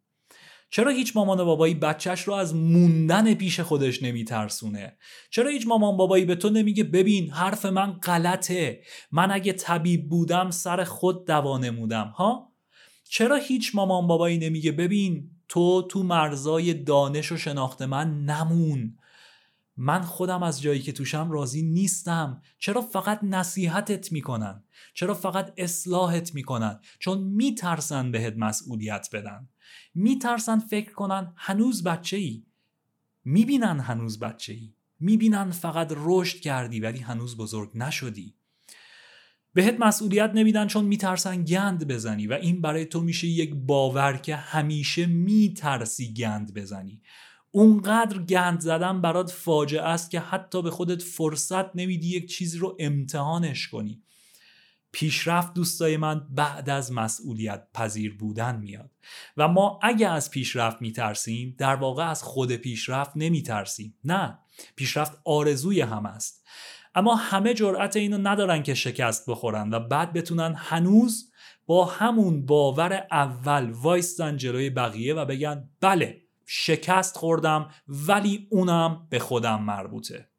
چرا 0.69 0.91
هیچ 0.91 1.15
مامان 1.15 1.39
و 1.39 1.45
بابایی 1.45 1.73
بچهش 1.73 2.21
رو 2.21 2.33
از 2.33 2.55
موندن 2.55 3.33
پیش 3.33 3.59
خودش 3.59 4.03
نمیترسونه؟ 4.03 4.97
چرا 5.29 5.49
هیچ 5.49 5.67
مامان 5.67 5.97
بابایی 5.97 6.25
به 6.25 6.35
تو 6.35 6.49
نمیگه 6.49 6.83
ببین 6.83 7.31
حرف 7.31 7.65
من 7.65 7.91
غلطه. 7.91 8.81
من 9.11 9.31
اگه 9.31 9.53
طبیب 9.53 10.09
بودم 10.09 10.51
سر 10.51 10.83
خود 10.83 11.27
دوا 11.27 11.57
نمودم 11.57 12.07
ها؟ 12.07 12.53
چرا 13.09 13.35
هیچ 13.35 13.75
مامان 13.75 14.07
بابایی 14.07 14.37
نمیگه 14.37 14.71
ببین 14.71 15.29
تو 15.53 15.81
تو 15.81 16.03
مرزای 16.03 16.73
دانش 16.73 17.31
و 17.31 17.37
شناخت 17.37 17.81
من 17.81 18.25
نمون. 18.25 18.97
من 19.77 20.01
خودم 20.01 20.43
از 20.43 20.61
جایی 20.61 20.79
که 20.79 20.91
توشم 20.91 21.31
راضی 21.31 21.61
نیستم. 21.61 22.41
چرا 22.57 22.81
فقط 22.81 23.19
نصیحتت 23.23 24.11
می‌کنن؟ 24.11 24.63
چرا 24.93 25.13
فقط 25.13 25.53
اصلاحت 25.57 26.35
می‌کنن؟ 26.35 26.79
چون 26.99 27.17
میترسن 27.23 28.11
بهت 28.11 28.33
مسئولیت 28.37 29.09
بدن. 29.13 29.49
میترسن 29.95 30.59
فکر 30.59 30.93
کنن 30.93 31.33
هنوز 31.35 31.83
بچه 31.83 32.17
ای 32.17 32.45
می‌بینن 33.25 33.79
هنوز 33.79 34.19
بچه 34.19 34.53
ای 34.53 34.73
می‌بینن 34.99 35.51
فقط 35.51 35.93
رشد 35.95 36.39
کردی 36.39 36.79
ولی 36.79 36.99
هنوز 36.99 37.37
بزرگ 37.37 37.71
نشدی. 37.75 38.35
بهت 39.53 39.75
مسئولیت 39.79 40.31
نمیدن 40.33 40.67
چون 40.67 40.85
میترسن 40.85 41.43
گند 41.43 41.87
بزنی 41.87 42.27
و 42.27 42.33
این 42.33 42.61
برای 42.61 42.85
تو 42.85 43.01
میشه 43.01 43.27
یک 43.27 43.53
باور 43.55 44.17
که 44.17 44.35
همیشه 44.35 45.05
میترسی 45.05 46.13
گند 46.13 46.53
بزنی. 46.53 47.01
اونقدر 47.51 48.17
گند 48.17 48.59
زدن 48.59 49.01
برات 49.01 49.31
فاجعه 49.31 49.81
است 49.81 50.11
که 50.11 50.19
حتی 50.19 50.61
به 50.61 50.71
خودت 50.71 51.01
فرصت 51.01 51.75
نمیدی 51.75 52.07
یک 52.07 52.29
چیزی 52.29 52.57
رو 52.57 52.77
امتحانش 52.79 53.67
کنی. 53.67 54.03
پیشرفت 54.91 55.53
دوستای 55.53 55.97
من 55.97 56.27
بعد 56.29 56.69
از 56.69 56.91
مسئولیت 56.91 57.67
پذیر 57.73 58.17
بودن 58.17 58.59
میاد 58.59 58.91
و 59.37 59.47
ما 59.47 59.79
اگه 59.83 60.09
از 60.09 60.31
پیشرفت 60.31 60.81
میترسیم 60.81 61.55
در 61.57 61.75
واقع 61.75 62.09
از 62.09 62.23
خود 62.23 62.51
پیشرفت 62.51 63.11
نمیترسیم. 63.15 63.95
نه 64.03 64.39
پیشرفت 64.75 65.21
آرزوی 65.25 65.81
هم 65.81 66.05
است. 66.05 66.43
اما 66.95 67.15
همه 67.15 67.53
جرأت 67.53 67.95
اینو 67.95 68.17
ندارن 68.17 68.63
که 68.63 68.73
شکست 68.73 69.29
بخورن 69.29 69.73
و 69.73 69.79
بعد 69.79 70.13
بتونن 70.13 70.53
هنوز 70.57 71.31
با 71.65 71.85
همون 71.85 72.45
باور 72.45 73.07
اول 73.11 73.71
وایستن 73.71 74.37
جلوی 74.37 74.69
بقیه 74.69 75.13
و 75.13 75.25
بگن 75.25 75.69
بله 75.81 76.21
شکست 76.45 77.17
خوردم 77.17 77.69
ولی 77.87 78.47
اونم 78.51 79.07
به 79.09 79.19
خودم 79.19 79.61
مربوطه. 79.61 80.29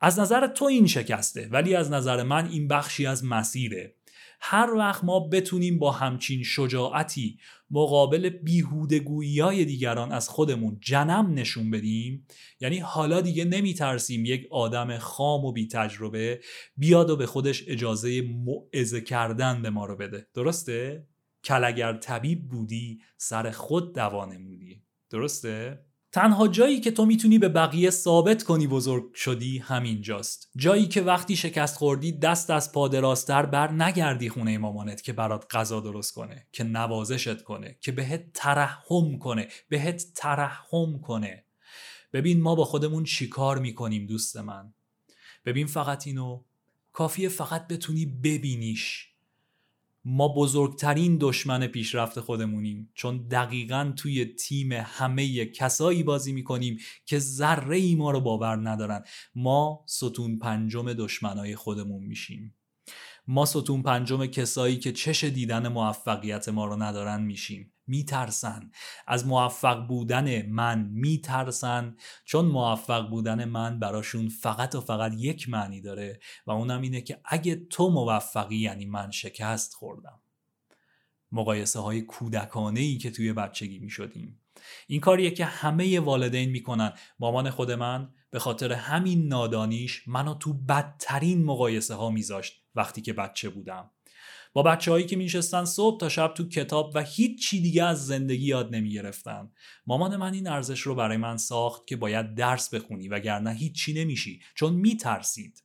از 0.00 0.18
نظر 0.18 0.46
تو 0.46 0.64
این 0.64 0.86
شکسته 0.86 1.48
ولی 1.50 1.74
از 1.74 1.90
نظر 1.90 2.22
من 2.22 2.48
این 2.48 2.68
بخشی 2.68 3.06
از 3.06 3.24
مسیره. 3.24 3.94
هر 4.40 4.70
وقت 4.70 5.04
ما 5.04 5.20
بتونیم 5.20 5.78
با 5.78 5.90
همچین 5.90 6.42
شجاعتی 6.42 7.38
مقابل 7.72 8.28
بیهودگویی 8.28 9.40
های 9.40 9.64
دیگران 9.64 10.12
از 10.12 10.28
خودمون 10.28 10.78
جنم 10.80 11.34
نشون 11.34 11.70
بدیم؟ 11.70 12.26
یعنی 12.60 12.78
حالا 12.78 13.20
دیگه 13.20 13.44
نمیترسیم 13.44 14.24
یک 14.24 14.46
آدم 14.50 14.98
خام 14.98 15.44
و 15.44 15.52
بی 15.52 15.68
تجربه 15.68 16.40
بیاد 16.76 17.10
و 17.10 17.16
به 17.16 17.26
خودش 17.26 17.64
اجازه 17.68 18.22
معزه 18.22 19.00
کردن 19.00 19.62
به 19.62 19.70
ما 19.70 19.86
رو 19.86 19.96
بده. 19.96 20.26
درسته؟ 20.34 21.06
کل 21.44 21.64
اگر 21.64 21.96
طبیب 21.96 22.48
بودی 22.48 23.00
سر 23.16 23.50
خود 23.50 23.94
دوا 23.94 24.24
نمودی 24.24 24.82
درسته؟ 25.10 25.84
تنها 26.12 26.48
جایی 26.48 26.80
که 26.80 26.90
تو 26.90 27.06
می‌تونی 27.06 27.38
به 27.38 27.48
بقیه 27.48 27.90
ثابت 27.90 28.42
کنی 28.42 28.66
بزرگ 28.66 29.14
شدی 29.14 29.58
همینجاست 29.58 30.50
جایی 30.56 30.86
که 30.86 31.02
وقتی 31.02 31.36
شکست 31.36 31.76
خوردی 31.76 32.12
دست 32.12 32.50
از 32.50 32.72
پادراستر 32.72 33.46
بر 33.46 33.72
نگردی 33.72 34.28
خونه 34.28 34.58
مامانت 34.58 35.02
که 35.02 35.12
برات 35.12 35.56
غذا 35.56 35.80
درست 35.80 36.14
کنه 36.14 36.46
که 36.52 36.64
نوازشت 36.64 37.42
کنه 37.42 37.78
که 37.80 37.92
بهت 37.92 38.32
ترحم 38.34 39.18
کنه 39.18 39.48
بهت 39.68 40.06
ترحم 40.14 41.00
کنه. 41.02 41.44
ببین 42.12 42.40
ما 42.40 42.54
با 42.54 42.64
خودمون 42.64 43.04
چیکار 43.04 43.58
می‌کنیم 43.58 44.06
دوست 44.06 44.36
من؟ 44.36 44.74
ببین 45.44 45.66
فقط 45.66 46.06
اینو 46.06 46.42
کافیه 46.92 47.28
فقط 47.28 47.68
بتونی 47.68 48.06
ببینیش. 48.06 49.11
ما 50.04 50.28
بزرگترین 50.28 51.18
دشمن 51.20 51.66
پیشرفت 51.66 52.20
خودمونیم. 52.20 52.90
چون 52.94 53.28
دقیقا 53.28 53.92
توی 53.96 54.24
تیم 54.24 54.72
همه 54.72 55.46
کسایی 55.46 56.02
بازی 56.02 56.32
می‌کنیم 56.32 56.78
که 57.06 57.18
ذره 57.18 57.76
ای 57.76 57.94
ما 57.94 58.10
رو 58.10 58.20
باور 58.20 58.70
ندارن. 58.70 59.04
ما 59.34 59.84
ستون 59.86 60.38
پنجم 60.38 60.92
دشمنای 60.92 61.56
خودمون 61.56 62.04
میشیم. 62.04 62.54
ما 63.32 63.44
ستون 63.44 63.82
پنجم 63.82 64.26
کسایی 64.26 64.76
که 64.76 64.92
چش 64.92 65.24
دیدن 65.24 65.68
موفقیت 65.68 66.48
ما 66.48 66.64
رو 66.64 66.82
ندارن 66.82 67.22
میشیم. 67.22 67.72
میترسن. 67.86 68.70
از 69.06 69.26
موفق 69.26 69.86
بودن 69.86 70.46
من 70.46 70.88
میترسن 70.92 71.96
چون 72.24 72.44
موفق 72.44 73.08
بودن 73.08 73.44
من 73.44 73.78
براشون 73.78 74.28
فقط 74.28 74.74
و 74.74 74.80
فقط 74.80 75.12
یک 75.18 75.48
معنی 75.48 75.80
داره 75.80 76.20
و 76.46 76.50
اونم 76.50 76.80
اینه 76.80 77.00
که 77.00 77.20
اگه 77.24 77.54
تو 77.54 77.88
موفقی 77.88 78.56
یعنی 78.56 78.86
من 78.86 79.10
شکست 79.10 79.74
خوردم. 79.74 80.20
مقایسه 81.32 81.80
های 81.80 82.02
کودکانه 82.02 82.80
ای 82.80 82.98
که 82.98 83.10
توی 83.10 83.32
بچگی 83.32 83.78
می 83.78 83.90
شدیم 83.90 84.40
این 84.86 85.00
کاریه 85.00 85.30
که 85.30 85.44
همه 85.44 86.00
والدین 86.00 86.50
می‌کنن. 86.50 86.92
مامان 87.18 87.50
خود 87.50 87.70
من 87.70 88.14
به 88.30 88.38
خاطر 88.38 88.72
همین 88.72 89.28
نادانیش 89.28 90.08
منو 90.08 90.34
تو 90.34 90.52
بدترین 90.52 91.44
مقایسه 91.44 91.94
ها 91.94 92.10
میذاشت. 92.10 92.61
وقتی 92.74 93.02
که 93.02 93.12
بچه 93.12 93.48
بودم. 93.48 93.90
با 94.52 94.62
بچه 94.62 94.90
هایی 94.90 95.06
که 95.06 95.16
میشستن 95.16 95.64
صبح 95.64 96.00
تا 96.00 96.08
شب 96.08 96.34
تو 96.34 96.48
کتاب 96.48 96.92
و 96.94 97.02
هیچ 97.02 97.48
چی 97.48 97.60
دیگه 97.60 97.84
از 97.84 98.06
زندگی 98.06 98.46
یاد 98.46 98.74
نمی 98.74 98.90
گرفتن. 98.90 99.50
مامان 99.86 100.16
من 100.16 100.34
این 100.34 100.48
ارزش 100.48 100.80
رو 100.80 100.94
برای 100.94 101.16
من 101.16 101.36
ساخت 101.36 101.86
که 101.86 101.96
باید 101.96 102.34
درس 102.34 102.74
بخونی 102.74 103.08
وگرنه 103.08 103.52
هیچی 103.52 103.92
نمیشی. 103.92 104.40
چون 104.54 104.74
میترسید. 104.74 105.62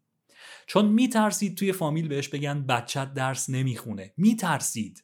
چون 0.67 0.85
میترسید 0.85 1.57
توی 1.57 1.71
فامیل 1.71 2.07
بهش 2.07 2.27
بگن 2.27 2.65
بچت 2.65 3.13
درس 3.13 3.49
نمی‌خونه. 3.49 4.13
میترسید. 4.17 5.03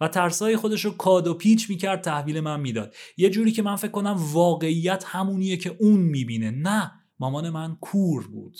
و 0.00 0.08
ترسای 0.08 0.56
خودش 0.56 0.84
رو 0.84 0.90
کاد 0.90 1.26
و 1.26 1.34
پیچ 1.34 1.70
می‌کرد 1.70 2.00
تحویل 2.00 2.40
من 2.40 2.60
می‌داد. 2.60 2.94
یه 3.16 3.30
جوری 3.30 3.52
که 3.52 3.62
من 3.62 3.76
فکر 3.76 3.90
کنم 3.90 4.16
واقعیت 4.18 5.04
همونیه 5.06 5.56
که 5.56 5.76
اون 5.80 6.00
می‌بینه. 6.00 6.50
نه 6.50 6.92
مامان 7.18 7.50
من 7.50 7.76
کور 7.80 8.28
بود. 8.28 8.58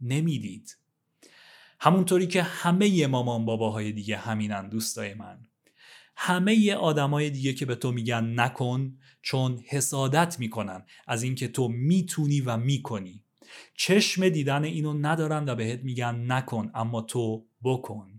نمی‌دید. 0.00 0.76
همونطوری 1.80 2.26
که 2.26 2.42
همه 2.42 3.06
مامان 3.06 3.44
باباهای 3.44 3.92
دیگه 3.92 4.16
همینن 4.16 4.68
دوستای 4.68 5.14
من. 5.14 5.38
همه 6.16 6.74
آدمای 6.74 7.30
دیگه 7.30 7.52
که 7.52 7.66
به 7.66 7.74
تو 7.74 7.92
میگن 7.92 8.40
نکن 8.40 8.98
چون 9.22 9.64
حسادت 9.68 10.36
می‌کنن 10.38 10.84
از 11.06 11.22
اینکه 11.22 11.48
تو 11.48 11.68
می‌تونی 11.68 12.40
و 12.40 12.56
می‌کنی. 12.56 13.24
چشم 13.76 14.28
دیدن 14.28 14.64
اینو 14.64 14.92
ندارن 14.92 15.48
و 15.48 15.54
بهت 15.54 15.84
میگن 15.84 16.32
نکن 16.32 16.70
اما 16.74 17.00
تو 17.00 17.46
بکن. 17.64 18.15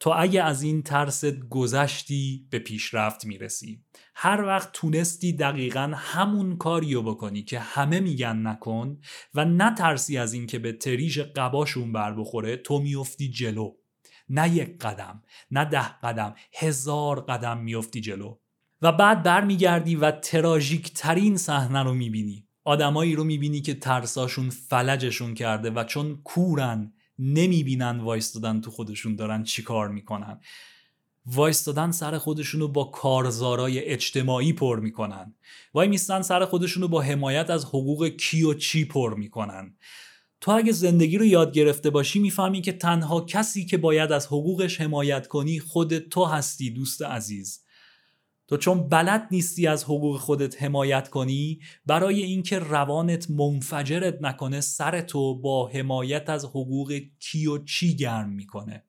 تو 0.00 0.12
اگه 0.16 0.42
از 0.42 0.62
این 0.62 0.82
ترست 0.82 1.38
گذشتی 1.50 2.48
به 2.50 2.58
پیشرفت 2.58 3.24
می‌رسی. 3.24 3.84
هر 4.14 4.44
وقت 4.44 4.72
تونستی 4.72 5.32
دقیقا 5.32 5.92
همون 5.94 6.56
کاریو 6.56 7.02
بکنی 7.02 7.42
که 7.42 7.58
همه 7.58 8.00
میگن 8.00 8.46
نکن 8.46 9.00
و 9.34 9.44
نترسی 9.44 10.18
از 10.18 10.32
اینکه 10.32 10.58
به 10.58 10.72
تریژ 10.72 11.18
قباشون 11.18 11.92
بر 11.92 12.14
بخوره 12.14 12.56
تو 12.56 12.78
میفتی 12.78 13.30
جلو. 13.30 13.72
نه 14.28 14.56
یک 14.56 14.78
قدم 14.78 15.22
نه 15.50 15.64
ده 15.64 15.88
قدم 15.88 16.34
هزار 16.54 17.20
قدم 17.20 17.58
میفتی 17.58 18.00
جلو. 18.00 18.38
و 18.82 18.92
بعد 18.92 19.22
برمیگردی 19.22 19.96
و 19.96 20.10
تراژیک 20.10 20.92
ترین 20.92 21.36
صحنه 21.36 21.82
رو 21.82 21.94
می‌بینی. 21.94 22.48
آدمایی 22.64 23.14
رو 23.14 23.24
می‌بینی 23.24 23.60
که 23.60 23.74
ترساشون 23.74 24.50
فلجشون 24.50 25.34
کرده 25.34 25.70
و 25.70 25.84
چون 25.84 26.20
کورن 26.24 26.93
نمی‌بینن 27.18 28.00
وایستادن 28.00 28.60
تو 28.60 28.70
خودشون 28.70 29.16
دارن 29.16 29.42
چیکار 29.42 29.88
می‌کنن. 29.88 30.40
وایستادن 31.26 31.90
سر 31.90 32.18
خودشونو 32.18 32.68
با 32.68 32.84
کارزارای 32.84 33.84
اجتماعی 33.84 34.52
پر 34.52 34.80
می‌کنن. 34.80 35.34
وای 35.74 35.88
میستن 35.88 36.22
سر 36.22 36.44
خودشونو 36.44 36.88
با 36.88 37.02
حمایت 37.02 37.50
از 37.50 37.64
حقوق 37.64 38.08
کی 38.08 38.42
و 38.42 38.54
چی 38.54 38.84
پر 38.84 39.14
می‌کنن. 39.14 39.76
تو 40.40 40.50
اگه 40.50 40.72
زندگی 40.72 41.18
رو 41.18 41.24
یاد 41.24 41.52
گرفته 41.52 41.90
باشی 41.90 42.18
می‌فهمی 42.18 42.60
که 42.60 42.72
تنها 42.72 43.20
کسی 43.20 43.66
که 43.66 43.76
باید 43.78 44.12
از 44.12 44.26
حقوقش 44.26 44.80
حمایت 44.80 45.26
کنی 45.26 45.60
خود 45.60 45.98
تو 45.98 46.24
هستی 46.24 46.70
دوست 46.70 47.02
عزیز. 47.02 47.63
تو 48.54 48.58
چون 48.58 48.88
بلد 48.88 49.28
نیستی 49.30 49.66
از 49.66 49.84
حقوق 49.84 50.20
خودت 50.20 50.62
حمایت 50.62 51.08
کنی 51.08 51.60
برای 51.86 52.22
اینکه 52.22 52.58
روانت 52.58 53.30
منفجرت 53.30 54.18
نکنه 54.20 54.60
سر 54.60 55.00
تو 55.00 55.40
با 55.40 55.68
حمایت 55.68 56.30
از 56.30 56.44
حقوق 56.44 57.00
کی 57.20 57.46
و 57.46 57.64
چی 57.64 57.96
گرم 57.96 58.30
می‌کنه؟ 58.30 58.84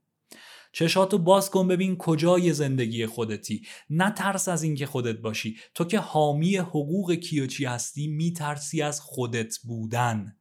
چشاتو 0.74 1.18
باز 1.18 1.50
کن 1.50 1.68
ببین 1.68 1.98
کجای 1.98 2.54
زندگی 2.54 3.06
خودتی. 3.06 3.66
نه 3.90 4.12
ترس 4.12 4.48
از 4.48 4.64
اینکه 4.64 4.86
خودت 4.86 5.18
باشی. 5.18 5.58
تو 5.74 5.86
که 5.86 6.00
حامی 6.00 6.58
حقوق 6.58 7.14
کی 7.14 7.40
و 7.40 7.48
چی 7.48 7.66
هستی 7.66 8.08
میترسی 8.08 8.82
از 8.82 9.02
خودت 9.02 9.58
بودن. 9.58 10.36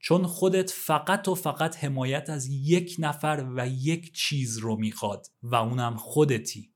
چون 0.00 0.26
خودت 0.26 0.70
فقط 0.70 1.28
و 1.28 1.34
فقط 1.34 1.84
حمایت 1.84 2.30
از 2.30 2.48
یک 2.48 2.96
نفر 2.98 3.46
و 3.56 3.68
یک 3.68 4.14
چیز 4.14 4.58
رو 4.58 4.76
می‌خواد 4.76 5.26
و 5.42 5.54
اونم 5.54 5.96
خودتی. 5.96 6.71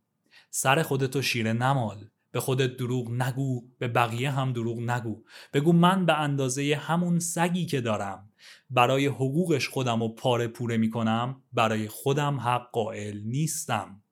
سر 0.59 0.83
خودتو 0.83 1.23
شیره 1.23 1.53
نمال. 1.53 2.09
به 2.33 2.41
خودت 2.41 2.77
دروغ 2.77 3.11
نگو 3.11 3.65
به 3.79 3.89
بقیه 3.89 4.31
هم 4.31 4.53
دروغ 4.53 4.79
نگو. 4.79 5.23
بگو 5.53 5.73
من 5.73 6.07
به 6.07 6.19
اندازه 6.19 6.81
همون 6.83 7.19
سگی 7.19 7.67
که 7.67 7.81
دارم. 7.81 8.31
برای 8.71 9.07
حقوقش 9.07 9.69
خودم 9.69 10.03
رو 10.03 10.09
پاره 10.09 10.49
پوره 10.49 10.77
می‌کنم 10.77 11.43
برای 11.53 11.89
خودم 11.89 12.41
حق 12.41 12.71
قائل 12.71 13.21
نیستم. 13.25 14.03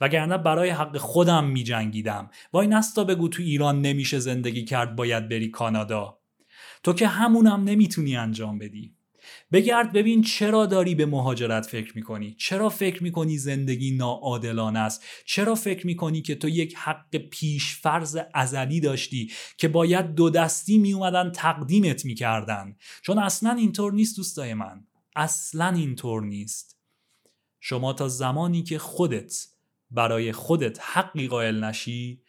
وگرنه 0.00 0.38
برای 0.38 0.70
حق 0.70 0.96
خودم 0.98 1.44
میجنگیدم. 1.44 2.30
وای 2.52 2.66
نستا 2.66 3.04
بگو 3.04 3.28
تو 3.28 3.42
ایران 3.42 3.80
نمیشه 3.80 4.18
زندگی 4.18 4.64
کرد 4.64 4.96
باید 4.96 5.28
بری 5.28 5.50
کانادا. 5.50 6.18
تو 6.82 6.92
که 6.92 7.06
همونم 7.06 7.64
نمی‌تونی 7.64 8.16
انجام 8.16 8.58
بدی. 8.58 8.94
بگرد 9.52 9.92
ببین 9.92 10.22
چرا 10.22 10.66
داری 10.66 10.94
به 10.94 11.06
مهاجرت 11.06 11.66
فکر 11.66 11.92
می‌کنی؟ 11.96 12.34
چرا 12.38 12.68
فکر 12.68 13.02
می‌کنی 13.02 13.38
زندگی 13.38 13.90
ناعادلانه 13.96 14.78
است؟ 14.78 15.04
چرا 15.26 15.54
فکر 15.54 15.86
می‌کنی 15.86 16.22
که 16.22 16.34
تو 16.34 16.48
یک 16.48 16.74
حق 16.76 17.16
پیش 17.16 17.76
فرض 17.76 18.18
ازلی 18.34 18.80
داشتی 18.80 19.30
که 19.58 19.68
باید 19.68 20.14
دو 20.14 20.30
دستی 20.30 20.78
میومدن 20.78 21.30
تقدیمت 21.30 22.04
می‌کردن؟ 22.04 22.76
چون 23.02 23.18
اصلا 23.18 23.52
اینطور 23.52 23.92
نیست 23.92 24.16
دوستای 24.16 24.54
من. 24.54 24.86
اصلا 25.16 25.68
اینطور 25.68 26.22
نیست. 26.22 26.78
شما 27.60 27.92
تا 27.92 28.08
زمانی 28.08 28.62
که 28.62 28.78
خودت 28.78 29.46
برای 29.90 30.32
خودت 30.32 30.78
حقی 30.82 31.28
قائل 31.28 31.64
نشی 31.64 32.22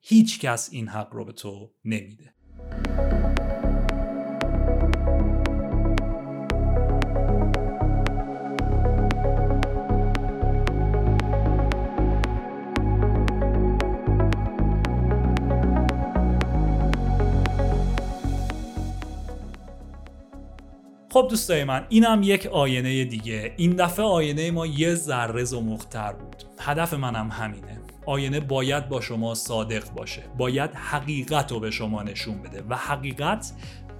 هیچ 0.00 0.40
کس 0.40 0.68
این 0.72 0.88
حق 0.88 1.14
رو 1.14 1.24
به 1.24 1.32
تو 1.32 1.74
نمیده. 1.84 2.34
خب 21.12 21.26
دوستای 21.30 21.64
من 21.64 21.86
اینم 21.88 22.20
یک 22.22 22.46
آینه 22.46 23.04
دیگه. 23.04 23.52
این 23.56 23.70
دفعه 23.76 24.04
آینه 24.04 24.50
ما 24.50 24.66
یه 24.66 24.94
ذره 24.94 25.44
زمختر 25.44 26.12
بود. 26.12 26.36
هدف 26.60 26.94
منم 26.94 27.28
همینه. 27.30 27.80
آینه 28.06 28.40
باید 28.40 28.88
با 28.88 29.00
شما 29.00 29.34
صادق 29.34 29.90
باشه. 29.90 30.22
باید 30.38 30.70
حقیقت 30.74 31.52
رو 31.52 31.60
به 31.60 31.70
شما 31.70 32.02
نشون 32.02 32.42
بده 32.42 32.64
و 32.68 32.76
حقیقت 32.76 33.52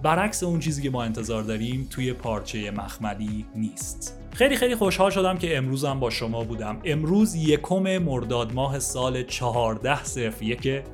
برعکس 0.02 0.42
اون 0.42 0.60
چیزی 0.60 0.82
که 0.82 0.90
ما 0.90 1.02
انتظار 1.02 1.42
داریم 1.42 1.86
توی 1.90 2.12
پارچه 2.12 2.70
مخملی 2.70 3.46
نیست. 3.54 4.20
خیلی 4.32 4.56
خیلی 4.56 4.74
خوشحال 4.74 5.10
شدم 5.10 5.38
که 5.38 5.56
امروزم 5.56 6.00
با 6.00 6.10
شما 6.10 6.44
بودم. 6.44 6.78
امروز 6.84 7.34
یکم 7.34 7.98
مرداد 7.98 8.52
ماه 8.52 8.78
سال 8.78 9.22
14 9.22 10.04
صرف 10.04 10.42
یکه 10.42 10.84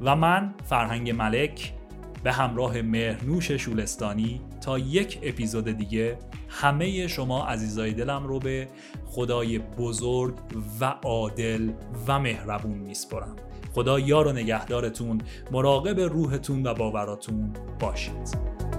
و 0.00 0.16
من 0.16 0.54
فرهنگ 0.64 1.10
ملک 1.10 1.72
به 2.24 2.32
همراه 2.32 2.82
مهرنوش 2.82 3.50
شولستانی 3.50 4.40
تا 4.60 4.78
یک 4.78 5.18
اپیزود 5.22 5.70
دیگه 5.70 6.18
همه 6.48 7.06
شما 7.06 7.46
عزیزای 7.46 7.92
دلم 7.92 8.26
رو 8.26 8.38
به 8.38 8.68
خدای 9.06 9.58
بزرگ 9.58 10.34
و 10.80 10.84
عادل 10.84 11.70
و 12.06 12.18
مهربون 12.18 12.78
میسپرم 12.78 13.36
خدا 13.74 13.98
یار 13.98 14.26
و 14.26 14.32
نگهدارتون 14.32 15.20
مراقب 15.52 16.00
روحتون 16.00 16.66
و 16.66 16.74
باوراتون 16.74 17.52
باشید. 17.80 18.73